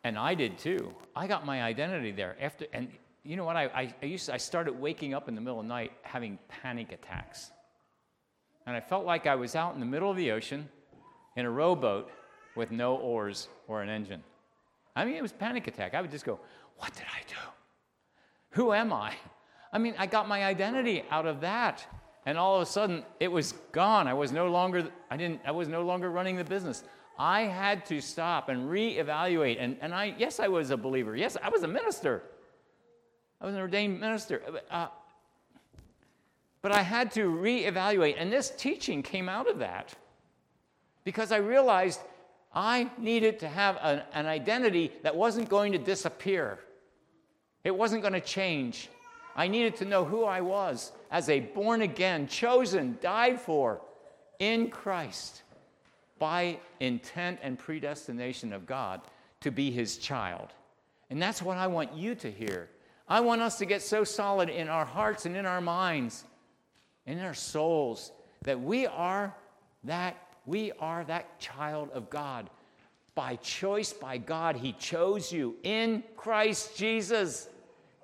And 0.04 0.16
I 0.16 0.36
did 0.36 0.56
too. 0.56 0.94
I 1.16 1.26
got 1.26 1.44
my 1.44 1.64
identity 1.64 2.12
there. 2.12 2.36
After, 2.40 2.66
and 2.72 2.88
you 3.24 3.34
know 3.34 3.44
what? 3.44 3.56
I, 3.56 3.64
I, 3.64 3.94
I, 4.00 4.06
used 4.06 4.26
to, 4.26 4.34
I 4.34 4.36
started 4.36 4.80
waking 4.80 5.14
up 5.14 5.28
in 5.28 5.34
the 5.34 5.40
middle 5.40 5.58
of 5.58 5.64
the 5.64 5.68
night 5.68 5.90
having 6.02 6.38
panic 6.46 6.92
attacks. 6.92 7.50
And 8.66 8.76
I 8.76 8.80
felt 8.80 9.04
like 9.04 9.26
I 9.26 9.34
was 9.34 9.56
out 9.56 9.74
in 9.74 9.80
the 9.80 9.86
middle 9.86 10.12
of 10.12 10.16
the 10.16 10.30
ocean 10.30 10.68
in 11.34 11.44
a 11.44 11.50
rowboat 11.50 12.08
with 12.54 12.70
no 12.70 12.94
oars 12.98 13.48
or 13.66 13.82
an 13.82 13.88
engine. 13.88 14.22
I 14.94 15.04
mean, 15.04 15.16
it 15.16 15.22
was 15.22 15.32
panic 15.32 15.66
attack. 15.66 15.94
I 15.94 16.00
would 16.00 16.12
just 16.12 16.24
go, 16.24 16.38
What 16.76 16.94
did 16.94 17.06
I 17.12 17.28
do? 17.28 17.55
Who 18.50 18.72
am 18.72 18.92
I? 18.92 19.14
I 19.72 19.78
mean, 19.78 19.94
I 19.98 20.06
got 20.06 20.28
my 20.28 20.44
identity 20.44 21.04
out 21.10 21.26
of 21.26 21.40
that. 21.40 21.86
And 22.24 22.36
all 22.36 22.56
of 22.56 22.62
a 22.62 22.66
sudden, 22.66 23.04
it 23.20 23.28
was 23.28 23.52
gone. 23.72 24.08
I 24.08 24.14
was 24.14 24.32
no 24.32 24.48
longer, 24.48 24.88
I 25.10 25.16
didn't, 25.16 25.40
I 25.46 25.52
was 25.52 25.68
no 25.68 25.82
longer 25.82 26.10
running 26.10 26.36
the 26.36 26.44
business. 26.44 26.82
I 27.18 27.42
had 27.42 27.86
to 27.86 28.00
stop 28.00 28.48
and 28.48 28.68
reevaluate. 28.68 29.56
And, 29.60 29.76
and 29.80 29.94
I, 29.94 30.14
yes, 30.18 30.40
I 30.40 30.48
was 30.48 30.70
a 30.70 30.76
believer. 30.76 31.16
Yes, 31.16 31.36
I 31.42 31.48
was 31.48 31.62
a 31.62 31.68
minister. 31.68 32.22
I 33.40 33.46
was 33.46 33.54
an 33.54 33.60
ordained 33.60 34.00
minister. 34.00 34.42
Uh, 34.70 34.88
but 36.62 36.72
I 36.72 36.82
had 36.82 37.12
to 37.12 37.28
reevaluate. 37.28 38.16
And 38.18 38.32
this 38.32 38.50
teaching 38.50 39.02
came 39.02 39.28
out 39.28 39.48
of 39.48 39.60
that 39.60 39.94
because 41.04 41.30
I 41.30 41.36
realized 41.36 42.00
I 42.52 42.90
needed 42.98 43.38
to 43.40 43.48
have 43.48 43.78
an, 43.82 44.02
an 44.14 44.26
identity 44.26 44.92
that 45.02 45.14
wasn't 45.14 45.48
going 45.48 45.72
to 45.72 45.78
disappear, 45.78 46.58
it 47.66 47.76
wasn't 47.76 48.00
going 48.00 48.14
to 48.14 48.20
change. 48.20 48.88
I 49.34 49.48
needed 49.48 49.74
to 49.76 49.84
know 49.84 50.04
who 50.04 50.22
I 50.22 50.40
was 50.40 50.92
as 51.10 51.28
a 51.28 51.40
born 51.40 51.82
again, 51.82 52.28
chosen, 52.28 52.96
died 53.00 53.40
for 53.40 53.80
in 54.38 54.70
Christ 54.70 55.42
by 56.20 56.60
intent 56.78 57.40
and 57.42 57.58
predestination 57.58 58.52
of 58.52 58.66
God 58.66 59.00
to 59.40 59.50
be 59.50 59.72
his 59.72 59.98
child. 59.98 60.48
And 61.10 61.20
that's 61.20 61.42
what 61.42 61.58
I 61.58 61.66
want 61.66 61.92
you 61.92 62.14
to 62.14 62.30
hear. 62.30 62.68
I 63.08 63.18
want 63.18 63.40
us 63.40 63.58
to 63.58 63.66
get 63.66 63.82
so 63.82 64.04
solid 64.04 64.48
in 64.48 64.68
our 64.68 64.84
hearts 64.84 65.26
and 65.26 65.36
in 65.36 65.44
our 65.44 65.60
minds, 65.60 66.22
in 67.04 67.18
our 67.18 67.34
souls, 67.34 68.12
that 68.42 68.60
we 68.60 68.86
are 68.86 69.34
that 69.82 70.16
We 70.46 70.70
are 70.78 71.02
that 71.04 71.40
child 71.40 71.90
of 71.90 72.08
God. 72.10 72.48
By 73.16 73.34
choice, 73.36 73.92
by 73.92 74.18
God, 74.18 74.54
He 74.54 74.72
chose 74.74 75.32
you 75.32 75.56
in 75.64 76.04
Christ 76.14 76.76
Jesus 76.76 77.48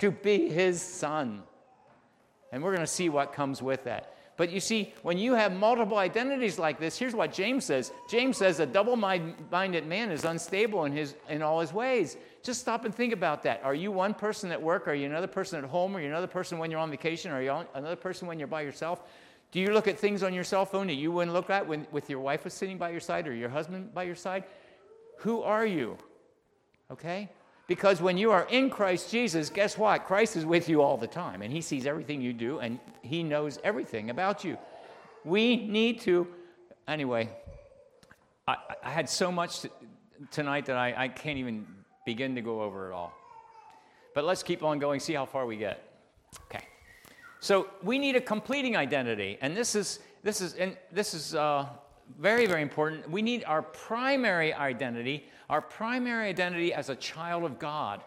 to 0.02 0.10
be 0.10 0.48
His 0.48 0.82
son. 0.82 1.44
And 2.50 2.60
we're 2.60 2.72
going 2.72 2.80
to 2.80 2.92
see 2.92 3.08
what 3.08 3.32
comes 3.32 3.62
with 3.62 3.84
that. 3.84 4.16
But 4.36 4.50
you 4.50 4.58
see, 4.58 4.92
when 5.02 5.16
you 5.16 5.34
have 5.34 5.52
multiple 5.52 5.96
identities 5.96 6.58
like 6.58 6.80
this, 6.80 6.98
here's 6.98 7.14
what 7.14 7.32
James 7.32 7.66
says. 7.66 7.92
James 8.10 8.36
says 8.36 8.58
a 8.58 8.66
double-minded 8.66 9.86
man 9.86 10.10
is 10.10 10.24
unstable 10.24 10.86
in, 10.86 10.92
his, 10.92 11.14
in 11.28 11.40
all 11.40 11.60
his 11.60 11.72
ways. 11.72 12.16
Just 12.42 12.60
stop 12.60 12.84
and 12.84 12.92
think 12.92 13.12
about 13.12 13.44
that. 13.44 13.60
Are 13.62 13.76
you 13.76 13.92
one 13.92 14.12
person 14.12 14.50
at 14.50 14.60
work? 14.60 14.88
Are 14.88 14.94
you 14.94 15.06
another 15.06 15.28
person 15.28 15.62
at 15.62 15.70
home? 15.70 15.96
Are 15.96 16.00
you 16.00 16.08
another 16.08 16.26
person 16.26 16.58
when 16.58 16.72
you're 16.72 16.80
on 16.80 16.90
vacation? 16.90 17.30
Are 17.30 17.40
you 17.40 17.64
another 17.74 17.94
person 17.94 18.26
when 18.26 18.40
you're 18.40 18.48
by 18.48 18.62
yourself? 18.62 19.02
Do 19.52 19.60
you 19.60 19.70
look 19.70 19.86
at 19.86 19.96
things 19.96 20.24
on 20.24 20.34
your 20.34 20.42
cell 20.42 20.66
phone 20.66 20.88
that 20.88 20.94
you 20.94 21.12
wouldn't 21.12 21.32
look 21.32 21.48
at 21.48 21.64
when 21.64 21.86
with 21.92 22.10
your 22.10 22.18
wife 22.18 22.42
was 22.42 22.54
sitting 22.54 22.76
by 22.76 22.90
your 22.90 22.98
side 22.98 23.28
or 23.28 23.34
your 23.34 23.50
husband 23.50 23.94
by 23.94 24.02
your 24.02 24.16
side? 24.16 24.42
Who 25.18 25.42
are 25.42 25.64
you? 25.64 25.96
Okay? 26.90 27.28
Because 27.72 28.02
when 28.02 28.18
you 28.18 28.30
are 28.32 28.46
in 28.50 28.68
Christ 28.68 29.10
Jesus, 29.10 29.48
guess 29.48 29.78
what? 29.78 30.04
Christ 30.04 30.36
is 30.36 30.44
with 30.44 30.68
you 30.68 30.82
all 30.82 30.98
the 30.98 31.06
time, 31.06 31.40
and 31.40 31.50
He 31.50 31.62
sees 31.62 31.86
everything 31.86 32.20
you 32.20 32.34
do, 32.34 32.58
and 32.58 32.78
He 33.00 33.22
knows 33.22 33.58
everything 33.64 34.10
about 34.10 34.44
you. 34.44 34.58
We 35.24 35.56
need 35.56 35.98
to, 36.02 36.26
anyway, 36.86 37.30
I, 38.46 38.56
I 38.84 38.90
had 38.90 39.08
so 39.08 39.32
much 39.32 39.60
to, 39.60 39.70
tonight 40.30 40.66
that 40.66 40.76
I, 40.76 41.04
I 41.04 41.08
can't 41.08 41.38
even 41.38 41.66
begin 42.04 42.34
to 42.34 42.42
go 42.42 42.60
over 42.60 42.90
it 42.90 42.92
all. 42.92 43.14
But 44.14 44.24
let's 44.24 44.42
keep 44.42 44.62
on 44.62 44.78
going, 44.78 45.00
see 45.00 45.14
how 45.14 45.24
far 45.24 45.46
we 45.46 45.56
get. 45.56 45.82
Okay. 46.50 46.66
So 47.40 47.70
we 47.82 47.98
need 47.98 48.16
a 48.16 48.20
completing 48.20 48.76
identity, 48.76 49.38
and 49.40 49.56
this 49.56 49.74
is 49.74 50.00
this 50.22 50.42
is 50.42 50.52
and 50.56 50.76
this 50.92 51.14
is 51.14 51.34
uh, 51.34 51.66
very 52.18 52.46
very 52.46 52.62
important. 52.62 53.10
We 53.10 53.22
need 53.22 53.44
our 53.44 53.62
primary 53.62 54.52
identity, 54.52 55.28
our 55.50 55.60
primary 55.60 56.28
identity 56.28 56.72
as 56.72 56.88
a 56.88 56.96
child 56.96 57.44
of 57.44 57.58
God. 57.58 58.02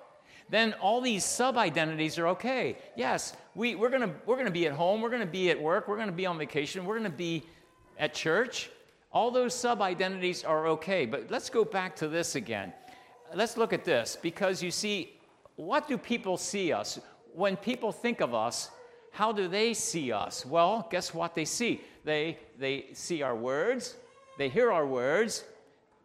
Then 0.50 0.74
all 0.74 1.02
these 1.02 1.26
sub 1.26 1.58
identities 1.58 2.20
are 2.20 2.28
okay. 2.28 2.78
Yes, 2.96 3.36
we, 3.56 3.76
we're 3.76 3.90
gonna 3.90 4.14
we're 4.26 4.38
gonna 4.38 4.52
be 4.52 4.68
at 4.68 4.74
home, 4.74 5.02
we're 5.02 5.10
gonna 5.10 5.26
be 5.26 5.50
at 5.50 5.60
work, 5.60 5.88
we're 5.88 5.98
gonna 5.98 6.12
be 6.12 6.26
on 6.26 6.38
vacation, 6.38 6.86
we're 6.86 6.98
gonna 6.98 7.10
be 7.10 7.44
at 7.98 8.14
church. 8.14 8.70
All 9.12 9.32
those 9.32 9.54
sub 9.56 9.82
identities 9.82 10.44
are 10.44 10.68
okay. 10.68 11.06
But 11.06 11.32
let's 11.32 11.50
go 11.50 11.64
back 11.64 11.96
to 11.98 12.08
this 12.08 12.36
again. 12.36 12.74
Let's 13.34 13.58
look 13.58 13.74
at 13.74 13.86
this 13.86 14.18
because 14.22 14.62
you 14.62 14.72
see, 14.72 15.14
what 15.56 15.88
do 15.88 15.98
people 15.98 16.38
see 16.38 16.72
us? 16.72 17.00
When 17.34 17.56
people 17.56 17.92
think 17.92 18.22
of 18.22 18.34
us, 18.34 18.70
how 19.12 19.32
do 19.32 19.48
they 19.48 19.74
see 19.74 20.12
us? 20.12 20.46
Well, 20.46 20.88
guess 20.92 21.14
what 21.14 21.34
they 21.34 21.46
see? 21.46 21.82
They, 22.06 22.38
they 22.60 22.86
see 22.94 23.24
our 23.24 23.36
words, 23.36 23.96
they 24.38 24.48
hear 24.48 24.72
our 24.72 24.86
words, 24.86 25.44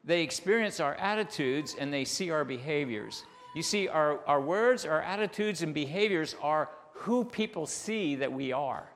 they 0.03 0.23
experience 0.23 0.81
our 0.81 0.95
attitudes, 0.95 1.77
and 1.79 1.93
they 1.93 2.05
see 2.05 2.31
our 2.31 2.45
behaviors. 2.45 3.23
You 3.55 3.63
see, 3.63 3.87
our, 3.87 4.25
our 4.27 4.41
words, 4.41 4.87
our 4.87 5.03
attitudes, 5.03 5.63
and 5.63 5.75
behaviors 5.75 6.35
are 6.43 6.71
who 6.95 7.25
people 7.25 7.67
see 7.67 8.17
that 8.17 8.33
we 8.33 8.53
are. 8.53 8.89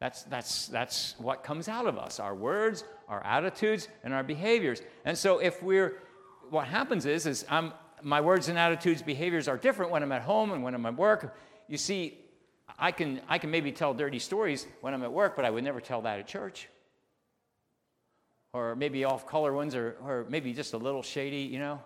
That's, 0.00 0.24
that's, 0.24 0.66
that's 0.66 1.14
what 1.18 1.44
comes 1.44 1.68
out 1.68 1.86
of 1.86 1.96
us 1.96 2.18
our 2.18 2.34
words, 2.34 2.82
our 3.08 3.24
attitudes, 3.24 3.86
and 4.02 4.12
our 4.12 4.24
behaviors. 4.24 4.82
And 5.04 5.16
so, 5.16 5.38
if 5.38 5.62
we're, 5.62 5.98
what 6.50 6.66
happens 6.66 7.06
is, 7.06 7.26
is 7.26 7.46
I'm, 7.48 7.72
my 8.02 8.20
words 8.20 8.48
and 8.48 8.58
attitudes, 8.58 9.02
behaviors 9.02 9.46
are 9.46 9.56
different 9.56 9.92
when 9.92 10.02
I'm 10.02 10.10
at 10.10 10.22
home 10.22 10.50
and 10.50 10.64
when 10.64 10.74
I'm 10.74 10.84
at 10.86 10.96
work. 10.96 11.36
You 11.68 11.76
see, 11.76 12.18
I 12.78 12.92
can, 12.92 13.20
I 13.28 13.38
can 13.38 13.50
maybe 13.50 13.72
tell 13.72 13.94
dirty 13.94 14.18
stories 14.18 14.66
when 14.80 14.94
I'm 14.94 15.02
at 15.02 15.12
work, 15.12 15.36
but 15.36 15.44
I 15.44 15.50
would 15.50 15.64
never 15.64 15.80
tell 15.80 16.02
that 16.02 16.18
at 16.18 16.26
church. 16.26 16.68
Or 18.52 18.76
maybe 18.76 19.04
off 19.04 19.26
color 19.26 19.52
ones, 19.52 19.74
or, 19.74 19.96
or 20.02 20.26
maybe 20.28 20.52
just 20.52 20.74
a 20.74 20.78
little 20.78 21.02
shady, 21.02 21.42
you 21.42 21.58
know. 21.58 21.80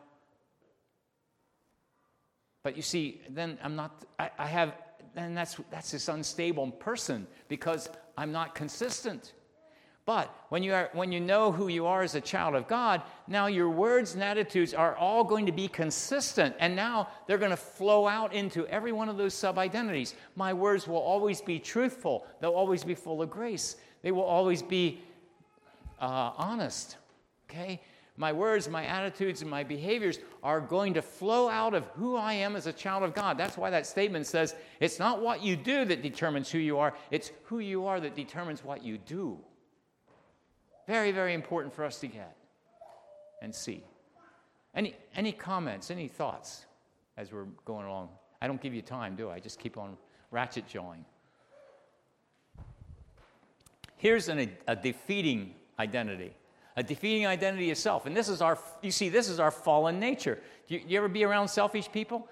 But 2.62 2.76
you 2.76 2.82
see, 2.82 3.20
then 3.30 3.58
I'm 3.62 3.76
not, 3.76 4.04
I, 4.18 4.30
I 4.38 4.46
have, 4.46 4.74
then 5.14 5.34
that's, 5.34 5.56
that's 5.70 5.92
this 5.92 6.08
unstable 6.08 6.72
person 6.72 7.28
because 7.48 7.88
I'm 8.18 8.32
not 8.32 8.56
consistent. 8.56 9.32
But 10.06 10.32
when 10.50 10.62
you, 10.62 10.72
are, 10.72 10.88
when 10.92 11.10
you 11.10 11.18
know 11.18 11.50
who 11.50 11.66
you 11.66 11.84
are 11.84 12.02
as 12.02 12.14
a 12.14 12.20
child 12.20 12.54
of 12.54 12.68
God, 12.68 13.02
now 13.26 13.48
your 13.48 13.68
words 13.68 14.14
and 14.14 14.22
attitudes 14.22 14.72
are 14.72 14.94
all 14.94 15.24
going 15.24 15.46
to 15.46 15.52
be 15.52 15.66
consistent. 15.66 16.54
And 16.60 16.76
now 16.76 17.08
they're 17.26 17.38
going 17.38 17.50
to 17.50 17.56
flow 17.56 18.06
out 18.06 18.32
into 18.32 18.68
every 18.68 18.92
one 18.92 19.08
of 19.08 19.16
those 19.16 19.34
sub 19.34 19.58
identities. 19.58 20.14
My 20.36 20.52
words 20.52 20.86
will 20.86 20.96
always 20.96 21.40
be 21.40 21.58
truthful, 21.58 22.24
they'll 22.40 22.52
always 22.52 22.84
be 22.84 22.94
full 22.94 23.20
of 23.20 23.30
grace, 23.30 23.76
they 24.02 24.12
will 24.12 24.22
always 24.22 24.62
be 24.62 25.00
uh, 26.00 26.30
honest. 26.36 26.98
Okay? 27.50 27.80
My 28.16 28.32
words, 28.32 28.68
my 28.68 28.86
attitudes, 28.86 29.42
and 29.42 29.50
my 29.50 29.64
behaviors 29.64 30.20
are 30.40 30.60
going 30.60 30.94
to 30.94 31.02
flow 31.02 31.48
out 31.48 31.74
of 31.74 31.84
who 31.96 32.14
I 32.14 32.32
am 32.32 32.54
as 32.54 32.68
a 32.68 32.72
child 32.72 33.02
of 33.02 33.12
God. 33.12 33.36
That's 33.36 33.58
why 33.58 33.70
that 33.70 33.86
statement 33.86 34.26
says 34.26 34.54
it's 34.78 35.00
not 35.00 35.20
what 35.20 35.42
you 35.42 35.56
do 35.56 35.84
that 35.84 36.00
determines 36.00 36.48
who 36.48 36.58
you 36.58 36.78
are, 36.78 36.94
it's 37.10 37.32
who 37.42 37.58
you 37.58 37.86
are 37.86 37.98
that 37.98 38.14
determines 38.14 38.62
what 38.62 38.84
you 38.84 38.98
do. 38.98 39.38
Very, 40.86 41.12
very 41.12 41.34
important 41.34 41.74
for 41.74 41.84
us 41.84 41.98
to 42.00 42.06
get 42.06 42.36
and 43.42 43.54
see. 43.54 43.82
Any, 44.74 44.94
any 45.14 45.32
comments, 45.32 45.90
any 45.90 46.08
thoughts 46.08 46.66
as 47.16 47.32
we're 47.32 47.46
going 47.64 47.86
along? 47.86 48.10
I 48.40 48.46
don't 48.46 48.60
give 48.60 48.74
you 48.74 48.82
time, 48.82 49.16
do 49.16 49.30
I? 49.30 49.36
I 49.36 49.40
just 49.40 49.58
keep 49.58 49.78
on 49.78 49.96
ratchet 50.30 50.68
jawing. 50.68 51.04
Here's 53.96 54.28
an, 54.28 54.50
a 54.68 54.76
defeating 54.76 55.54
identity. 55.78 56.34
A 56.76 56.82
defeating 56.82 57.26
identity 57.26 57.70
of 57.70 57.78
self. 57.78 58.04
And 58.04 58.14
this 58.14 58.28
is 58.28 58.42
our, 58.42 58.58
you 58.82 58.90
see, 58.90 59.08
this 59.08 59.30
is 59.30 59.40
our 59.40 59.50
fallen 59.50 59.98
nature. 59.98 60.38
Do 60.68 60.74
you, 60.74 60.82
you 60.86 60.98
ever 60.98 61.08
be 61.08 61.24
around 61.24 61.48
selfish 61.48 61.90
people? 61.90 62.28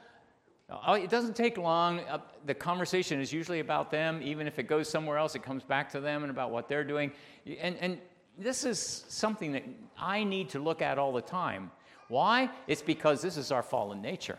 Oh, 0.87 0.95
it 0.95 1.09
doesn't 1.09 1.35
take 1.35 1.57
long. 1.57 2.01
Uh, 2.01 2.19
the 2.45 2.55
conversation 2.55 3.21
is 3.21 3.33
usually 3.33 3.61
about 3.61 3.90
them. 3.90 4.21
Even 4.23 4.47
if 4.47 4.59
it 4.59 4.64
goes 4.64 4.88
somewhere 4.88 5.17
else, 5.17 5.35
it 5.35 5.43
comes 5.43 5.62
back 5.62 5.90
to 5.93 6.01
them 6.01 6.23
and 6.23 6.31
about 6.31 6.51
what 6.51 6.69
they're 6.69 6.85
doing. 6.85 7.12
And, 7.59 7.77
and 7.81 7.99
this 8.38 8.64
is 8.64 9.05
something 9.09 9.53
that 9.53 9.64
I 9.99 10.25
need 10.25 10.51
to 10.51 10.59
look 10.59 10.83
at 10.83 10.99
all 10.99 11.12
the 11.12 11.23
time. 11.23 11.70
Why? 12.09 12.51
It's 12.66 12.83
because 12.83 13.23
this 13.23 13.37
is 13.37 13.53
our 13.53 13.62
fallen 13.62 14.03
nature. 14.03 14.38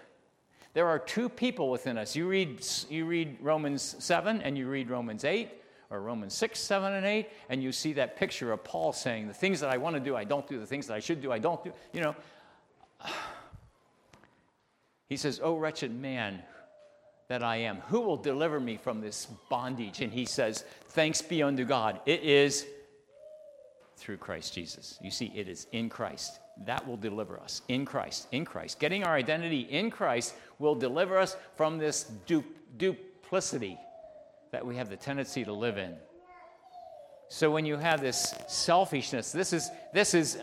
There 0.73 0.87
are 0.87 0.99
two 0.99 1.29
people 1.29 1.69
within 1.69 1.97
us. 1.97 2.15
You 2.15 2.27
read, 2.27 2.65
you 2.89 3.05
read 3.05 3.37
Romans 3.41 3.95
7 3.99 4.41
and 4.41 4.57
you 4.57 4.67
read 4.67 4.89
Romans 4.89 5.23
8, 5.23 5.49
or 5.89 6.01
Romans 6.01 6.33
6, 6.33 6.59
7, 6.59 6.93
and 6.93 7.05
8, 7.05 7.29
and 7.49 7.63
you 7.63 7.71
see 7.71 7.93
that 7.93 8.17
picture 8.17 8.51
of 8.51 8.63
Paul 8.63 8.91
saying, 8.91 9.27
The 9.27 9.33
things 9.33 9.61
that 9.61 9.69
I 9.69 9.77
want 9.77 9.95
to 9.95 10.01
do, 10.01 10.15
I 10.15 10.25
don't 10.25 10.45
do. 10.47 10.59
The 10.59 10.65
things 10.65 10.87
that 10.87 10.95
I 10.95 10.99
should 10.99 11.21
do, 11.21 11.31
I 11.31 11.39
don't 11.39 11.63
do. 11.63 11.71
You 11.93 12.01
know, 12.01 12.15
he 15.07 15.15
says, 15.15 15.39
Oh, 15.41 15.55
wretched 15.55 15.97
man 15.97 16.43
that 17.29 17.41
I 17.41 17.55
am, 17.57 17.77
who 17.87 18.01
will 18.01 18.17
deliver 18.17 18.59
me 18.59 18.75
from 18.77 18.99
this 18.99 19.27
bondage? 19.49 20.01
And 20.01 20.11
he 20.11 20.25
says, 20.25 20.65
Thanks 20.89 21.21
be 21.21 21.41
unto 21.41 21.63
God. 21.63 22.01
It 22.05 22.21
is 22.23 22.67
through 23.97 24.17
Christ 24.17 24.53
Jesus. 24.53 24.99
You 25.01 25.11
see, 25.11 25.31
it 25.35 25.47
is 25.47 25.67
in 25.71 25.89
Christ. 25.89 26.39
That 26.65 26.87
will 26.87 26.97
deliver 26.97 27.39
us. 27.39 27.61
In 27.67 27.85
Christ. 27.85 28.27
In 28.31 28.45
Christ. 28.45 28.79
Getting 28.79 29.03
our 29.03 29.13
identity 29.13 29.61
in 29.61 29.89
Christ 29.89 30.35
will 30.59 30.75
deliver 30.75 31.17
us 31.17 31.35
from 31.55 31.77
this 31.77 32.03
du- 32.25 32.43
duplicity 32.77 33.77
that 34.51 34.65
we 34.65 34.75
have 34.77 34.89
the 34.89 34.95
tendency 34.95 35.43
to 35.43 35.53
live 35.53 35.77
in. 35.77 35.95
So 37.27 37.49
when 37.49 37.65
you 37.65 37.75
have 37.77 38.01
this 38.01 38.35
selfishness, 38.47 39.31
this 39.31 39.51
is 39.51 39.71
this 39.93 40.13
is 40.13 40.37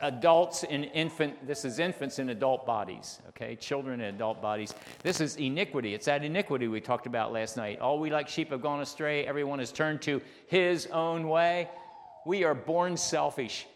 adults 0.00 0.64
in 0.64 0.84
infant. 0.84 1.46
This 1.46 1.66
is 1.66 1.78
infants 1.78 2.18
in 2.18 2.30
adult 2.30 2.64
bodies. 2.64 3.20
Okay, 3.28 3.56
children 3.56 4.00
in 4.00 4.14
adult 4.14 4.40
bodies. 4.40 4.72
This 5.02 5.20
is 5.20 5.36
iniquity. 5.36 5.94
It's 5.94 6.06
that 6.06 6.24
iniquity 6.24 6.66
we 6.66 6.80
talked 6.80 7.06
about 7.06 7.32
last 7.32 7.58
night. 7.58 7.78
All 7.78 7.98
we 7.98 8.10
like 8.10 8.26
sheep 8.26 8.50
have 8.50 8.62
gone 8.62 8.80
astray. 8.80 9.26
Everyone 9.26 9.58
has 9.58 9.70
turned 9.70 10.00
to 10.02 10.22
his 10.46 10.86
own 10.86 11.28
way. 11.28 11.68
We 12.26 12.44
are 12.44 12.54
born 12.54 12.96
selfish. 12.96 13.66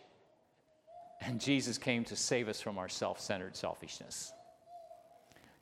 And 1.21 1.41
Jesus 1.41 1.79
came 1.79 2.05
to 2.05 2.17
save 2.17 2.49
us 2.49 2.61
from 2.61 2.79
our 2.79 2.89
self 2.89 3.21
centered 3.21 3.57
selfishness. 3.57 4.33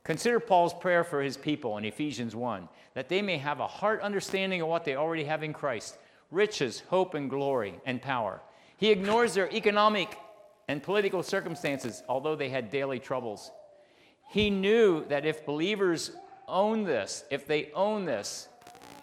Consider 0.05 0.39
Paul's 0.39 0.75
prayer 0.75 1.03
for 1.03 1.21
his 1.21 1.37
people 1.37 1.79
in 1.79 1.85
Ephesians 1.85 2.37
1 2.37 2.69
that 2.95 3.09
they 3.09 3.23
may 3.23 3.39
have 3.39 3.59
a 3.59 3.67
heart 3.67 4.01
understanding 4.03 4.63
of 4.63 4.69
what 4.69 4.85
they 4.85 4.95
already 4.95 5.25
have 5.25 5.43
in 5.43 5.53
Christ 5.53 5.99
riches, 6.31 6.83
hope, 6.89 7.15
and 7.15 7.31
glory 7.31 7.75
and 7.87 8.01
power. 8.03 8.41
He 8.77 8.91
ignores 8.91 9.35
their 9.35 9.51
economic 9.53 10.17
and 10.69 10.83
political 10.83 11.23
circumstances, 11.23 12.03
although 12.09 12.37
they 12.37 12.49
had 12.49 12.71
daily 12.71 12.99
troubles. 12.99 13.51
He 14.29 14.51
knew 14.51 15.05
that 15.07 15.25
if 15.25 15.47
believers 15.47 16.11
own 16.49 16.85
this, 16.85 17.25
if 17.31 17.47
they 17.47 17.71
own 17.75 18.05
this, 18.05 18.49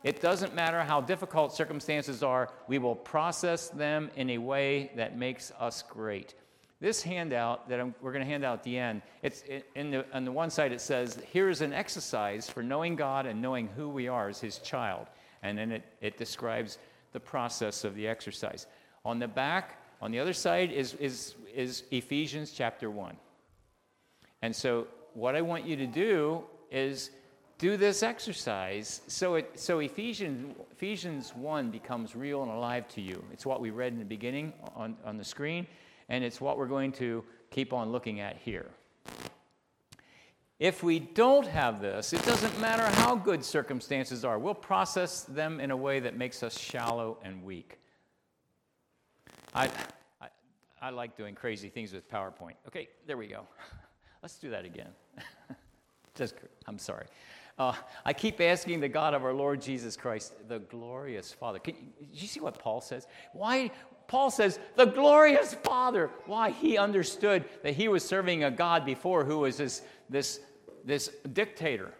it 0.03 0.21
doesn't 0.21 0.53
matter 0.53 0.83
how 0.83 0.99
difficult 1.01 1.53
circumstances 1.53 2.23
are, 2.23 2.49
we 2.67 2.77
will 2.77 2.95
process 2.95 3.69
them 3.69 4.11
in 4.15 4.31
a 4.31 4.37
way 4.37 4.91
that 4.95 5.17
makes 5.17 5.51
us 5.59 5.83
great. 5.89 6.35
This 6.81 7.01
handout 7.01 7.69
that 7.69 7.79
I'm, 7.79 7.95
we're 8.01 8.11
going 8.11 8.25
to 8.25 8.29
hand 8.29 8.43
out 8.43 8.57
at 8.57 8.63
the 8.63 8.77
end, 8.77 9.01
it's 9.21 9.45
in 9.75 9.91
the, 9.91 10.05
on 10.13 10.25
the 10.25 10.31
one 10.33 10.49
side 10.49 10.73
it 10.73 10.81
says, 10.81 11.17
here 11.31 11.47
is 11.47 11.61
an 11.61 11.71
exercise 11.71 12.49
for 12.49 12.61
knowing 12.61 12.97
God 12.97 13.25
and 13.25 13.41
knowing 13.41 13.69
who 13.69 13.87
we 13.87 14.09
are 14.09 14.27
as 14.27 14.41
His 14.41 14.57
child. 14.57 15.07
And 15.43 15.57
then 15.57 15.71
it, 15.71 15.83
it 16.01 16.17
describes 16.17 16.77
the 17.13 17.21
process 17.21 17.85
of 17.85 17.95
the 17.95 18.05
exercise. 18.05 18.67
On 19.05 19.19
the 19.19 19.27
back, 19.29 19.81
on 20.01 20.11
the 20.11 20.19
other 20.19 20.33
side, 20.33 20.73
is, 20.73 20.95
is, 20.95 21.35
is 21.55 21.83
Ephesians 21.91 22.51
chapter 22.51 22.89
1. 22.89 23.15
And 24.41 24.53
so, 24.53 24.87
what 25.13 25.35
I 25.35 25.41
want 25.41 25.65
you 25.65 25.77
to 25.77 25.87
do 25.87 26.43
is 26.69 27.11
do 27.57 27.77
this 27.77 28.03
exercise 28.03 29.01
so, 29.07 29.35
it, 29.35 29.51
so 29.55 29.79
Ephesians, 29.79 30.55
Ephesians 30.71 31.33
1 31.35 31.71
becomes 31.71 32.15
real 32.15 32.43
and 32.43 32.51
alive 32.51 32.87
to 32.89 33.01
you. 33.01 33.23
It's 33.31 33.45
what 33.45 33.61
we 33.61 33.69
read 33.69 33.93
in 33.93 33.99
the 33.99 34.05
beginning 34.05 34.53
on, 34.75 34.97
on 35.05 35.17
the 35.17 35.23
screen, 35.23 35.67
and 36.09 36.23
it's 36.23 36.41
what 36.41 36.57
we're 36.57 36.67
going 36.67 36.91
to 36.93 37.23
keep 37.51 37.73
on 37.73 37.91
looking 37.91 38.19
at 38.19 38.37
here. 38.37 38.67
If 40.59 40.83
we 40.83 40.99
don't 40.99 41.47
have 41.47 41.81
this, 41.81 42.13
it 42.13 42.23
doesn't 42.23 42.59
matter 42.59 42.85
how 43.01 43.15
good 43.15 43.43
circumstances 43.43 44.23
are, 44.23 44.39
we'll 44.39 44.53
process 44.53 45.23
them 45.23 45.59
in 45.59 45.71
a 45.71 45.77
way 45.77 45.99
that 45.99 46.15
makes 46.15 46.43
us 46.43 46.57
shallow 46.57 47.17
and 47.23 47.43
weak. 47.43 47.79
I, 49.53 49.69
I, 50.21 50.27
I 50.81 50.89
like 50.89 51.17
doing 51.17 51.35
crazy 51.35 51.69
things 51.69 51.91
with 51.91 52.09
PowerPoint. 52.09 52.55
Okay, 52.67 52.89
there 53.05 53.17
we 53.17 53.27
go. 53.27 53.47
Let's 54.21 54.37
do 54.37 54.49
that 54.51 54.63
again. 54.63 54.89
Just, 56.15 56.35
I'm 56.67 56.77
sorry. 56.77 57.07
Uh, 57.57 57.73
I 58.03 58.13
keep 58.13 58.41
asking 58.41 58.79
the 58.79 58.89
God 58.89 59.13
of 59.13 59.23
our 59.23 59.33
Lord 59.33 59.61
Jesus 59.61 59.95
Christ, 59.95 60.33
the 60.47 60.59
glorious 60.59 61.31
Father. 61.31 61.59
Can, 61.59 61.75
did 61.99 62.21
you 62.21 62.27
see 62.27 62.39
what 62.39 62.57
Paul 62.57 62.81
says? 62.81 63.05
Why? 63.33 63.71
Paul 64.07 64.31
says, 64.31 64.59
the 64.75 64.85
glorious 64.85 65.53
Father. 65.53 66.09
Why? 66.25 66.49
He 66.49 66.77
understood 66.77 67.45
that 67.63 67.73
he 67.75 67.87
was 67.87 68.03
serving 68.03 68.43
a 68.43 68.51
God 68.51 68.85
before 68.85 69.23
who 69.23 69.39
was 69.39 69.57
this, 69.57 69.81
this 70.09 70.39
this 70.83 71.09
dictator. 71.31 71.93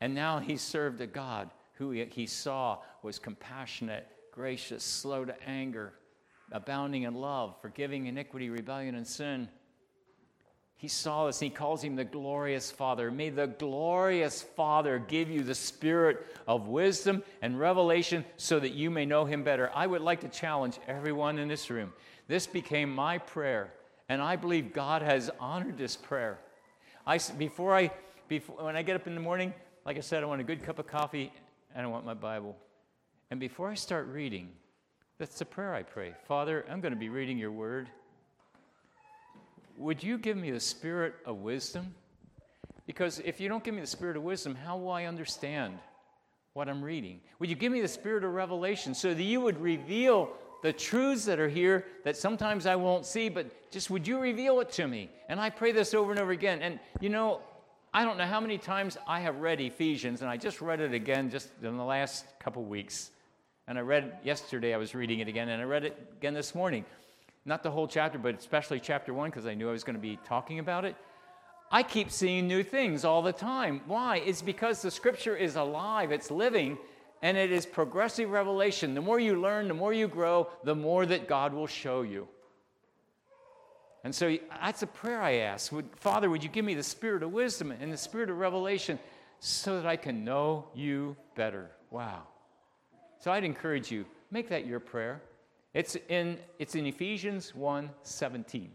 And 0.00 0.14
now 0.14 0.38
he 0.38 0.56
served 0.56 1.00
a 1.00 1.06
God 1.06 1.50
who 1.74 1.90
he 1.90 2.26
saw 2.26 2.78
was 3.02 3.18
compassionate, 3.18 4.06
gracious, 4.32 4.84
slow 4.84 5.24
to 5.24 5.34
anger, 5.48 5.94
abounding 6.52 7.02
in 7.02 7.14
love, 7.14 7.60
forgiving 7.60 8.06
iniquity, 8.06 8.50
rebellion, 8.50 8.94
and 8.94 9.06
sin. 9.06 9.48
He 10.78 10.86
saw 10.86 11.26
this 11.26 11.42
and 11.42 11.50
he 11.50 11.56
calls 11.56 11.82
him 11.82 11.96
the 11.96 12.04
glorious 12.04 12.70
Father. 12.70 13.10
May 13.10 13.30
the 13.30 13.48
glorious 13.48 14.42
Father 14.42 15.00
give 15.00 15.28
you 15.28 15.42
the 15.42 15.54
spirit 15.54 16.24
of 16.46 16.68
wisdom 16.68 17.24
and 17.42 17.58
revelation 17.58 18.24
so 18.36 18.60
that 18.60 18.74
you 18.74 18.88
may 18.88 19.04
know 19.04 19.24
him 19.24 19.42
better. 19.42 19.72
I 19.74 19.88
would 19.88 20.02
like 20.02 20.20
to 20.20 20.28
challenge 20.28 20.78
everyone 20.86 21.40
in 21.40 21.48
this 21.48 21.68
room. 21.68 21.92
This 22.28 22.46
became 22.46 22.94
my 22.94 23.18
prayer, 23.18 23.72
and 24.08 24.22
I 24.22 24.36
believe 24.36 24.72
God 24.72 25.02
has 25.02 25.30
honored 25.40 25.76
this 25.76 25.96
prayer. 25.96 26.38
I, 27.04 27.18
before 27.36 27.74
I, 27.74 27.90
before, 28.28 28.64
when 28.64 28.76
I 28.76 28.82
get 28.82 28.94
up 28.94 29.08
in 29.08 29.16
the 29.16 29.20
morning, 29.20 29.52
like 29.84 29.96
I 29.96 30.00
said, 30.00 30.22
I 30.22 30.26
want 30.26 30.40
a 30.40 30.44
good 30.44 30.62
cup 30.62 30.78
of 30.78 30.86
coffee 30.86 31.32
and 31.74 31.84
I 31.84 31.88
want 31.88 32.06
my 32.06 32.14
Bible. 32.14 32.56
And 33.32 33.40
before 33.40 33.68
I 33.68 33.74
start 33.74 34.06
reading, 34.06 34.50
that's 35.18 35.40
the 35.40 35.44
prayer 35.44 35.74
I 35.74 35.82
pray. 35.82 36.14
Father, 36.28 36.64
I'm 36.70 36.80
going 36.80 36.94
to 36.94 36.98
be 37.00 37.08
reading 37.08 37.36
your 37.36 37.50
word. 37.50 37.88
Would 39.78 40.02
you 40.02 40.18
give 40.18 40.36
me 40.36 40.50
the 40.50 40.60
spirit 40.60 41.14
of 41.24 41.36
wisdom? 41.36 41.94
Because 42.84 43.20
if 43.20 43.40
you 43.40 43.48
don't 43.48 43.62
give 43.62 43.74
me 43.74 43.80
the 43.80 43.86
spirit 43.86 44.16
of 44.16 44.24
wisdom, 44.24 44.56
how 44.56 44.76
will 44.76 44.90
I 44.90 45.04
understand 45.04 45.78
what 46.52 46.68
I'm 46.68 46.82
reading? 46.82 47.20
Would 47.38 47.48
you 47.48 47.54
give 47.54 47.70
me 47.70 47.80
the 47.80 47.88
spirit 47.88 48.24
of 48.24 48.32
revelation 48.32 48.92
so 48.92 49.14
that 49.14 49.22
you 49.22 49.40
would 49.40 49.60
reveal 49.60 50.30
the 50.64 50.72
truths 50.72 51.24
that 51.26 51.38
are 51.38 51.48
here 51.48 51.84
that 52.02 52.16
sometimes 52.16 52.66
I 52.66 52.74
won't 52.74 53.06
see, 53.06 53.28
but 53.28 53.70
just 53.70 53.88
would 53.88 54.08
you 54.08 54.18
reveal 54.18 54.58
it 54.58 54.72
to 54.72 54.88
me? 54.88 55.10
And 55.28 55.38
I 55.38 55.48
pray 55.48 55.70
this 55.70 55.94
over 55.94 56.10
and 56.10 56.20
over 56.20 56.32
again. 56.32 56.60
And 56.60 56.80
you 57.00 57.08
know, 57.08 57.40
I 57.94 58.04
don't 58.04 58.18
know 58.18 58.26
how 58.26 58.40
many 58.40 58.58
times 58.58 58.98
I 59.06 59.20
have 59.20 59.36
read 59.36 59.60
Ephesians, 59.60 60.22
and 60.22 60.28
I 60.28 60.36
just 60.36 60.60
read 60.60 60.80
it 60.80 60.92
again 60.92 61.30
just 61.30 61.50
in 61.62 61.76
the 61.76 61.84
last 61.84 62.26
couple 62.40 62.64
weeks. 62.64 63.12
And 63.68 63.78
I 63.78 63.82
read 63.82 64.18
yesterday, 64.24 64.74
I 64.74 64.78
was 64.78 64.94
reading 64.94 65.20
it 65.20 65.28
again, 65.28 65.48
and 65.50 65.62
I 65.62 65.64
read 65.66 65.84
it 65.84 65.96
again 66.16 66.34
this 66.34 66.54
morning. 66.54 66.84
Not 67.48 67.62
the 67.62 67.70
whole 67.70 67.88
chapter, 67.88 68.18
but 68.18 68.38
especially 68.38 68.78
chapter 68.78 69.14
one, 69.14 69.30
because 69.30 69.46
I 69.46 69.54
knew 69.54 69.70
I 69.70 69.72
was 69.72 69.82
going 69.82 69.96
to 69.96 70.02
be 70.02 70.18
talking 70.22 70.58
about 70.58 70.84
it. 70.84 70.94
I 71.72 71.82
keep 71.82 72.10
seeing 72.10 72.46
new 72.46 72.62
things 72.62 73.06
all 73.06 73.22
the 73.22 73.32
time. 73.32 73.80
Why? 73.86 74.18
It's 74.18 74.42
because 74.42 74.82
the 74.82 74.90
scripture 74.90 75.34
is 75.34 75.56
alive, 75.56 76.12
it's 76.12 76.30
living, 76.30 76.76
and 77.22 77.38
it 77.38 77.50
is 77.50 77.64
progressive 77.64 78.28
revelation. 78.28 78.92
The 78.92 79.00
more 79.00 79.18
you 79.18 79.40
learn, 79.40 79.66
the 79.66 79.72
more 79.72 79.94
you 79.94 80.08
grow, 80.08 80.48
the 80.62 80.74
more 80.74 81.06
that 81.06 81.26
God 81.26 81.54
will 81.54 81.66
show 81.66 82.02
you. 82.02 82.28
And 84.04 84.14
so 84.14 84.36
that's 84.60 84.82
a 84.82 84.86
prayer 84.86 85.22
I 85.22 85.36
ask. 85.36 85.72
Would, 85.72 85.88
Father, 85.96 86.28
would 86.28 86.42
you 86.42 86.50
give 86.50 86.66
me 86.66 86.74
the 86.74 86.82
spirit 86.82 87.22
of 87.22 87.32
wisdom 87.32 87.72
and 87.72 87.90
the 87.90 87.96
spirit 87.96 88.28
of 88.28 88.36
revelation 88.36 88.98
so 89.40 89.76
that 89.76 89.86
I 89.86 89.96
can 89.96 90.22
know 90.22 90.66
you 90.74 91.16
better? 91.34 91.70
Wow. 91.90 92.24
So 93.20 93.32
I'd 93.32 93.44
encourage 93.44 93.90
you, 93.90 94.04
make 94.30 94.50
that 94.50 94.66
your 94.66 94.80
prayer. 94.80 95.22
It's 95.78 95.96
in, 96.08 96.38
it's 96.58 96.74
in 96.74 96.86
Ephesians 96.86 97.54
1 97.54 97.88
17. 98.02 98.72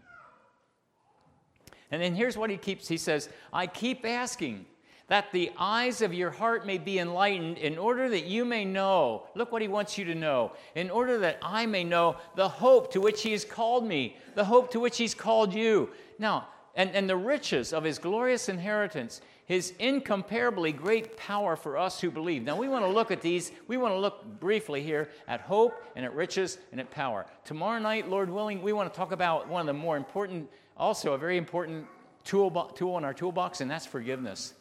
And 1.92 2.02
then 2.02 2.16
here's 2.16 2.38
what 2.38 2.50
he 2.50 2.56
keeps 2.56 2.88
he 2.88 2.96
says, 2.96 3.28
I 3.52 3.68
keep 3.68 4.06
asking 4.06 4.66
that 5.10 5.30
the 5.34 5.52
eyes 5.60 6.02
of 6.02 6.14
your 6.14 6.32
heart 6.32 6.66
may 6.66 6.78
be 6.78 7.00
enlightened, 7.00 7.58
in 7.58 7.78
order 7.78 8.08
that 8.08 8.24
you 8.24 8.46
may 8.46 8.64
know. 8.64 9.28
Look 9.36 9.52
what 9.52 9.62
he 9.62 9.68
wants 9.68 9.98
you 9.98 10.06
to 10.06 10.16
know. 10.16 10.54
In 10.76 10.90
order 10.90 11.18
that 11.20 11.40
I 11.42 11.66
may 11.66 11.84
know 11.84 12.16
the 12.38 12.48
hope 12.48 12.94
to 12.94 13.02
which 13.02 13.22
he 13.22 13.34
has 13.34 13.44
called 13.44 13.86
me, 13.86 14.16
the 14.36 14.46
hope 14.46 14.72
to 14.72 14.80
which 14.80 14.98
he's 14.98 15.14
called 15.14 15.54
you. 15.54 15.90
Now, 16.20 16.48
and, 16.74 16.90
and 16.92 17.10
the 17.10 17.18
riches 17.18 17.74
of 17.74 17.84
his 17.84 18.00
glorious 18.00 18.48
inheritance, 18.48 19.20
his 19.54 19.72
incomparably 19.78 20.72
great 20.72 21.16
power 21.16 21.56
for 21.56 21.78
us 21.78 22.02
who 22.02 22.10
believe. 22.10 22.42
Now, 22.42 22.58
we 22.58 22.68
want 22.68 22.84
to 22.84 22.90
look 22.90 23.12
at 23.12 23.22
these. 23.22 23.52
We 23.68 23.78
want 23.78 23.94
to 23.94 24.00
look 24.00 24.40
briefly 24.40 24.82
here 24.82 25.10
at 25.28 25.42
hope 25.42 25.80
and 25.96 26.04
at 26.04 26.16
riches 26.16 26.58
and 26.72 26.82
at 26.82 26.90
power. 26.90 27.28
Tomorrow 27.46 27.80
night, 27.80 28.10
Lord 28.10 28.32
willing, 28.32 28.64
we 28.64 28.74
want 28.74 28.92
to 28.92 28.98
talk 28.98 29.12
about 29.12 29.48
one 29.48 29.62
of 29.62 29.68
the 29.68 29.74
more 29.74 29.96
important, 29.96 30.50
also 30.76 31.14
a 31.14 31.20
very 31.20 31.38
important 31.38 31.86
tool, 32.24 32.50
tool 32.76 32.98
in 32.98 33.04
our 33.04 33.14
toolbox, 33.14 33.62
and 33.62 33.70
that's 33.70 33.86
forgiveness. 33.86 34.56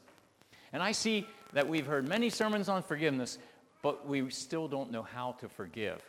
And 0.74 0.82
I 0.82 0.92
see 0.92 1.26
that 1.54 1.66
we've 1.66 1.86
heard 1.86 2.06
many 2.06 2.28
sermons 2.28 2.68
on 2.68 2.82
forgiveness, 2.82 3.38
but 3.80 4.06
we 4.06 4.28
still 4.28 4.68
don't 4.68 4.90
know 4.90 5.02
how 5.02 5.32
to 5.40 5.48
forgive. 5.48 6.02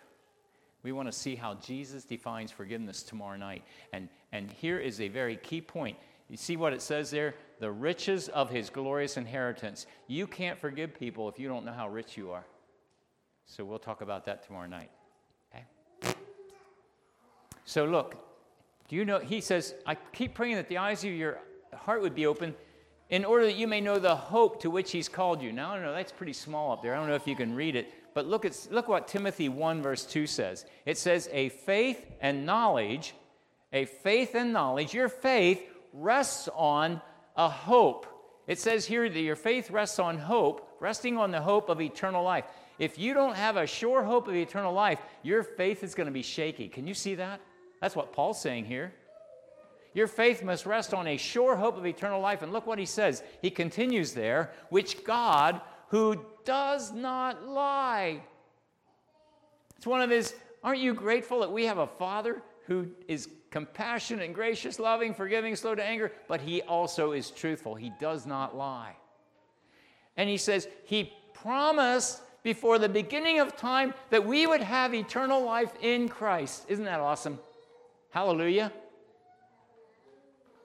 We 0.84 0.92
want 0.92 1.08
to 1.08 1.14
see 1.14 1.36
how 1.36 1.54
Jesus 1.54 2.04
defines 2.04 2.52
forgiveness 2.52 3.02
tomorrow 3.02 3.38
night. 3.38 3.64
And, 3.94 4.10
and 4.34 4.52
here 4.52 4.78
is 4.78 5.00
a 5.00 5.08
very 5.08 5.38
key 5.38 5.62
point. 5.62 5.96
You 6.30 6.38
see 6.38 6.58
what 6.58 6.74
it 6.74 6.82
says 6.82 7.12
there? 7.12 7.36
The 7.64 7.72
riches 7.72 8.28
of 8.28 8.50
his 8.50 8.70
glorious 8.70 9.16
inheritance. 9.16 9.88
You 10.08 10.28
can't 10.28 10.60
forgive 10.60 11.00
people 11.00 11.30
if 11.30 11.40
you 11.40 11.48
don't 11.48 11.64
know 11.64 11.72
how 11.72 11.88
rich 11.88 12.18
you 12.18 12.30
are. 12.32 12.44
So 13.46 13.64
we'll 13.64 13.80
talk 13.80 14.02
about 14.02 14.26
that 14.26 14.46
tomorrow 14.46 14.68
night. 14.68 14.92
Okay? 15.50 16.14
So 17.64 17.86
look, 17.86 18.18
do 18.90 18.98
you 18.98 19.06
know? 19.06 19.20
He 19.20 19.40
says, 19.40 19.76
I 19.88 19.96
keep 19.96 20.34
praying 20.34 20.56
that 20.56 20.68
the 20.68 20.78
eyes 20.78 21.06
of 21.06 21.12
your 21.12 21.40
heart 21.74 22.02
would 22.02 22.14
be 22.14 22.26
open 22.26 22.54
in 23.10 23.24
order 23.24 23.46
that 23.46 23.56
you 23.56 23.66
may 23.66 23.80
know 23.80 23.98
the 23.98 24.14
hope 24.14 24.62
to 24.64 24.70
which 24.70 24.92
he's 24.92 25.08
called 25.08 25.42
you. 25.42 25.54
Now, 25.54 25.72
I 25.72 25.76
don't 25.76 25.86
know, 25.86 25.94
that's 25.94 26.12
pretty 26.12 26.34
small 26.34 26.74
up 26.74 26.84
there. 26.84 26.94
I 26.94 26.98
don't 26.98 27.08
know 27.08 27.16
if 27.16 27.28
you 27.28 27.38
can 27.38 27.56
read 27.56 27.78
it, 27.78 27.88
but 28.14 28.28
look, 28.28 28.44
at, 28.44 28.68
look 28.72 28.90
what 28.90 29.08
Timothy 29.08 29.48
1, 29.48 29.82
verse 29.82 30.06
2 30.06 30.28
says. 30.28 30.66
It 30.86 30.98
says, 30.98 31.30
A 31.32 31.48
faith 31.48 32.12
and 32.20 32.46
knowledge, 32.46 33.16
a 33.72 33.86
faith 33.86 34.36
and 34.36 34.52
knowledge, 34.52 34.94
your 34.94 35.08
faith 35.08 35.62
rests 35.94 36.50
on 36.54 37.00
a 37.36 37.50
hope. 37.50 38.08
It 38.48 38.60
says 38.60 38.86
here 38.86 39.08
that 39.08 39.20
your 39.20 39.36
faith 39.36 39.72
rests 39.72 40.00
on 40.00 40.18
hope, 40.18 40.78
resting 40.80 41.18
on 41.18 41.32
the 41.32 41.42
hope 41.42 41.70
of 41.70 41.82
eternal 41.82 42.24
life. 42.24 42.46
If 42.80 42.98
you 42.98 43.14
don't 43.14 43.36
have 43.36 43.56
a 43.56 43.68
sure 43.68 44.04
hope 44.04 44.28
of 44.28 44.36
eternal 44.36 44.74
life, 44.74 45.00
your 45.22 45.44
faith 45.44 45.84
is 45.84 45.96
going 45.96 46.08
to 46.08 46.14
be 46.14 46.24
shaky. 46.24 46.68
Can 46.68 46.88
you 46.88 46.94
see 46.94 47.16
that? 47.16 47.40
That's 47.80 47.96
what 47.96 48.14
Paul's 48.14 48.42
saying 48.42 48.66
here. 48.66 48.94
Your 49.94 50.08
faith 50.08 50.44
must 50.44 50.66
rest 50.66 50.94
on 50.94 51.08
a 51.08 51.18
sure 51.18 51.56
hope 51.56 51.78
of 51.78 51.86
eternal 51.86 52.20
life. 52.20 52.42
And 52.42 52.52
look 52.52 52.66
what 52.66 52.80
he 52.80 52.86
says. 52.86 53.24
He 53.42 53.52
continues 53.52 54.14
there, 54.14 54.52
which 54.70 55.04
God, 55.04 55.62
who 55.90 56.26
does 56.46 56.92
not 56.92 57.48
lie. 57.48 58.22
It's 59.78 59.86
one 59.86 60.02
of 60.02 60.10
his, 60.10 60.34
aren't 60.64 60.80
you 60.80 60.94
grateful 60.94 61.42
that 61.42 61.52
we 61.52 61.66
have 61.66 61.78
a 61.78 61.88
Father 61.88 62.42
who 62.66 62.88
is 63.08 63.28
compassionate 63.54 64.26
and 64.26 64.36
gracious, 64.36 64.80
loving, 64.80 65.14
forgiving, 65.14 65.56
slow 65.56 65.76
to 65.76 65.84
anger, 65.84 66.12
but 66.28 66.42
he 66.42 66.62
also 66.64 67.14
is 67.14 67.32
truthful. 67.32 67.76
He 67.76 67.94
does 68.02 68.26
not 68.26 68.58
lie. 68.58 68.96
And 70.18 70.28
he 70.28 70.38
says, 70.38 70.68
He 70.84 71.14
promised 71.34 72.22
before 72.44 72.80
the 72.80 72.90
beginning 72.90 73.40
of 73.40 73.56
time 73.56 73.94
that 74.10 74.26
we 74.26 74.46
would 74.46 74.62
have 74.62 74.94
eternal 74.94 75.44
life 75.44 75.72
in 75.82 76.10
Christ. 76.10 76.66
Isn't 76.68 76.86
that 76.86 77.00
awesome? 77.00 77.40
Hallelujah 78.10 78.74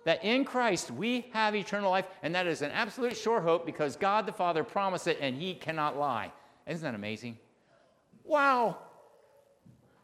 that 0.09 0.24
in 0.24 0.43
Christ 0.43 0.91
we 0.91 1.26
have 1.34 1.55
eternal 1.55 1.91
life, 1.91 2.07
and 2.22 2.34
that 2.34 2.47
is 2.47 2.62
an 2.62 2.70
absolute 2.70 3.14
sure 3.14 3.43
hope 3.43 3.66
because 3.66 3.95
God 3.95 4.24
the 4.24 4.32
Father 4.32 4.64
promised 4.64 5.07
it 5.07 5.18
and 5.20 5.36
He 5.36 5.53
cannot 5.53 5.99
lie. 5.99 6.32
Isn't 6.66 6.82
that 6.82 6.95
amazing? 6.95 7.36
Wow! 8.24 8.78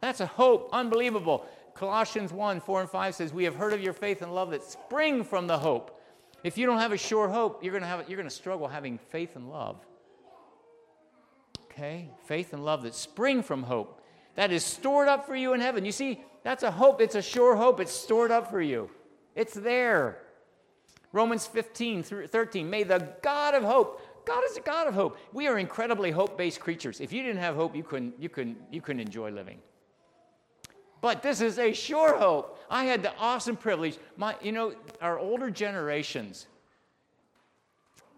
That's 0.03 0.21
a 0.21 0.27
hope, 0.27 0.69
unbelievable. 0.75 1.47
Colossians 1.75 2.33
1 2.33 2.61
4 2.61 2.81
and 2.83 2.91
5 2.91 3.15
says, 3.15 3.33
We 3.33 3.45
have 3.45 3.57
heard 3.57 3.73
of 3.73 3.81
your 3.81 3.93
faith 3.93 4.23
and 4.23 4.35
love 4.35 4.51
that 4.51 4.63
spring 4.63 5.25
from 5.25 5.47
the 5.47 5.59
hope. 5.59 6.01
If 6.43 6.59
you 6.59 6.67
don't 6.67 6.79
have 6.79 6.93
a 6.93 6.99
sure 6.99 7.29
hope, 7.29 7.65
you're 7.65 7.79
going 7.79 7.83
to, 7.83 8.05
you're 8.09 8.17
going 8.17 8.29
to 8.29 8.35
struggle 8.35 8.69
having 8.69 8.99
faith 8.99 9.35
and 9.35 9.51
love. 9.51 9.85
Okay? 11.71 12.11
Faith 12.27 12.53
and 12.53 12.65
love 12.65 12.83
that 12.83 12.95
spring 12.95 13.43
from 13.43 13.63
hope. 13.65 14.01
that 14.37 14.53
is 14.53 14.65
stored 14.65 15.09
up 15.09 15.27
for 15.27 15.35
you 15.35 15.55
in 15.55 15.61
heaven. 15.61 15.85
You 15.85 15.93
see, 15.93 16.23
that's 16.43 16.63
a 16.63 16.71
hope. 16.71 17.01
It's 17.01 17.15
a 17.15 17.23
sure 17.23 17.57
hope. 17.57 17.81
It's 17.81 17.93
stored 17.93 18.31
up 18.31 18.51
for 18.51 18.61
you. 18.61 18.91
It's 19.35 19.55
there. 19.55 20.19
Romans 21.13 21.47
15 21.47 22.03
through 22.03 22.27
13. 22.27 22.69
May 22.69 22.83
the 22.83 23.09
God 23.23 23.55
of 23.55 23.63
hope, 23.63 24.01
God 24.27 24.43
is 24.51 24.57
a 24.57 24.61
God 24.61 24.87
of 24.87 24.95
hope. 24.95 25.17
We 25.33 25.47
are 25.49 25.59
incredibly 25.59 26.11
hope-based 26.11 26.61
creatures. 26.61 27.01
If 27.01 27.13
you 27.13 27.23
didn't 27.23 27.41
have 27.41 27.55
hope, 27.55 27.75
you 27.77 27.83
couldn't, 27.83 28.15
you 28.19 28.29
couldn't, 28.29 28.59
you 28.71 28.81
couldn't 28.81 29.01
enjoy 29.01 29.31
living. 29.31 29.59
But 31.05 31.23
this 31.23 31.43
is 31.43 31.59
a 31.59 31.75
sure 31.75 32.17
hope. 32.17 32.59
I 32.71 32.85
had 32.85 33.03
the 33.03 33.13
awesome 33.19 33.57
privilege. 33.57 33.99
My, 34.17 34.37
you 34.41 34.53
know, 34.53 34.73
our 35.03 35.19
older 35.19 35.51
generations, 35.51 36.47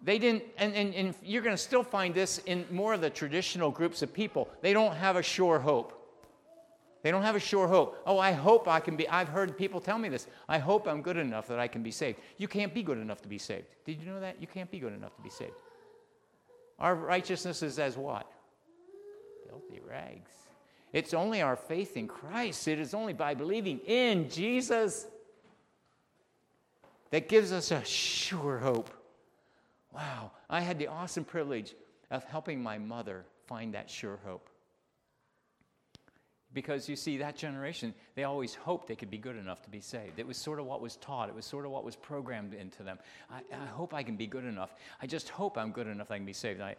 they 0.05 0.20
didn't, 0.20 0.45
and, 0.57 0.72
and, 0.72 0.95
and 0.95 1.12
you're 1.20 1.43
going 1.43 1.57
to 1.57 1.61
still 1.61 1.82
find 1.82 2.14
this 2.14 2.39
in 2.47 2.64
more 2.70 2.95
of 2.95 3.01
the 3.01 3.11
traditional 3.11 3.72
groups 3.72 4.03
of 4.03 4.14
people. 4.14 4.49
They 4.61 4.72
don't 4.72 4.95
have 4.95 5.16
a 5.16 5.22
sure 5.24 5.59
hope. 5.59 6.01
They 7.03 7.11
don't 7.11 7.24
have 7.24 7.34
a 7.34 7.41
sure 7.41 7.66
hope. 7.66 8.01
Oh, 8.07 8.20
I 8.20 8.30
hope 8.30 8.68
I 8.68 8.78
can 8.78 8.95
be. 8.95 9.09
I've 9.09 9.30
heard 9.30 9.59
people 9.59 9.80
tell 9.80 9.99
me 9.99 10.09
this. 10.09 10.28
I 10.49 10.59
hope 10.59 10.87
I'm 10.87 11.03
good 11.03 11.16
enough 11.16 11.49
that 11.49 11.59
I 11.59 11.66
can 11.66 11.82
be 11.82 11.91
saved. 11.91 12.20
You 12.39 12.47
can't 12.47 12.72
be 12.72 12.84
good 12.84 12.99
enough 12.99 13.20
to 13.22 13.28
be 13.28 13.39
saved. 13.39 13.66
Did 13.84 14.01
you 14.01 14.07
know 14.07 14.20
that? 14.20 14.41
You 14.41 14.47
can't 14.47 14.70
be 14.70 14.78
good 14.78 14.93
enough 14.93 15.16
to 15.16 15.22
be 15.22 15.30
saved. 15.30 15.55
Our 16.78 16.95
righteousness 16.95 17.64
is 17.64 17.80
as 17.80 17.97
what? 17.97 18.30
Filthy 19.45 19.80
rags. 19.84 20.36
It's 20.97 21.12
only 21.12 21.42
our 21.42 21.57
faith 21.57 21.99
in 21.99 22.09
Christ. 22.09 22.66
It 22.66 22.78
is 22.78 22.94
only 22.94 23.12
by 23.12 23.34
believing 23.34 23.80
in 23.80 24.30
Jesus 24.30 25.07
that 27.11 27.28
gives 27.28 27.53
us 27.53 27.70
a 27.70 27.84
sure 27.84 28.57
hope. 28.57 28.88
Wow, 29.92 30.30
I 30.49 30.62
had 30.62 30.78
the 30.78 30.86
awesome 30.86 31.22
privilege 31.22 31.74
of 32.11 32.24
helping 32.24 32.62
my 32.62 32.78
mother 32.78 33.26
find 33.47 33.74
that 33.74 33.90
sure 33.90 34.18
hope. 34.24 34.49
Because 36.55 36.88
you 36.88 36.97
see, 36.97 37.18
that 37.18 37.36
generation, 37.36 37.92
they 38.14 38.24
always 38.24 38.55
hoped 38.55 38.88
they 38.88 38.97
could 38.97 39.11
be 39.11 39.18
good 39.18 39.36
enough 39.36 39.61
to 39.64 39.68
be 39.68 39.80
saved. 39.80 40.18
It 40.18 40.26
was 40.26 40.38
sort 40.38 40.59
of 40.59 40.64
what 40.64 40.80
was 40.80 40.97
taught, 40.97 41.28
it 41.28 41.34
was 41.34 41.44
sort 41.44 41.66
of 41.66 41.72
what 41.72 41.84
was 41.84 41.94
programmed 41.94 42.55
into 42.55 42.82
them. 42.82 42.99
I, 43.30 43.42
I 43.55 43.66
hope 43.66 43.92
I 43.92 44.03
can 44.03 44.16
be 44.16 44.26
good 44.26 44.47
enough. 44.47 44.74
I 45.03 45.07
just 45.07 45.28
hope 45.28 45.59
I'm 45.59 45.72
good 45.72 45.88
enough 45.88 46.11
I 46.11 46.16
can 46.16 46.24
be 46.24 46.32
saved. 46.32 46.62
I, 46.62 46.74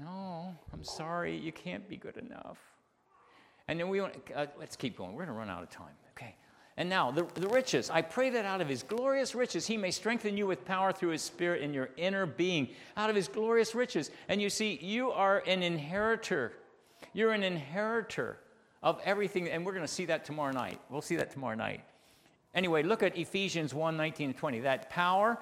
no, 0.00 0.52
I'm 0.72 0.82
sorry, 0.82 1.36
you 1.36 1.52
can't 1.52 1.88
be 1.88 1.96
good 1.96 2.16
enough. 2.16 2.58
And 3.68 3.80
then 3.80 3.88
we 3.88 4.00
want, 4.00 4.14
uh, 4.34 4.46
let's 4.58 4.76
keep 4.76 4.96
going. 4.96 5.12
We're 5.12 5.24
going 5.24 5.34
to 5.34 5.38
run 5.38 5.50
out 5.50 5.62
of 5.62 5.70
time. 5.70 5.94
Okay. 6.16 6.36
And 6.76 6.88
now, 6.88 7.10
the, 7.10 7.26
the 7.34 7.48
riches. 7.48 7.90
I 7.90 8.02
pray 8.02 8.30
that 8.30 8.44
out 8.44 8.60
of 8.60 8.68
his 8.68 8.82
glorious 8.82 9.34
riches, 9.34 9.66
he 9.66 9.76
may 9.76 9.90
strengthen 9.90 10.36
you 10.36 10.46
with 10.46 10.64
power 10.64 10.92
through 10.92 11.10
his 11.10 11.22
spirit 11.22 11.62
in 11.62 11.72
your 11.72 11.90
inner 11.96 12.26
being. 12.26 12.68
Out 12.96 13.10
of 13.10 13.16
his 13.16 13.28
glorious 13.28 13.74
riches. 13.74 14.10
And 14.28 14.40
you 14.40 14.50
see, 14.50 14.78
you 14.80 15.10
are 15.10 15.42
an 15.46 15.62
inheritor. 15.62 16.52
You're 17.12 17.32
an 17.32 17.42
inheritor 17.42 18.38
of 18.82 19.00
everything. 19.04 19.48
And 19.48 19.64
we're 19.64 19.72
going 19.72 19.86
to 19.86 19.92
see 19.92 20.04
that 20.06 20.24
tomorrow 20.24 20.52
night. 20.52 20.80
We'll 20.90 21.02
see 21.02 21.16
that 21.16 21.30
tomorrow 21.30 21.56
night. 21.56 21.82
Anyway, 22.54 22.82
look 22.82 23.02
at 23.02 23.16
Ephesians 23.18 23.74
1 23.74 23.96
19 23.96 24.30
and 24.30 24.36
20. 24.36 24.60
That 24.60 24.88
power 24.88 25.38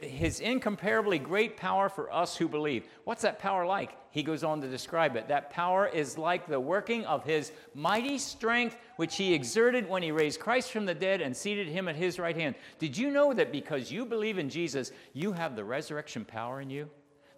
his 0.00 0.40
incomparably 0.40 1.18
great 1.18 1.56
power 1.58 1.90
for 1.90 2.10
us 2.12 2.36
who 2.36 2.48
believe. 2.48 2.86
What's 3.04 3.22
that 3.22 3.38
power 3.38 3.66
like? 3.66 3.90
He 4.10 4.22
goes 4.22 4.42
on 4.42 4.62
to 4.62 4.68
describe 4.68 5.14
it. 5.16 5.28
That 5.28 5.50
power 5.50 5.86
is 5.86 6.16
like 6.16 6.46
the 6.46 6.58
working 6.58 7.04
of 7.04 7.24
his 7.24 7.52
mighty 7.74 8.16
strength, 8.16 8.76
which 8.96 9.16
he 9.16 9.34
exerted 9.34 9.88
when 9.88 10.02
he 10.02 10.10
raised 10.10 10.40
Christ 10.40 10.70
from 10.70 10.86
the 10.86 10.94
dead 10.94 11.20
and 11.20 11.36
seated 11.36 11.68
him 11.68 11.88
at 11.88 11.96
his 11.96 12.18
right 12.18 12.36
hand. 12.36 12.54
Did 12.78 12.96
you 12.96 13.10
know 13.10 13.34
that 13.34 13.52
because 13.52 13.92
you 13.92 14.06
believe 14.06 14.38
in 14.38 14.48
Jesus, 14.48 14.90
you 15.12 15.32
have 15.32 15.54
the 15.54 15.64
resurrection 15.64 16.24
power 16.24 16.62
in 16.62 16.70
you? 16.70 16.88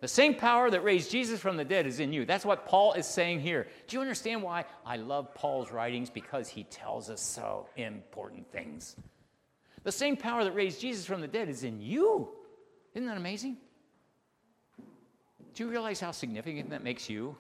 The 0.01 0.09
same 0.09 0.34
power 0.34 0.70
that 0.70 0.84
raised 0.84 1.11
Jesus 1.11 1.40
from 1.40 1.57
the 1.57 1.64
dead 1.64 1.86
is 1.86 1.99
in 1.99 2.12
you. 2.12 2.26
That's 2.26 2.44
what 2.44 2.66
Paul 2.66 2.92
is 2.92 3.07
saying 3.07 3.40
here. 3.40 3.66
Do 3.88 3.97
you 3.97 4.03
understand 4.03 4.42
why 4.42 4.66
I 4.84 4.99
love 4.99 5.34
Paul's 5.34 5.72
writings? 5.72 6.11
Because 6.11 6.49
he 6.49 6.64
tells 6.64 7.11
us 7.11 7.20
so 7.20 7.66
important 7.76 8.53
things. 8.53 8.94
The 9.87 9.93
same 9.93 10.16
power 10.16 10.43
that 10.43 10.51
raised 10.51 10.80
Jesus 10.80 11.07
from 11.07 11.20
the 11.20 11.28
dead 11.28 11.49
is 11.49 11.62
in 11.62 11.80
you. 11.80 12.28
Isn't 12.93 13.07
that 13.07 13.16
amazing? 13.16 13.57
Do 15.55 15.62
you 15.62 15.70
realize 15.70 16.01
how 16.01 16.11
significant 16.11 16.70
that 16.70 16.82
makes 16.82 17.09
you? 17.09 17.37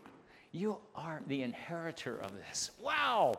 You 0.52 0.78
are 0.94 1.22
the 1.26 1.42
inheritor 1.42 2.18
of 2.18 2.30
this. 2.36 2.70
Wow! 2.80 3.34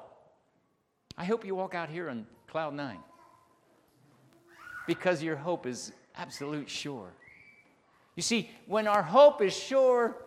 I 1.18 1.24
hope 1.24 1.45
you 1.45 1.55
walk 1.55 1.74
out 1.74 1.88
here 1.88 2.10
on 2.10 2.28
cloud 2.47 2.74
nine 2.74 2.99
because 4.88 5.24
your 5.24 5.38
hope 5.38 5.66
is 5.66 5.93
absolute 6.18 6.70
sure. 6.70 7.14
You 8.18 8.24
see, 8.24 8.51
when 8.66 8.88
our 8.88 9.03
hope 9.03 9.41
is 9.41 9.58
sure, 9.58 10.18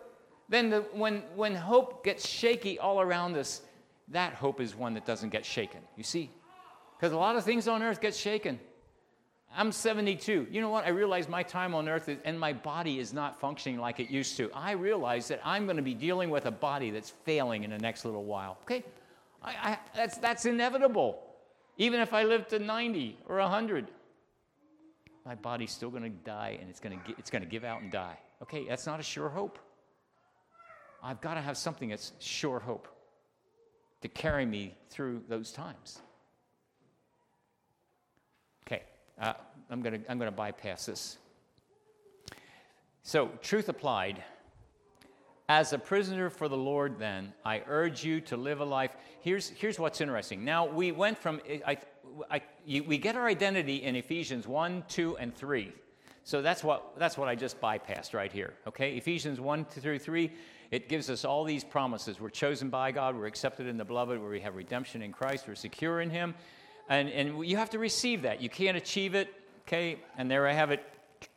then 0.49 0.71
the, 0.71 0.79
when, 0.91 1.21
when 1.35 1.53
hope 1.53 2.03
gets 2.03 2.27
shaky 2.27 2.79
all 2.79 2.99
around 2.99 3.37
us, 3.37 3.61
that 4.07 4.33
hope 4.33 4.59
is 4.59 4.75
one 4.75 4.95
that 4.95 5.05
doesn't 5.05 5.29
get 5.29 5.45
shaken. 5.45 5.81
You 5.95 6.03
see? 6.03 6.31
Because 6.97 7.13
a 7.13 7.17
lot 7.17 7.35
of 7.35 7.43
things 7.43 7.67
on 7.67 7.83
earth 7.83 8.01
get 8.01 8.15
shaken. 8.15 8.59
I'm 9.55 9.71
72. 9.71 10.47
You 10.49 10.61
know 10.61 10.69
what? 10.69 10.85
I 10.85 10.89
realize 10.89 11.27
my 11.27 11.43
time 11.43 11.75
on 11.75 11.89
earth 11.89 12.07
is, 12.07 12.17
and 12.23 12.39
my 12.39 12.53
body 12.53 12.99
is 12.99 13.13
not 13.13 13.39
functioning 13.39 13.79
like 13.79 13.99
it 13.99 14.09
used 14.09 14.37
to. 14.37 14.49
I 14.53 14.71
realize 14.71 15.27
that 15.27 15.41
I'm 15.43 15.65
going 15.65 15.77
to 15.77 15.83
be 15.83 15.93
dealing 15.93 16.29
with 16.29 16.45
a 16.45 16.51
body 16.51 16.89
that's 16.91 17.09
failing 17.09 17.63
in 17.63 17.71
the 17.71 17.77
next 17.77 18.05
little 18.05 18.23
while. 18.23 18.57
Okay? 18.63 18.83
I, 19.43 19.51
I, 19.51 19.79
that's, 19.95 20.17
that's 20.17 20.45
inevitable. 20.45 21.21
Even 21.77 21.99
if 21.99 22.13
I 22.13 22.23
live 22.23 22.47
to 22.49 22.59
90 22.59 23.17
or 23.27 23.39
100, 23.39 23.87
my 25.25 25.35
body's 25.35 25.71
still 25.71 25.89
going 25.89 26.03
to 26.03 26.09
die 26.09 26.57
and 26.59 26.69
it's 26.69 26.79
going 26.79 26.99
to, 26.99 27.11
it's 27.17 27.29
going 27.29 27.43
to 27.43 27.49
give 27.49 27.63
out 27.63 27.81
and 27.81 27.91
die. 27.91 28.17
Okay? 28.41 28.65
That's 28.67 28.85
not 28.85 28.99
a 28.99 29.03
sure 29.03 29.29
hope. 29.29 29.59
I've 31.03 31.19
got 31.19 31.33
to 31.33 31.41
have 31.41 31.57
something 31.57 31.89
that's 31.89 32.13
sure 32.19 32.59
hope 32.59 32.87
to 34.01 34.07
carry 34.07 34.45
me 34.45 34.77
through 34.89 35.23
those 35.27 35.51
times. 35.51 35.99
Uh, 39.21 39.33
I'm 39.69 39.81
going 39.81 40.01
to 40.01 40.11
I'm 40.11 40.19
to 40.19 40.31
bypass 40.31 40.87
this. 40.87 41.17
So, 43.03 43.29
truth 43.41 43.69
applied. 43.69 44.23
As 45.47 45.73
a 45.73 45.77
prisoner 45.77 46.29
for 46.29 46.47
the 46.47 46.57
Lord, 46.57 46.97
then, 46.97 47.33
I 47.43 47.61
urge 47.67 48.03
you 48.03 48.21
to 48.21 48.37
live 48.37 48.61
a 48.61 48.65
life. 48.65 48.95
Here's, 49.19 49.49
here's 49.49 49.77
what's 49.77 49.99
interesting. 49.99 50.45
Now, 50.45 50.65
we 50.65 50.91
went 50.91 51.17
from, 51.17 51.41
I, 51.67 51.77
I, 52.29 52.41
we 52.65 52.97
get 52.97 53.15
our 53.17 53.27
identity 53.27 53.83
in 53.83 53.97
Ephesians 53.97 54.47
1, 54.47 54.85
2, 54.87 55.17
and 55.17 55.35
3. 55.35 55.73
So 56.23 56.41
that's 56.41 56.63
what, 56.63 56.93
that's 56.97 57.17
what 57.17 57.27
I 57.27 57.35
just 57.35 57.59
bypassed 57.59 58.13
right 58.13 58.31
here. 58.31 58.53
Okay? 58.65 58.95
Ephesians 58.95 59.41
1 59.41 59.65
through 59.65 59.99
3, 59.99 60.31
it 60.71 60.87
gives 60.87 61.09
us 61.09 61.25
all 61.25 61.43
these 61.43 61.65
promises. 61.65 62.19
We're 62.19 62.29
chosen 62.29 62.69
by 62.69 62.91
God, 62.91 63.15
we're 63.15 63.25
accepted 63.25 63.67
in 63.67 63.77
the 63.77 63.85
beloved, 63.85 64.19
where 64.21 64.29
we 64.29 64.39
have 64.39 64.55
redemption 64.55 65.01
in 65.01 65.11
Christ, 65.11 65.47
we're 65.47 65.55
secure 65.55 65.99
in 65.99 66.09
Him. 66.09 66.33
And, 66.91 67.07
and 67.07 67.47
you 67.47 67.55
have 67.55 67.69
to 67.69 67.79
receive 67.79 68.21
that. 68.23 68.41
You 68.41 68.49
can't 68.49 68.75
achieve 68.75 69.15
it, 69.15 69.33
okay? 69.61 69.97
And 70.17 70.29
there 70.29 70.45
I 70.45 70.51
have 70.51 70.71
it 70.71 70.83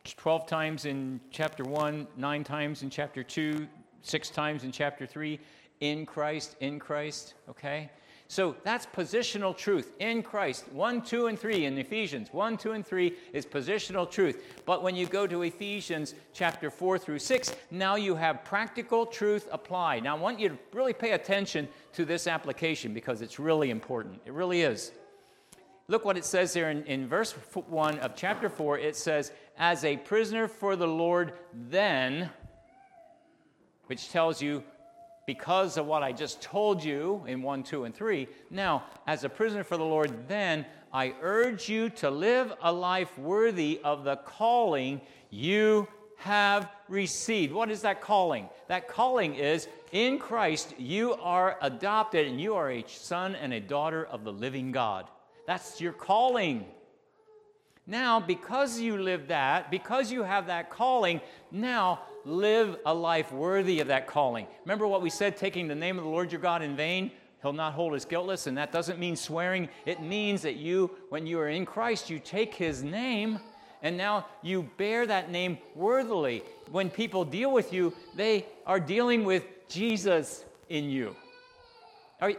12 0.03 0.45
times 0.45 0.83
in 0.83 1.21
chapter 1.31 1.63
1, 1.63 2.07
9 2.17 2.43
times 2.43 2.83
in 2.83 2.89
chapter 2.89 3.23
2, 3.23 3.65
6 4.01 4.29
times 4.31 4.65
in 4.65 4.73
chapter 4.73 5.05
3. 5.05 5.39
In 5.79 6.05
Christ, 6.05 6.57
in 6.59 6.77
Christ, 6.77 7.35
okay? 7.49 7.89
So 8.27 8.57
that's 8.65 8.85
positional 8.85 9.55
truth 9.55 9.93
in 9.99 10.23
Christ. 10.23 10.65
1, 10.73 11.01
2, 11.03 11.27
and 11.27 11.39
3 11.39 11.63
in 11.63 11.77
Ephesians. 11.77 12.33
1, 12.33 12.57
2, 12.57 12.71
and 12.73 12.85
3 12.85 13.13
is 13.31 13.45
positional 13.45 14.11
truth. 14.11 14.43
But 14.65 14.83
when 14.83 14.93
you 14.93 15.05
go 15.05 15.25
to 15.25 15.43
Ephesians 15.43 16.15
chapter 16.33 16.69
4 16.69 16.99
through 16.99 17.19
6, 17.19 17.55
now 17.71 17.95
you 17.95 18.13
have 18.15 18.43
practical 18.43 19.05
truth 19.05 19.47
applied. 19.53 20.03
Now 20.03 20.17
I 20.17 20.19
want 20.19 20.37
you 20.37 20.49
to 20.49 20.57
really 20.73 20.91
pay 20.91 21.11
attention 21.11 21.69
to 21.93 22.03
this 22.03 22.27
application 22.27 22.93
because 22.93 23.21
it's 23.21 23.39
really 23.39 23.69
important. 23.69 24.19
It 24.25 24.33
really 24.33 24.61
is. 24.61 24.91
Look 25.87 26.03
what 26.03 26.17
it 26.17 26.25
says 26.25 26.53
there 26.53 26.71
in, 26.71 26.83
in 26.85 27.07
verse 27.07 27.33
1 27.53 27.99
of 27.99 28.15
chapter 28.15 28.49
4. 28.49 28.79
It 28.79 28.95
says, 28.95 29.31
As 29.57 29.85
a 29.85 29.97
prisoner 29.97 30.47
for 30.47 30.75
the 30.75 30.87
Lord, 30.87 31.33
then, 31.53 32.29
which 33.85 34.09
tells 34.09 34.41
you, 34.41 34.63
because 35.27 35.77
of 35.77 35.85
what 35.85 36.03
I 36.03 36.11
just 36.11 36.41
told 36.41 36.83
you 36.83 37.23
in 37.27 37.41
1, 37.41 37.63
2, 37.63 37.83
and 37.83 37.93
3, 37.93 38.27
now, 38.49 38.83
as 39.05 39.23
a 39.23 39.29
prisoner 39.29 39.63
for 39.63 39.77
the 39.77 39.83
Lord, 39.83 40.27
then, 40.27 40.65
I 40.91 41.13
urge 41.21 41.69
you 41.69 41.89
to 41.91 42.09
live 42.09 42.53
a 42.61 42.71
life 42.71 43.17
worthy 43.19 43.79
of 43.83 44.03
the 44.05 44.15
calling 44.15 45.01
you 45.29 45.87
have 46.17 46.71
received. 46.87 47.53
What 47.53 47.69
is 47.69 47.81
that 47.81 48.01
calling? 48.01 48.49
That 48.69 48.87
calling 48.87 49.35
is 49.35 49.67
in 49.91 50.17
Christ, 50.17 50.73
you 50.79 51.13
are 51.15 51.57
adopted 51.61 52.27
and 52.27 52.39
you 52.39 52.55
are 52.55 52.71
a 52.71 52.85
son 52.87 53.35
and 53.35 53.53
a 53.53 53.59
daughter 53.59 54.05
of 54.05 54.23
the 54.23 54.33
living 54.33 54.71
God. 54.71 55.07
That's 55.47 55.79
your 55.79 55.93
calling. 55.93 56.65
Now, 57.87 58.19
because 58.19 58.79
you 58.79 58.97
live 58.97 59.27
that, 59.27 59.69
because 59.69 60.11
you 60.11 60.23
have 60.23 60.47
that 60.47 60.71
calling, 60.71 61.21
now 61.51 62.01
live 62.23 62.77
a 62.85 62.93
life 62.93 63.31
worthy 63.31 63.79
of 63.79 63.87
that 63.89 64.07
calling. 64.07 64.47
Remember 64.63 64.87
what 64.87 65.03
we 65.03 65.09
said 65.11 65.37
taking 65.37 65.67
the 65.67 65.75
name 65.75 65.97
of 65.97 66.03
the 66.03 66.09
Lord 66.09 66.31
your 66.31 66.41
God 66.41 66.63
in 66.63 66.75
vain? 66.75 67.11
He'll 67.43 67.53
not 67.53 67.73
hold 67.73 67.93
us 67.93 68.05
guiltless, 68.05 68.47
and 68.47 68.57
that 68.57 68.71
doesn't 68.71 68.97
mean 68.97 69.15
swearing. 69.15 69.69
It 69.85 70.01
means 70.01 70.41
that 70.41 70.55
you, 70.55 70.89
when 71.09 71.27
you 71.27 71.39
are 71.39 71.49
in 71.49 71.65
Christ, 71.65 72.09
you 72.09 72.17
take 72.17 72.55
his 72.55 72.81
name 72.81 73.39
and 73.85 73.97
now 73.97 74.25
you 74.41 74.67
bear 74.77 75.05
that 75.05 75.29
name 75.29 75.59
worthily. 75.75 76.41
When 76.71 76.89
people 76.89 77.23
deal 77.23 77.51
with 77.51 77.71
you, 77.71 77.93
they 78.15 78.47
are 78.65 78.79
dealing 78.79 79.25
with 79.25 79.43
Jesus 79.69 80.43
in 80.69 80.89
you. 80.89 81.15
Are, 82.19 82.33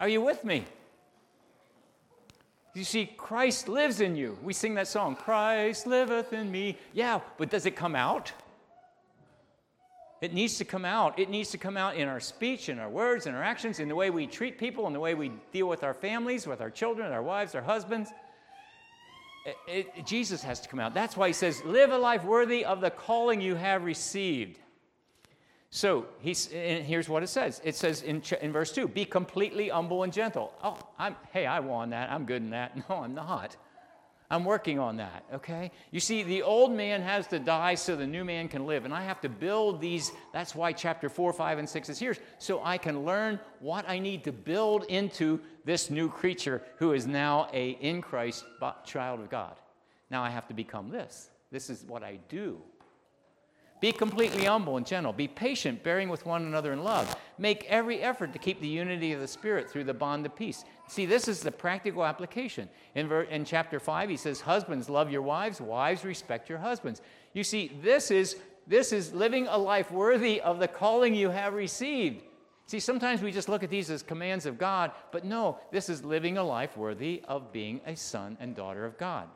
are 0.00 0.08
you 0.08 0.20
with 0.20 0.42
me? 0.42 0.64
You 2.78 2.84
see, 2.84 3.06
Christ 3.16 3.68
lives 3.68 4.00
in 4.00 4.14
you. 4.14 4.38
We 4.40 4.52
sing 4.52 4.74
that 4.74 4.86
song, 4.86 5.16
Christ 5.16 5.84
liveth 5.84 6.32
in 6.32 6.48
me. 6.48 6.78
Yeah, 6.92 7.20
but 7.36 7.50
does 7.50 7.66
it 7.66 7.74
come 7.74 7.96
out? 7.96 8.32
It 10.20 10.32
needs 10.32 10.58
to 10.58 10.64
come 10.64 10.84
out. 10.84 11.18
It 11.18 11.28
needs 11.28 11.50
to 11.50 11.58
come 11.58 11.76
out 11.76 11.96
in 11.96 12.06
our 12.06 12.20
speech, 12.20 12.68
in 12.68 12.78
our 12.78 12.88
words, 12.88 13.26
in 13.26 13.34
our 13.34 13.42
actions, 13.42 13.80
in 13.80 13.88
the 13.88 13.96
way 13.96 14.10
we 14.10 14.28
treat 14.28 14.58
people, 14.58 14.86
in 14.86 14.92
the 14.92 15.00
way 15.00 15.14
we 15.14 15.32
deal 15.52 15.68
with 15.68 15.82
our 15.82 15.94
families, 15.94 16.46
with 16.46 16.60
our 16.60 16.70
children, 16.70 17.10
our 17.10 17.22
wives, 17.22 17.56
our 17.56 17.62
husbands. 17.62 18.10
It, 19.44 19.56
it, 19.96 20.06
Jesus 20.06 20.40
has 20.44 20.60
to 20.60 20.68
come 20.68 20.78
out. 20.78 20.94
That's 20.94 21.16
why 21.16 21.26
he 21.26 21.32
says, 21.32 21.64
Live 21.64 21.90
a 21.90 21.98
life 21.98 22.22
worthy 22.22 22.64
of 22.64 22.80
the 22.80 22.90
calling 22.90 23.40
you 23.40 23.56
have 23.56 23.82
received. 23.82 24.60
So 25.70 26.06
here's 26.20 27.08
what 27.08 27.22
it 27.22 27.28
says. 27.28 27.60
It 27.62 27.76
says 27.76 28.02
in, 28.02 28.22
in 28.40 28.52
verse 28.52 28.72
2 28.72 28.88
Be 28.88 29.04
completely 29.04 29.68
humble 29.68 30.02
and 30.02 30.12
gentle. 30.12 30.52
Oh, 30.62 30.78
I'm, 30.98 31.16
hey, 31.32 31.46
I 31.46 31.60
won 31.60 31.90
that. 31.90 32.10
I'm 32.10 32.24
good 32.24 32.42
in 32.42 32.50
that. 32.50 32.76
No, 32.88 32.96
I'm 32.96 33.14
not. 33.14 33.56
I'm 34.30 34.44
working 34.44 34.78
on 34.78 34.98
that, 34.98 35.24
okay? 35.32 35.70
You 35.90 36.00
see, 36.00 36.22
the 36.22 36.42
old 36.42 36.70
man 36.70 37.00
has 37.00 37.26
to 37.28 37.38
die 37.38 37.74
so 37.74 37.96
the 37.96 38.06
new 38.06 38.26
man 38.26 38.48
can 38.48 38.66
live. 38.66 38.84
And 38.84 38.92
I 38.92 39.02
have 39.02 39.22
to 39.22 39.28
build 39.28 39.80
these. 39.80 40.12
That's 40.34 40.54
why 40.54 40.72
chapter 40.72 41.08
4, 41.08 41.32
5, 41.32 41.58
and 41.58 41.68
6 41.68 41.88
is 41.88 41.98
here. 41.98 42.14
So 42.38 42.62
I 42.62 42.76
can 42.76 43.06
learn 43.06 43.40
what 43.60 43.88
I 43.88 43.98
need 43.98 44.24
to 44.24 44.32
build 44.32 44.84
into 44.84 45.40
this 45.64 45.88
new 45.88 46.10
creature 46.10 46.62
who 46.76 46.92
is 46.92 47.06
now 47.06 47.48
a 47.54 47.70
in 47.70 48.02
Christ 48.02 48.44
child 48.84 49.20
of 49.20 49.30
God. 49.30 49.56
Now 50.10 50.22
I 50.22 50.28
have 50.28 50.46
to 50.48 50.54
become 50.54 50.90
this. 50.90 51.30
This 51.50 51.70
is 51.70 51.84
what 51.84 52.02
I 52.02 52.18
do. 52.28 52.60
Be 53.80 53.92
completely 53.92 54.44
humble 54.44 54.76
and 54.76 54.86
gentle. 54.86 55.12
Be 55.12 55.28
patient, 55.28 55.84
bearing 55.84 56.08
with 56.08 56.26
one 56.26 56.42
another 56.44 56.72
in 56.72 56.82
love. 56.82 57.14
Make 57.38 57.64
every 57.64 58.00
effort 58.00 58.32
to 58.32 58.38
keep 58.38 58.60
the 58.60 58.66
unity 58.66 59.12
of 59.12 59.20
the 59.20 59.28
Spirit 59.28 59.70
through 59.70 59.84
the 59.84 59.94
bond 59.94 60.26
of 60.26 60.34
peace. 60.34 60.64
See, 60.88 61.06
this 61.06 61.28
is 61.28 61.40
the 61.40 61.52
practical 61.52 62.04
application. 62.04 62.68
In, 62.96 63.06
ver- 63.06 63.22
in 63.22 63.44
chapter 63.44 63.78
5, 63.78 64.08
he 64.08 64.16
says, 64.16 64.40
Husbands, 64.40 64.88
love 64.88 65.12
your 65.12 65.22
wives. 65.22 65.60
Wives, 65.60 66.04
respect 66.04 66.48
your 66.48 66.58
husbands. 66.58 67.02
You 67.34 67.44
see, 67.44 67.70
this 67.80 68.10
is, 68.10 68.36
this 68.66 68.92
is 68.92 69.12
living 69.12 69.46
a 69.46 69.56
life 69.56 69.92
worthy 69.92 70.40
of 70.40 70.58
the 70.58 70.68
calling 70.68 71.14
you 71.14 71.30
have 71.30 71.54
received. 71.54 72.22
See, 72.66 72.80
sometimes 72.80 73.22
we 73.22 73.32
just 73.32 73.48
look 73.48 73.62
at 73.62 73.70
these 73.70 73.90
as 73.90 74.02
commands 74.02 74.44
of 74.44 74.58
God, 74.58 74.92
but 75.12 75.24
no, 75.24 75.58
this 75.72 75.88
is 75.88 76.04
living 76.04 76.36
a 76.36 76.44
life 76.44 76.76
worthy 76.76 77.22
of 77.26 77.50
being 77.50 77.80
a 77.86 77.96
son 77.96 78.36
and 78.40 78.54
daughter 78.54 78.84
of 78.84 78.98
God. 78.98 79.28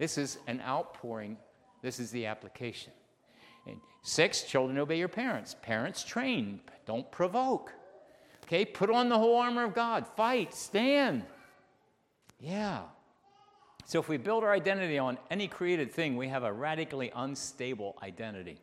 This 0.00 0.18
is 0.18 0.38
an 0.48 0.60
outpouring, 0.62 1.36
this 1.82 2.00
is 2.00 2.10
the 2.10 2.26
application. 2.26 2.92
Six, 4.02 4.42
children 4.42 4.78
obey 4.78 4.98
your 4.98 5.08
parents. 5.08 5.56
Parents 5.62 6.04
train, 6.04 6.60
don't 6.86 7.10
provoke. 7.10 7.72
Okay, 8.44 8.64
put 8.64 8.88
on 8.88 9.08
the 9.08 9.18
whole 9.18 9.36
armor 9.36 9.64
of 9.64 9.74
God, 9.74 10.06
fight, 10.16 10.54
stand. 10.54 11.24
Yeah. 12.38 12.82
So 13.84 13.98
if 13.98 14.08
we 14.08 14.16
build 14.16 14.44
our 14.44 14.52
identity 14.52 14.98
on 14.98 15.18
any 15.30 15.48
created 15.48 15.90
thing, 15.92 16.16
we 16.16 16.28
have 16.28 16.44
a 16.44 16.52
radically 16.52 17.10
unstable 17.14 17.96
identity. 18.02 18.58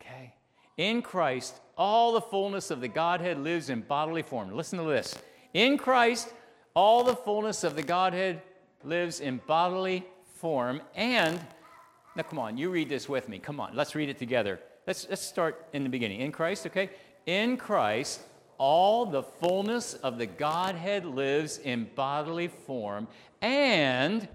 Okay? 0.00 0.34
In 0.76 1.02
Christ, 1.02 1.60
all 1.76 2.12
the 2.12 2.20
fullness 2.20 2.70
of 2.70 2.80
the 2.80 2.88
Godhead 2.88 3.38
lives 3.38 3.70
in 3.70 3.80
bodily 3.80 4.22
form. 4.22 4.52
Listen 4.52 4.78
to 4.78 4.84
this. 4.84 5.16
In 5.52 5.78
Christ, 5.78 6.32
all 6.74 7.02
the 7.02 7.16
fullness 7.16 7.64
of 7.64 7.76
the 7.76 7.82
Godhead 7.82 8.42
lives 8.84 9.20
in 9.20 9.40
bodily 9.46 10.04
form, 10.36 10.82
and 10.94 11.40
now, 12.16 12.22
come 12.22 12.38
on, 12.38 12.56
you 12.56 12.70
read 12.70 12.88
this 12.88 13.08
with 13.08 13.28
me. 13.28 13.38
Come 13.38 13.60
on, 13.60 13.74
let's 13.74 13.94
read 13.94 14.08
it 14.08 14.18
together. 14.18 14.60
Let's, 14.86 15.06
let's 15.08 15.22
start 15.22 15.66
in 15.72 15.82
the 15.82 15.88
beginning. 15.88 16.20
In 16.20 16.30
Christ, 16.30 16.66
okay? 16.66 16.90
In 17.26 17.56
Christ, 17.56 18.20
all 18.58 19.06
the 19.06 19.22
fullness 19.22 19.94
of 19.94 20.18
the 20.18 20.26
Godhead 20.26 21.04
lives 21.04 21.58
in 21.58 21.88
bodily 21.94 22.48
form, 22.48 23.08
and 23.42 24.28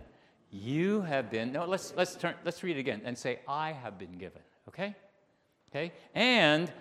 you 0.52 1.02
have 1.02 1.30
been. 1.30 1.52
No, 1.52 1.66
let's 1.66 1.94
let's 1.96 2.16
turn. 2.16 2.34
Let's 2.44 2.64
read 2.64 2.78
it 2.78 2.80
again 2.80 3.02
and 3.06 3.18
say, 3.18 3.40
"I 3.48 3.72
have 3.72 4.00
been 4.00 4.18
given." 4.18 4.42
Okay, 4.68 4.96
okay, 5.70 5.94
and 6.16 6.72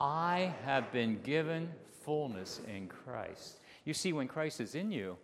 I 0.00 0.54
have 0.64 0.90
been 0.92 1.20
given 1.22 1.70
fullness 2.04 2.60
in 2.66 2.88
Christ. 2.88 3.60
You 3.84 3.94
see, 3.94 4.12
when 4.12 4.28
Christ 4.28 4.60
is 4.60 4.74
in 4.74 4.90
you, 4.90 5.16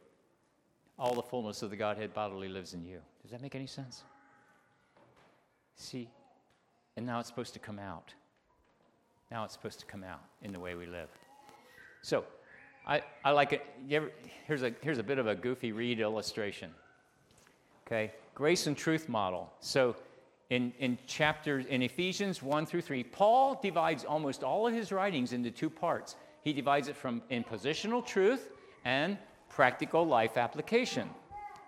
all 0.99 1.15
the 1.15 1.23
fullness 1.23 1.63
of 1.63 1.71
the 1.71 1.77
Godhead 1.77 2.13
bodily 2.13 2.49
lives 2.49 2.75
in 2.75 2.85
you. 2.85 3.01
Does 3.23 3.31
that 3.31 3.41
make 3.41 3.55
any 3.55 3.67
sense? 3.67 4.05
See, 5.79 6.09
and 6.97 7.07
now 7.07 7.21
it's 7.21 7.29
supposed 7.29 7.55
to 7.55 7.59
come 7.61 7.79
out. 7.79 8.13
Now 9.31 9.45
it's 9.45 9.55
supposed 9.55 9.81
to 9.81 9.87
come 9.87 10.05
out 10.05 10.21
in 10.43 10.53
the 10.53 10.61
way 10.61 10.75
we 10.75 10.87
live. 10.87 11.09
So, 12.03 12.25
I, 12.87 13.03
I 13.25 13.31
like 13.31 13.53
it. 13.53 13.65
Ever, 13.91 14.11
here's, 14.47 14.63
a, 14.63 14.73
here's 14.81 14.99
a 14.99 15.03
bit 15.03 15.19
of 15.19 15.27
a 15.27 15.35
goofy 15.35 15.73
read 15.73 16.01
illustration. 16.01 16.71
Okay, 17.87 18.13
grace 18.35 18.67
and 18.67 18.77
truth 18.77 19.09
model. 19.09 19.51
So, 19.61 19.95
in, 20.51 20.73
in 20.79 20.99
chapters, 21.07 21.67
in 21.67 21.83
Ephesians 21.83 22.43
1 22.43 22.67
through 22.67 22.81
3, 22.81 23.05
Paul 23.05 23.61
divides 23.63 24.05
almost 24.05 24.43
all 24.43 24.67
of 24.67 24.75
his 24.75 24.91
writings 24.91 25.33
into 25.33 25.51
two 25.51 25.71
parts. 25.71 26.17
He 26.43 26.53
divides 26.53 26.89
it 26.89 26.97
from 26.97 27.23
in 27.29 27.45
positional 27.45 28.05
truth 28.05 28.49
and 28.85 29.19
practical 29.51 30.07
life 30.07 30.37
application. 30.37 31.11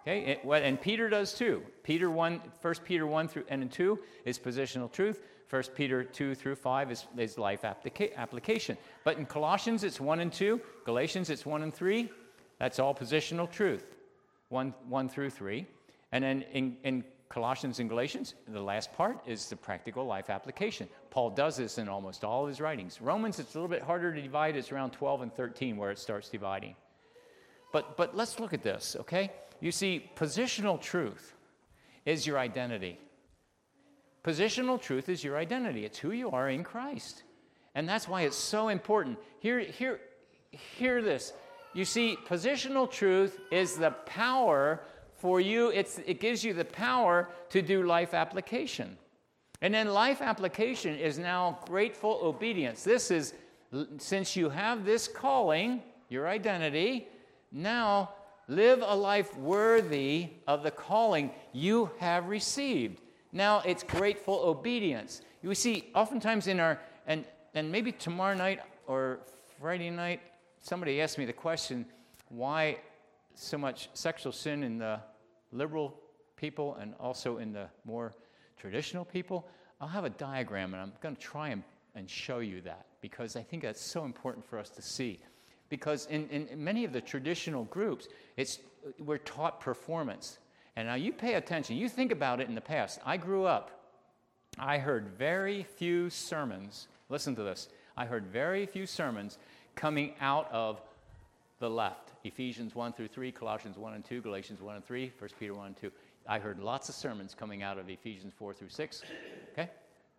Okay, 0.02 0.40
and 0.44 0.80
Peter 0.80 1.08
does 1.10 1.34
too. 1.34 1.62
Peter 1.82 2.10
1, 2.10 2.40
1 2.62 2.74
Peter 2.84 3.06
1 3.06 3.28
through 3.28 3.44
and 3.48 3.70
2 3.70 3.98
is 4.24 4.38
positional 4.38 4.90
truth. 4.90 5.22
1 5.50 5.62
Peter 5.74 6.04
2 6.04 6.34
through 6.34 6.54
5 6.54 6.90
is, 6.92 7.06
is 7.18 7.36
life 7.36 7.62
applica- 7.62 8.14
application. 8.16 8.78
But 9.04 9.18
in 9.18 9.26
Colossians, 9.26 9.84
it's 9.84 10.00
1 10.00 10.20
and 10.20 10.32
2. 10.32 10.60
Galatians, 10.84 11.28
it's 11.28 11.44
1 11.44 11.62
and 11.62 11.74
3. 11.74 12.08
That's 12.58 12.78
all 12.78 12.94
positional 12.94 13.50
truth, 13.50 13.96
1, 14.48 14.74
1 14.88 15.08
through 15.08 15.30
3. 15.30 15.66
And 16.12 16.24
then 16.24 16.44
in, 16.52 16.76
in 16.84 17.04
Colossians 17.28 17.78
and 17.78 17.88
Galatians, 17.88 18.34
the 18.48 18.60
last 18.60 18.92
part 18.92 19.18
is 19.26 19.48
the 19.48 19.56
practical 19.56 20.06
life 20.06 20.30
application. 20.30 20.88
Paul 21.10 21.30
does 21.30 21.56
this 21.56 21.78
in 21.78 21.88
almost 21.88 22.24
all 22.24 22.42
of 22.42 22.48
his 22.48 22.60
writings. 22.60 23.00
Romans, 23.00 23.38
it's 23.38 23.54
a 23.54 23.58
little 23.58 23.68
bit 23.68 23.82
harder 23.82 24.14
to 24.14 24.22
divide. 24.22 24.56
It's 24.56 24.72
around 24.72 24.90
12 24.92 25.22
and 25.22 25.34
13 25.34 25.76
where 25.76 25.90
it 25.90 25.98
starts 25.98 26.28
dividing. 26.28 26.74
But, 27.72 27.96
but 27.96 28.16
let's 28.16 28.40
look 28.40 28.52
at 28.52 28.62
this, 28.62 28.96
okay? 29.00 29.30
You 29.60 29.72
see, 29.72 30.10
positional 30.16 30.80
truth 30.80 31.34
is 32.06 32.26
your 32.26 32.38
identity. 32.38 32.98
Positional 34.24 34.80
truth 34.80 35.08
is 35.08 35.22
your 35.22 35.36
identity. 35.36 35.84
It's 35.84 35.98
who 35.98 36.12
you 36.12 36.30
are 36.30 36.48
in 36.48 36.64
Christ. 36.64 37.22
And 37.74 37.88
that's 37.88 38.08
why 38.08 38.22
it's 38.22 38.36
so 38.36 38.68
important. 38.68 39.18
Hear, 39.38 39.60
hear, 39.60 40.00
hear 40.50 41.02
this. 41.02 41.32
You 41.72 41.84
see, 41.84 42.16
positional 42.26 42.90
truth 42.90 43.38
is 43.50 43.76
the 43.76 43.92
power 44.06 44.80
for 45.16 45.38
you, 45.38 45.68
it's, 45.68 45.98
it 46.06 46.18
gives 46.18 46.42
you 46.42 46.54
the 46.54 46.64
power 46.64 47.28
to 47.50 47.60
do 47.60 47.82
life 47.82 48.14
application. 48.14 48.96
And 49.60 49.74
then 49.74 49.88
life 49.88 50.22
application 50.22 50.96
is 50.96 51.18
now 51.18 51.58
grateful 51.66 52.20
obedience. 52.22 52.82
This 52.82 53.10
is, 53.10 53.34
since 53.98 54.34
you 54.34 54.48
have 54.48 54.86
this 54.86 55.06
calling, 55.06 55.82
your 56.08 56.26
identity, 56.26 57.06
now 57.52 58.14
Live 58.48 58.82
a 58.84 58.94
life 58.94 59.36
worthy 59.36 60.30
of 60.46 60.62
the 60.62 60.70
calling 60.70 61.30
you 61.52 61.90
have 61.98 62.26
received. 62.26 63.00
Now 63.32 63.60
it's 63.60 63.82
grateful 63.82 64.40
obedience. 64.44 65.22
You 65.42 65.54
see, 65.54 65.90
oftentimes 65.94 66.46
in 66.46 66.58
our, 66.60 66.80
and, 67.06 67.24
and 67.54 67.70
maybe 67.70 67.92
tomorrow 67.92 68.34
night 68.34 68.60
or 68.86 69.20
Friday 69.60 69.90
night, 69.90 70.20
somebody 70.60 71.00
asked 71.00 71.16
me 71.18 71.24
the 71.24 71.32
question 71.32 71.86
why 72.28 72.78
so 73.34 73.56
much 73.56 73.88
sexual 73.94 74.32
sin 74.32 74.62
in 74.62 74.78
the 74.78 75.00
liberal 75.52 75.98
people 76.36 76.76
and 76.80 76.94
also 76.98 77.38
in 77.38 77.52
the 77.52 77.68
more 77.84 78.12
traditional 78.56 79.04
people. 79.04 79.46
I'll 79.80 79.88
have 79.88 80.04
a 80.04 80.10
diagram 80.10 80.74
and 80.74 80.82
I'm 80.82 80.92
going 81.00 81.16
to 81.16 81.20
try 81.20 81.50
and, 81.50 81.62
and 81.94 82.08
show 82.08 82.40
you 82.40 82.60
that 82.62 82.86
because 83.00 83.36
I 83.36 83.42
think 83.42 83.62
that's 83.62 83.80
so 83.80 84.04
important 84.04 84.44
for 84.44 84.58
us 84.58 84.70
to 84.70 84.82
see 84.82 85.20
because 85.70 86.06
in, 86.06 86.28
in 86.28 86.62
many 86.62 86.84
of 86.84 86.92
the 86.92 87.00
traditional 87.00 87.64
groups, 87.64 88.08
it's, 88.36 88.58
we're 88.98 89.18
taught 89.18 89.60
performance. 89.60 90.38
And 90.76 90.88
now 90.88 90.94
you 90.94 91.12
pay 91.12 91.34
attention, 91.34 91.76
you 91.76 91.88
think 91.88 92.12
about 92.12 92.40
it 92.40 92.48
in 92.48 92.54
the 92.54 92.60
past. 92.60 93.00
I 93.06 93.16
grew 93.16 93.44
up, 93.44 93.70
I 94.58 94.78
heard 94.78 95.08
very 95.16 95.62
few 95.62 96.10
sermons. 96.10 96.88
Listen 97.08 97.34
to 97.36 97.42
this. 97.42 97.68
I 97.96 98.04
heard 98.04 98.26
very 98.26 98.66
few 98.66 98.86
sermons 98.86 99.38
coming 99.74 100.14
out 100.20 100.50
of 100.52 100.80
the 101.60 101.70
left 101.70 102.10
Ephesians 102.24 102.74
1 102.74 102.92
through 102.92 103.08
3, 103.08 103.32
Colossians 103.32 103.78
1 103.78 103.94
and 103.94 104.04
2, 104.04 104.20
Galatians 104.20 104.60
1 104.60 104.76
and 104.76 104.84
3, 104.84 105.12
1 105.18 105.30
Peter 105.38 105.54
1 105.54 105.66
and 105.66 105.76
2. 105.76 105.90
I 106.28 106.38
heard 106.38 106.58
lots 106.58 106.88
of 106.88 106.94
sermons 106.94 107.34
coming 107.34 107.62
out 107.62 107.78
of 107.78 107.88
Ephesians 107.88 108.32
4 108.36 108.52
through 108.52 108.68
6. 108.68 109.02
Okay? 109.52 109.70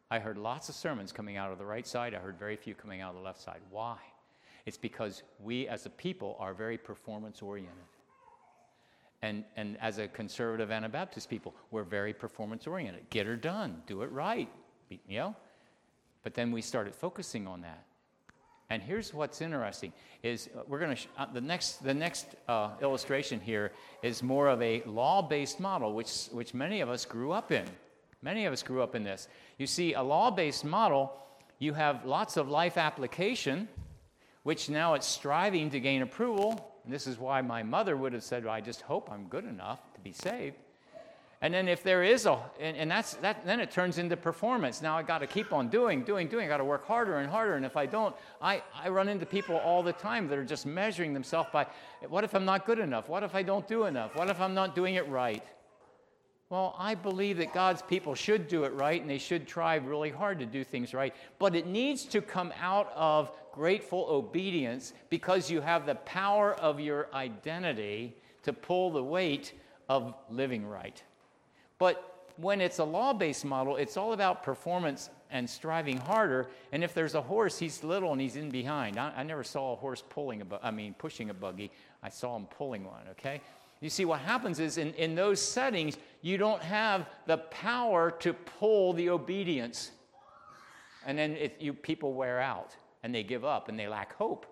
I 0.09 0.19
heard 0.19 0.37
lots 0.37 0.67
of 0.69 0.75
sermons 0.75 1.11
coming 1.11 1.37
out 1.37 1.51
of 1.51 1.57
the 1.57 1.65
right 1.65 1.87
side. 1.87 2.13
I 2.15 2.19
heard 2.19 2.37
very 2.39 2.55
few 2.55 2.73
coming 2.73 3.01
out 3.01 3.11
of 3.11 3.15
the 3.15 3.21
left 3.21 3.39
side. 3.39 3.59
Why? 3.69 3.97
It's 4.65 4.77
because 4.77 5.23
we 5.39 5.67
as 5.67 5.85
a 5.85 5.89
people 5.89 6.35
are 6.39 6.53
very 6.53 6.77
performance 6.77 7.41
oriented. 7.41 7.83
And, 9.23 9.43
and 9.55 9.77
as 9.79 9.99
a 9.99 10.07
conservative 10.07 10.71
Anabaptist 10.71 11.29
people, 11.29 11.53
we're 11.69 11.83
very 11.83 12.13
performance 12.13 12.65
oriented. 12.65 13.09
Get 13.09 13.27
her 13.27 13.35
done, 13.35 13.83
do 13.85 14.01
it 14.01 14.11
right, 14.11 14.49
you 14.89 15.17
know? 15.17 15.35
But 16.23 16.33
then 16.33 16.51
we 16.51 16.61
started 16.61 16.95
focusing 16.95 17.47
on 17.47 17.61
that. 17.61 17.85
And 18.71 18.81
here's 18.81 19.13
what's 19.13 19.41
interesting: 19.41 19.91
is 20.23 20.49
uh, 20.55 20.61
we're 20.65 20.79
going 20.79 20.91
to 20.91 20.95
sh- 20.95 21.07
uh, 21.17 21.25
the 21.33 21.41
next 21.41 21.83
the 21.83 21.93
next 21.93 22.35
uh, 22.47 22.69
illustration 22.81 23.41
here 23.41 23.73
is 24.01 24.23
more 24.23 24.47
of 24.47 24.61
a 24.61 24.81
law-based 24.85 25.59
model, 25.59 25.93
which 25.93 26.27
which 26.31 26.53
many 26.53 26.79
of 26.79 26.89
us 26.89 27.03
grew 27.03 27.33
up 27.33 27.51
in. 27.51 27.65
Many 28.21 28.45
of 28.45 28.53
us 28.53 28.63
grew 28.63 28.81
up 28.81 28.95
in 28.95 29.03
this. 29.03 29.27
You 29.57 29.67
see, 29.67 29.93
a 29.93 30.01
law-based 30.01 30.63
model, 30.63 31.11
you 31.59 31.73
have 31.73 32.05
lots 32.05 32.37
of 32.37 32.47
life 32.47 32.77
application, 32.77 33.67
which 34.43 34.69
now 34.69 34.93
it's 34.93 35.07
striving 35.07 35.69
to 35.71 35.79
gain 35.79 36.01
approval. 36.01 36.75
And 36.83 36.93
this 36.93 37.07
is 37.07 37.17
why 37.19 37.41
my 37.41 37.63
mother 37.63 37.95
would 37.95 38.13
have 38.13 38.23
said, 38.23 38.45
well, 38.45 38.53
"I 38.53 38.61
just 38.61 38.81
hope 38.81 39.11
I'm 39.11 39.25
good 39.25 39.45
enough 39.45 39.79
to 39.93 39.99
be 39.99 40.11
saved." 40.11 40.57
And 41.43 41.51
then 41.51 41.67
if 41.67 41.81
there 41.81 42.03
is 42.03 42.27
a, 42.27 42.37
and, 42.59 42.77
and 42.77 42.91
that's, 42.91 43.15
that, 43.15 43.43
then 43.47 43.59
it 43.59 43.71
turns 43.71 43.97
into 43.97 44.15
performance. 44.15 44.79
Now 44.79 44.95
I 44.95 45.01
got 45.01 45.19
to 45.19 45.27
keep 45.27 45.51
on 45.51 45.69
doing, 45.69 46.03
doing, 46.03 46.27
doing. 46.27 46.45
I 46.45 46.47
got 46.47 46.57
to 46.57 46.63
work 46.63 46.85
harder 46.85 47.17
and 47.17 47.27
harder. 47.27 47.55
And 47.55 47.65
if 47.65 47.75
I 47.75 47.87
don't, 47.87 48.15
I, 48.39 48.61
I 48.75 48.89
run 48.89 49.09
into 49.09 49.25
people 49.25 49.57
all 49.57 49.81
the 49.81 49.93
time 49.93 50.27
that 50.27 50.37
are 50.37 50.45
just 50.45 50.67
measuring 50.67 51.15
themselves 51.15 51.49
by, 51.51 51.65
what 52.09 52.23
if 52.23 52.35
I'm 52.35 52.45
not 52.45 52.67
good 52.67 52.77
enough? 52.77 53.09
What 53.09 53.23
if 53.23 53.33
I 53.33 53.41
don't 53.41 53.67
do 53.67 53.85
enough? 53.85 54.15
What 54.15 54.29
if 54.29 54.39
I'm 54.39 54.53
not 54.53 54.75
doing 54.75 54.95
it 54.95 55.07
right? 55.09 55.43
Well, 56.51 56.75
I 56.77 56.95
believe 56.95 57.37
that 57.37 57.53
God's 57.53 57.81
people 57.81 58.13
should 58.13 58.49
do 58.49 58.65
it 58.65 58.73
right 58.73 58.99
and 58.99 59.09
they 59.09 59.19
should 59.19 59.47
try 59.47 59.75
really 59.75 60.09
hard 60.09 60.37
to 60.39 60.45
do 60.45 60.65
things 60.65 60.93
right. 60.93 61.15
But 61.39 61.55
it 61.55 61.65
needs 61.65 62.03
to 62.07 62.21
come 62.21 62.51
out 62.59 62.91
of 62.93 63.31
grateful 63.53 64.05
obedience 64.09 64.91
because 65.09 65.49
you 65.49 65.61
have 65.61 65.85
the 65.85 65.95
power 65.95 66.53
of 66.55 66.81
your 66.81 67.07
identity 67.13 68.17
to 68.43 68.51
pull 68.51 68.91
the 68.91 69.01
weight 69.01 69.53
of 69.87 70.13
living 70.29 70.67
right. 70.67 71.01
But 71.79 72.27
when 72.35 72.59
it's 72.59 72.79
a 72.79 72.83
law 72.83 73.13
based 73.13 73.45
model, 73.45 73.77
it's 73.77 73.95
all 73.95 74.11
about 74.11 74.43
performance 74.43 75.09
and 75.31 75.49
striving 75.49 75.95
harder. 75.95 76.49
And 76.73 76.83
if 76.83 76.93
there's 76.93 77.15
a 77.15 77.21
horse, 77.21 77.57
he's 77.59 77.81
little 77.81 78.11
and 78.11 78.19
he's 78.19 78.35
in 78.35 78.49
behind. 78.49 78.99
I, 78.99 79.13
I 79.15 79.23
never 79.23 79.45
saw 79.45 79.71
a 79.71 79.75
horse 79.77 80.03
pulling 80.09 80.41
a, 80.41 80.45
bu- 80.45 80.57
I 80.61 80.71
mean, 80.71 80.95
pushing 80.95 81.29
a 81.29 81.33
buggy. 81.33 81.71
I 82.03 82.09
saw 82.09 82.35
him 82.35 82.45
pulling 82.47 82.83
one, 82.83 83.03
okay? 83.11 83.39
You 83.81 83.89
see, 83.89 84.05
what 84.05 84.19
happens 84.19 84.59
is 84.59 84.77
in, 84.77 84.93
in 84.93 85.15
those 85.15 85.41
settings, 85.41 85.97
you 86.21 86.37
don't 86.37 86.61
have 86.61 87.07
the 87.25 87.37
power 87.37 88.11
to 88.19 88.33
pull 88.33 88.93
the 88.93 89.09
obedience. 89.09 89.91
And 91.05 91.17
then 91.17 91.31
it, 91.35 91.57
you, 91.59 91.73
people 91.73 92.13
wear 92.13 92.39
out 92.39 92.75
and 93.01 93.13
they 93.13 93.23
give 93.23 93.43
up 93.43 93.69
and 93.69 93.77
they 93.77 93.87
lack 93.87 94.13
hope. 94.13 94.45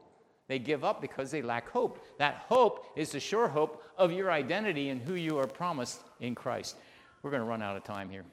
They 0.48 0.58
give 0.58 0.84
up 0.84 1.00
because 1.00 1.30
they 1.30 1.44
lack 1.44 1.70
hope. 1.70 2.04
That 2.18 2.46
hope 2.50 2.88
is 2.96 3.12
the 3.12 3.20
sure 3.20 3.48
hope 3.48 3.84
of 4.00 4.12
your 4.12 4.32
identity 4.32 4.90
and 4.90 5.00
who 5.00 5.14
you 5.14 5.38
are 5.38 5.46
promised 5.46 6.02
in 6.20 6.34
Christ. 6.34 6.76
We're 7.22 7.30
going 7.30 7.44
to 7.44 7.48
run 7.48 7.62
out 7.62 7.78
of 7.78 7.84
time 7.84 8.10
here. 8.10 8.26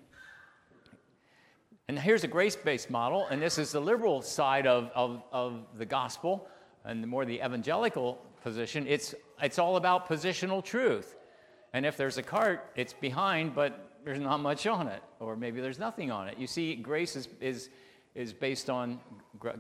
And 1.89 1.99
here's 1.99 2.25
a 2.25 2.29
grace 2.29 2.57
based 2.57 2.89
model, 2.91 3.27
and 3.27 3.41
this 3.41 3.59
is 3.59 3.71
the 3.71 3.81
liberal 3.81 4.23
side 4.23 4.67
of, 4.67 4.91
of, 4.95 5.23
of 5.31 5.67
the 5.77 5.85
gospel 5.85 6.49
and 6.87 7.03
the 7.03 7.07
more 7.07 7.27
the 7.27 7.37
evangelical 7.45 8.25
position. 8.47 8.87
It's, 8.87 9.13
it's 9.43 9.59
all 9.59 9.75
about 9.75 10.09
positional 10.09 10.63
truth. 10.63 11.17
And 11.73 11.85
if 11.85 11.97
there's 11.97 12.17
a 12.17 12.23
cart, 12.23 12.71
it's 12.77 12.93
behind, 12.93 13.57
but 13.57 13.99
there's 14.05 14.21
not 14.21 14.39
much 14.39 14.69
on 14.69 14.87
it, 14.87 15.03
or 15.19 15.35
maybe 15.35 15.61
there's 15.61 15.81
nothing 15.81 16.13
on 16.13 16.29
it. 16.29 16.39
You 16.39 16.47
see, 16.47 16.77
grace 16.77 17.17
is, 17.17 17.29
is, 17.41 17.71
is 18.15 18.33
based 18.33 18.71
on 18.71 19.01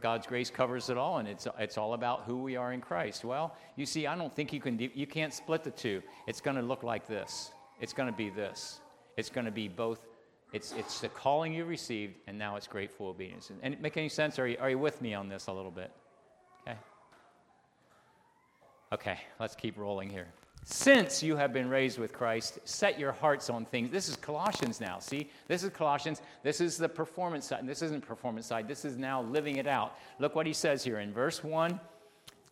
God's 0.00 0.28
grace 0.28 0.50
covers 0.50 0.88
it 0.88 0.96
all, 0.96 1.18
and 1.18 1.26
it's, 1.26 1.48
it's 1.58 1.76
all 1.76 1.94
about 1.94 2.22
who 2.26 2.36
we 2.44 2.54
are 2.54 2.72
in 2.72 2.80
Christ. 2.80 3.24
Well, 3.24 3.56
you 3.74 3.86
see, 3.86 4.06
I 4.06 4.16
don't 4.16 4.34
think 4.36 4.52
you 4.52 4.60
can, 4.60 4.78
you 4.78 5.06
can't 5.08 5.34
split 5.34 5.64
the 5.64 5.72
two. 5.72 6.00
It's 6.28 6.40
going 6.40 6.56
to 6.56 6.62
look 6.62 6.84
like 6.84 7.08
this. 7.08 7.50
It's 7.80 7.92
going 7.92 8.08
to 8.08 8.16
be 8.16 8.30
this. 8.30 8.78
It's 9.16 9.30
going 9.30 9.46
to 9.46 9.50
be 9.50 9.66
both. 9.66 9.98
It's, 10.52 10.72
it's 10.74 11.00
the 11.00 11.08
calling 11.08 11.52
you 11.52 11.64
received, 11.64 12.14
and 12.28 12.38
now 12.38 12.54
it's 12.54 12.68
grateful 12.68 13.08
obedience. 13.08 13.50
And, 13.50 13.58
and 13.64 13.74
it 13.74 13.80
make 13.80 13.96
any 13.96 14.08
sense? 14.08 14.38
Are 14.38 14.46
you, 14.46 14.56
are 14.60 14.70
you 14.70 14.78
with 14.78 15.02
me 15.02 15.12
on 15.12 15.28
this 15.28 15.48
a 15.48 15.52
little 15.52 15.72
bit? 15.72 15.90
Okay. 18.92 19.18
Let's 19.40 19.54
keep 19.54 19.76
rolling 19.78 20.10
here. 20.10 20.28
Since 20.68 21.22
you 21.22 21.36
have 21.36 21.52
been 21.52 21.68
raised 21.68 21.96
with 21.96 22.12
Christ, 22.12 22.58
set 22.64 22.98
your 22.98 23.12
hearts 23.12 23.50
on 23.50 23.64
things. 23.66 23.90
This 23.92 24.08
is 24.08 24.16
Colossians 24.16 24.80
now. 24.80 24.98
See, 24.98 25.30
this 25.46 25.62
is 25.62 25.70
Colossians. 25.70 26.22
This 26.42 26.60
is 26.60 26.76
the 26.76 26.88
performance 26.88 27.46
side. 27.46 27.64
This 27.66 27.82
isn't 27.82 28.04
performance 28.04 28.46
side. 28.46 28.66
This 28.66 28.84
is 28.84 28.96
now 28.96 29.22
living 29.22 29.58
it 29.58 29.68
out. 29.68 29.96
Look 30.18 30.34
what 30.34 30.44
he 30.44 30.52
says 30.52 30.82
here 30.82 30.98
in 30.98 31.12
verse 31.12 31.44
1, 31.44 31.78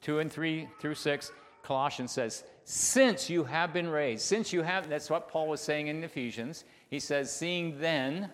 2 0.02 0.18
and 0.20 0.30
3 0.30 0.68
through 0.78 0.94
6. 0.94 1.32
Colossians 1.64 2.12
says, 2.12 2.44
since 2.64 3.28
you 3.28 3.42
have 3.42 3.72
been 3.72 3.88
raised, 3.88 4.22
since 4.22 4.52
you 4.52 4.62
have, 4.62 4.88
that's 4.88 5.10
what 5.10 5.28
Paul 5.28 5.48
was 5.48 5.60
saying 5.60 5.88
in 5.88 6.04
Ephesians. 6.04 6.64
He 6.90 7.00
says, 7.00 7.34
seeing 7.34 7.80
then, 7.80 8.30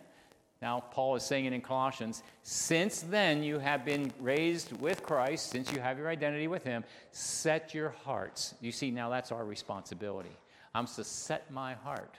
now 0.62 0.84
Paul 0.90 1.16
is 1.16 1.22
saying 1.22 1.46
it 1.46 1.52
in 1.52 1.62
Colossians, 1.62 2.22
since 2.42 3.00
then 3.00 3.42
you 3.42 3.58
have 3.58 3.84
been 3.84 4.12
raised 4.20 4.78
with 4.80 5.02
Christ, 5.02 5.50
since 5.50 5.72
you 5.72 5.80
have 5.80 5.96
your 5.96 6.08
identity 6.08 6.48
with 6.48 6.64
him, 6.64 6.84
set 7.12 7.72
your 7.72 7.90
hearts. 8.04 8.54
You 8.60 8.70
see, 8.70 8.90
now 8.90 9.08
that's 9.08 9.32
our 9.32 9.44
responsibility. 9.44 10.36
I'm 10.74 10.86
to 10.86 11.04
set 11.04 11.50
my 11.50 11.74
heart 11.74 12.16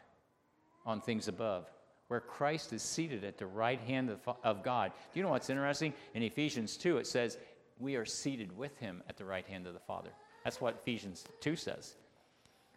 on 0.86 1.02
things 1.02 1.28
above, 1.28 1.70
where 2.08 2.20
Christ 2.20 2.74
is 2.74 2.82
seated 2.82 3.24
at 3.24 3.38
the 3.38 3.46
right 3.46 3.80
hand 3.80 4.10
of, 4.10 4.36
of 4.44 4.64
God. 4.64 4.92
Do 5.14 5.20
you 5.20 5.24
know 5.24 5.32
what's 5.32 5.50
interesting? 5.50 5.94
In 6.16 6.24
Ephesians 6.24 6.78
2, 6.78 6.98
it 6.98 7.06
says, 7.06 7.38
we 7.80 7.96
are 7.96 8.06
seated 8.06 8.56
with 8.58 8.78
him 8.78 9.04
at 9.08 9.18
the 9.18 9.26
right 9.26 9.46
hand 9.46 9.68
of 9.68 9.74
the 9.74 9.80
Father. 9.80 10.10
That's 10.44 10.60
what 10.60 10.80
Ephesians 10.82 11.26
2 11.42 11.56
says. 11.56 11.96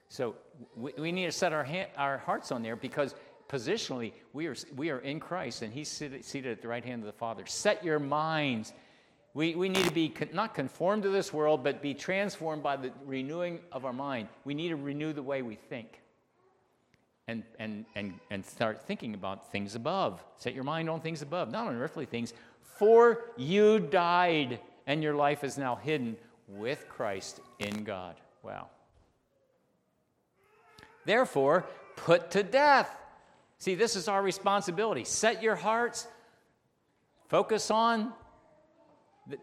So 0.08 0.34
we, 0.76 0.92
we 0.98 1.12
need 1.12 1.26
to 1.26 1.32
set 1.32 1.52
our, 1.52 1.66
our 1.96 2.18
hearts 2.18 2.52
on 2.52 2.62
there 2.62 2.76
because 2.76 3.14
positionally 3.48 4.12
we 4.32 4.46
are, 4.46 4.56
we 4.76 4.90
are 4.90 4.98
in 4.98 5.20
Christ 5.20 5.62
and 5.62 5.72
He's 5.72 5.88
seated, 5.88 6.46
at 6.46 6.62
the 6.62 6.68
right 6.68 6.84
hand 6.84 7.02
of 7.02 7.06
the 7.06 7.12
Father. 7.12 7.44
Set 7.46 7.84
your 7.84 7.98
minds. 7.98 8.72
We, 9.34 9.54
we 9.54 9.68
need 9.68 9.84
to 9.84 9.92
be 9.92 10.08
con- 10.08 10.28
not 10.32 10.54
conformed 10.54 11.02
to 11.04 11.08
this 11.08 11.32
world, 11.32 11.64
but 11.64 11.82
be 11.82 11.94
transformed 11.94 12.62
by 12.62 12.76
the 12.76 12.92
renewing 13.04 13.60
of 13.72 13.84
our 13.84 13.92
mind. 13.92 14.28
We 14.44 14.54
need 14.54 14.68
to 14.68 14.76
renew 14.76 15.12
the 15.12 15.22
way 15.22 15.42
we 15.42 15.56
think 15.56 16.00
and, 17.26 17.42
and, 17.58 17.84
and, 17.94 18.14
and 18.30 18.44
start 18.44 18.86
thinking 18.86 19.14
about 19.14 19.50
things 19.50 19.74
above. 19.74 20.22
Set 20.36 20.54
your 20.54 20.64
mind 20.64 20.90
on 20.90 21.00
things 21.00 21.22
above, 21.22 21.50
not 21.50 21.66
on 21.66 21.76
earthly 21.76 22.06
things. 22.06 22.34
For 22.62 23.24
you 23.36 23.78
died, 23.78 24.60
and 24.86 25.02
your 25.02 25.14
life 25.14 25.44
is 25.44 25.56
now 25.56 25.76
hidden 25.76 26.16
with 26.48 26.88
Christ 26.88 27.40
in 27.58 27.84
God. 27.84 28.16
Wow. 28.42 28.68
Therefore, 31.04 31.66
put 31.96 32.30
to 32.32 32.42
death. 32.42 32.94
See, 33.58 33.74
this 33.74 33.96
is 33.96 34.08
our 34.08 34.22
responsibility. 34.22 35.04
Set 35.04 35.42
your 35.42 35.56
hearts, 35.56 36.06
focus 37.28 37.70
on, 37.70 38.12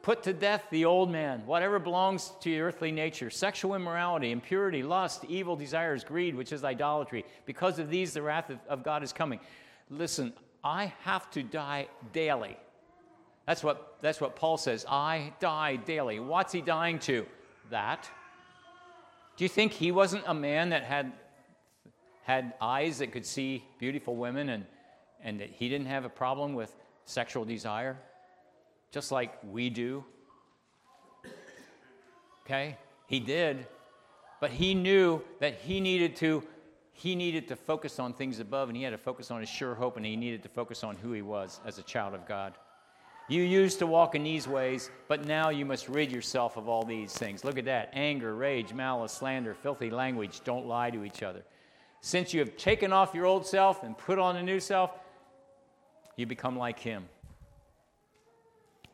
put 0.03 0.23
to 0.23 0.33
death 0.33 0.63
the 0.69 0.85
old 0.85 1.09
man, 1.09 1.45
whatever 1.45 1.79
belongs 1.79 2.33
to 2.41 2.49
your 2.49 2.67
earthly 2.67 2.91
nature 2.91 3.29
sexual 3.29 3.73
immorality, 3.75 4.31
impurity, 4.31 4.83
lust, 4.83 5.25
evil 5.27 5.55
desires, 5.55 6.03
greed, 6.03 6.35
which 6.35 6.51
is 6.51 6.63
idolatry. 6.63 7.25
Because 7.45 7.79
of 7.79 7.89
these, 7.89 8.13
the 8.13 8.21
wrath 8.21 8.49
of, 8.49 8.59
of 8.67 8.83
God 8.83 9.03
is 9.03 9.11
coming. 9.11 9.39
Listen, 9.89 10.33
I 10.63 10.93
have 11.01 11.29
to 11.31 11.41
die 11.41 11.87
daily. 12.13 12.57
That's 13.47 13.63
what, 13.63 13.97
that's 14.01 14.21
what 14.21 14.35
Paul 14.35 14.57
says. 14.57 14.85
I 14.87 15.33
die 15.39 15.77
daily. 15.77 16.19
What's 16.19 16.53
he 16.53 16.61
dying 16.61 16.99
to? 16.99 17.25
That. 17.71 18.09
Do 19.35 19.43
you 19.43 19.49
think 19.49 19.71
he 19.71 19.91
wasn't 19.91 20.23
a 20.27 20.33
man 20.33 20.69
that 20.69 20.83
had, 20.83 21.11
had 22.23 22.53
eyes 22.61 22.99
that 22.99 23.11
could 23.11 23.25
see 23.25 23.63
beautiful 23.79 24.15
women 24.15 24.49
and, 24.49 24.65
and 25.23 25.39
that 25.39 25.49
he 25.49 25.69
didn't 25.69 25.87
have 25.87 26.05
a 26.05 26.09
problem 26.09 26.53
with 26.53 26.75
sexual 27.05 27.45
desire? 27.45 27.97
Just 28.91 29.11
like 29.11 29.37
we 29.49 29.69
do. 29.69 30.03
Okay? 32.45 32.77
He 33.07 33.19
did. 33.19 33.67
But 34.39 34.51
he 34.51 34.73
knew 34.73 35.21
that 35.39 35.55
he 35.55 35.79
needed 35.79 36.15
to 36.17 36.43
he 36.93 37.15
needed 37.15 37.47
to 37.47 37.55
focus 37.55 37.97
on 37.97 38.13
things 38.13 38.39
above 38.39 38.69
and 38.69 38.77
he 38.77 38.83
had 38.83 38.91
to 38.91 38.97
focus 38.97 39.31
on 39.31 39.39
his 39.39 39.49
sure 39.49 39.73
hope 39.73 39.97
and 39.97 40.05
he 40.05 40.15
needed 40.15 40.43
to 40.43 40.49
focus 40.49 40.83
on 40.83 40.95
who 40.97 41.13
he 41.13 41.23
was 41.23 41.59
as 41.65 41.79
a 41.79 41.83
child 41.83 42.13
of 42.13 42.27
God. 42.27 42.53
You 43.27 43.41
used 43.41 43.79
to 43.79 43.87
walk 43.87 44.13
in 44.13 44.23
these 44.23 44.47
ways, 44.47 44.91
but 45.07 45.25
now 45.25 45.49
you 45.49 45.65
must 45.65 45.89
rid 45.89 46.11
yourself 46.11 46.57
of 46.57 46.67
all 46.67 46.83
these 46.83 47.13
things. 47.13 47.43
Look 47.43 47.57
at 47.57 47.65
that 47.65 47.89
anger, 47.93 48.35
rage, 48.35 48.73
malice, 48.73 49.13
slander, 49.13 49.55
filthy 49.55 49.89
language. 49.89 50.41
Don't 50.43 50.67
lie 50.67 50.91
to 50.91 51.03
each 51.03 51.23
other. 51.23 51.43
Since 52.01 52.33
you 52.33 52.39
have 52.39 52.57
taken 52.57 52.91
off 52.91 53.13
your 53.13 53.25
old 53.25 53.45
self 53.45 53.83
and 53.83 53.97
put 53.97 54.19
on 54.19 54.35
a 54.35 54.43
new 54.43 54.59
self, 54.59 54.91
you 56.17 56.25
become 56.25 56.57
like 56.57 56.79
him. 56.79 57.05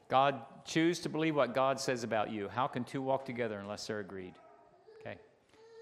God, 0.10 0.42
choose 0.66 1.00
to 1.00 1.10
believe 1.10 1.36
what 1.36 1.56
God 1.56 1.80
says 1.80 2.04
about 2.04 2.32
you. 2.32 2.48
How 2.50 2.68
can 2.68 2.84
two 2.84 3.02
walk 3.02 3.26
together 3.26 3.60
unless 3.60 3.88
they're 3.88 4.00
agreed? 4.00 4.34
Okay. 5.00 5.18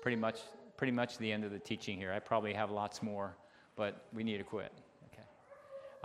Pretty 0.01 0.17
much, 0.17 0.39
pretty 0.77 0.93
much 0.93 1.17
the 1.17 1.31
end 1.31 1.43
of 1.43 1.51
the 1.51 1.59
teaching 1.59 1.97
here. 1.97 2.13
I 2.13 2.19
probably 2.19 2.53
have 2.53 2.71
lots 2.71 3.03
more, 3.03 3.35
but 3.75 4.05
we 4.13 4.23
need 4.23 4.37
to 4.37 4.43
quit. 4.43 4.71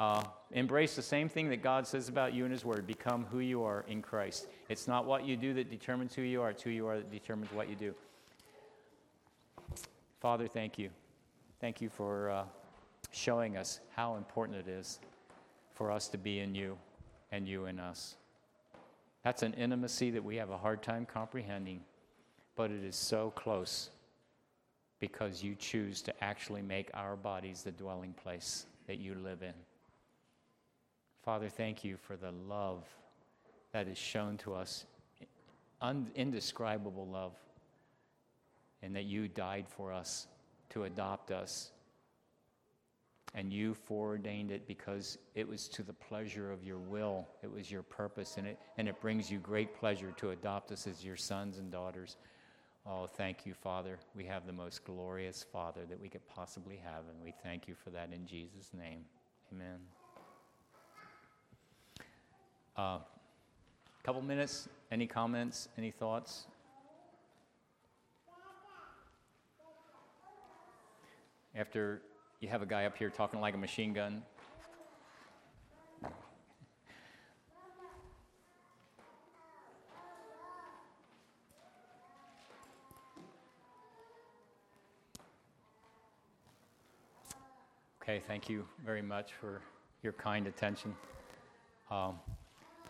Uh, 0.01 0.25
embrace 0.53 0.97
the 0.97 1.03
same 1.03 1.29
thing 1.29 1.51
that 1.51 1.63
God 1.63 1.87
says 1.87 2.09
about 2.09 2.33
you 2.33 2.47
in 2.47 2.51
His 2.51 2.65
Word. 2.65 2.87
Become 2.87 3.27
who 3.31 3.41
you 3.41 3.63
are 3.63 3.85
in 3.87 4.01
Christ. 4.01 4.47
It's 4.71 4.89
not 4.89 5.05
what 5.05 5.27
you 5.27 5.37
do 5.37 5.53
that 5.53 5.71
determines 5.71 6.15
who 6.15 6.23
you 6.23 6.41
are, 6.41 6.49
it's 6.49 6.63
who 6.63 6.71
you 6.71 6.87
are 6.87 6.97
that 6.97 7.13
determines 7.13 7.53
what 7.53 7.69
you 7.69 7.77
do. 7.77 7.95
Father, 10.19 10.49
thank 10.49 10.79
you. 10.79 10.89
Thank 11.61 11.83
you 11.83 11.91
for 11.91 12.31
uh, 12.31 12.45
showing 13.13 13.59
us 13.59 13.81
how 13.95 14.17
important 14.17 14.67
it 14.67 14.67
is 14.67 14.99
for 15.75 15.93
us 15.93 16.09
to 16.09 16.17
be 16.17 16.39
in 16.39 16.55
you 16.55 16.79
and 17.33 17.47
you 17.47 17.67
in 17.67 17.79
us. 17.79 18.17
That's 19.25 19.43
an 19.43 19.53
intimacy 19.53 20.11
that 20.13 20.25
we 20.25 20.37
have 20.37 20.49
a 20.49 20.57
hard 20.57 20.83
time 20.83 21.05
comprehending, 21.05 21.83
but 22.57 22.71
it 22.71 22.83
is 22.83 22.97
so 22.97 23.31
close 23.37 23.91
because 25.01 25.43
you 25.43 25.55
choose 25.55 26.01
to 26.03 26.25
actually 26.25 26.63
make 26.63 26.91
our 26.95 27.15
bodies 27.15 27.63
the 27.63 27.73
dwelling 27.73 28.15
place 28.15 28.65
that 28.87 28.99
you 28.99 29.15
live 29.15 29.43
in. 29.43 29.53
Father, 31.23 31.51
thank 31.51 31.85
you 31.85 31.99
for 31.99 32.17
the 32.17 32.33
love 32.49 32.85
that 33.73 33.87
is 33.87 33.99
shown 33.99 34.39
to 34.39 34.55
us, 34.55 34.87
indescribable 36.17 37.07
love, 37.07 37.33
and 38.83 38.97
that 38.97 39.05
you 39.05 39.29
died 39.29 39.67
for 39.69 39.93
us 39.93 40.27
to 40.71 40.85
adopt 40.85 41.31
us. 41.31 41.71
And 43.35 43.53
you 43.53 43.75
foreordained 43.75 44.51
it 44.51 44.67
because 44.67 45.19
it 45.37 45.47
was 45.47 45.69
to 45.69 45.85
the 45.85 45.93
pleasure 45.93 46.51
of 46.51 46.65
your 46.65 46.79
will. 46.79 47.29
It 47.45 47.53
was 47.53 47.71
your 47.71 47.83
purpose, 47.83 48.37
and 48.39 48.47
it, 48.47 48.59
and 48.77 48.89
it 48.89 49.01
brings 49.01 49.31
you 49.31 49.39
great 49.39 49.73
pleasure 49.79 50.13
to 50.17 50.31
adopt 50.31 50.73
us 50.73 50.89
as 50.89 51.05
your 51.05 51.17
sons 51.17 51.59
and 51.59 51.71
daughters. 51.71 52.17
Oh, 52.87 53.07
thank 53.07 53.47
you, 53.47 53.55
Father. 53.55 53.99
We 54.17 54.25
have 54.25 54.47
the 54.47 54.53
most 54.53 54.85
glorious 54.85 55.45
Father 55.53 55.83
that 55.89 56.01
we 56.01 56.09
could 56.09 56.27
possibly 56.27 56.81
have, 56.83 57.05
and 57.09 57.23
we 57.23 57.33
thank 57.45 57.69
you 57.69 57.75
for 57.75 57.91
that 57.91 58.11
in 58.13 58.27
Jesus' 58.27 58.71
name. 58.77 59.05
Amen. 59.53 59.79
A 62.77 62.81
uh, 62.81 62.99
couple 64.03 64.23
minutes. 64.23 64.69
Any 64.91 65.07
comments? 65.07 65.69
Any 65.77 65.91
thoughts? 65.91 66.47
After 71.55 72.03
you 72.41 72.49
have 72.49 72.63
a 72.63 72.67
guy 72.67 72.85
up 72.85 72.97
here 72.97 73.11
talking 73.11 73.41
like 73.41 73.55
a 73.55 73.59
machine 73.59 73.93
gun, 73.93 74.23
Okay, 88.11 88.23
thank 88.27 88.49
you 88.49 88.67
very 88.85 89.03
much 89.03 89.35
for 89.41 89.61
your 90.03 90.13
kind 90.15 90.49
attention. 90.49 90.97
Um, 91.93 92.19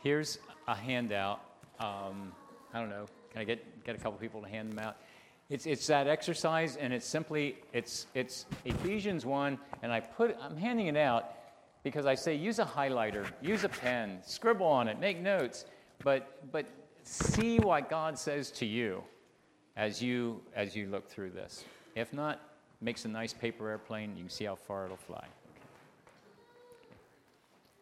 here's 0.03 0.39
a 0.67 0.75
handout. 0.75 1.43
Um, 1.79 2.33
I 2.73 2.81
don't 2.81 2.89
know. 2.89 3.05
Can 3.31 3.43
I 3.43 3.45
get, 3.45 3.85
get 3.85 3.95
a 3.95 3.99
couple 3.99 4.19
people 4.19 4.41
to 4.41 4.49
hand 4.49 4.73
them 4.73 4.79
out? 4.79 4.97
It's, 5.51 5.67
it's 5.67 5.87
that 5.89 6.07
exercise, 6.07 6.77
and 6.77 6.93
it's 6.93 7.07
simply 7.07 7.57
it's 7.73 8.07
it's 8.15 8.47
Ephesians 8.65 9.27
one, 9.27 9.59
and 9.83 9.93
I 9.93 9.99
put 9.99 10.37
I'm 10.41 10.57
handing 10.57 10.87
it 10.87 10.97
out 10.97 11.33
because 11.83 12.07
I 12.07 12.15
say 12.15 12.37
use 12.37 12.61
a 12.61 12.65
highlighter, 12.65 13.27
use 13.43 13.65
a 13.65 13.69
pen, 13.69 14.21
scribble 14.25 14.67
on 14.67 14.87
it, 14.87 15.01
make 15.01 15.21
notes, 15.21 15.65
but 16.05 16.51
but 16.53 16.67
see 17.03 17.59
what 17.59 17.91
God 17.91 18.17
says 18.17 18.53
to 18.53 18.67
you 18.67 19.03
as 19.77 20.01
you 20.01 20.41
as 20.55 20.77
you 20.77 20.87
look 20.87 21.09
through 21.09 21.31
this. 21.31 21.65
If 21.97 22.13
not, 22.13 22.41
makes 22.81 23.05
a 23.05 23.09
nice 23.09 23.33
paper 23.33 23.69
airplane. 23.69 24.17
You 24.17 24.23
can 24.23 24.31
see 24.31 24.45
how 24.45 24.55
far 24.55 24.85
it'll 24.85 24.97
fly. 24.97 25.27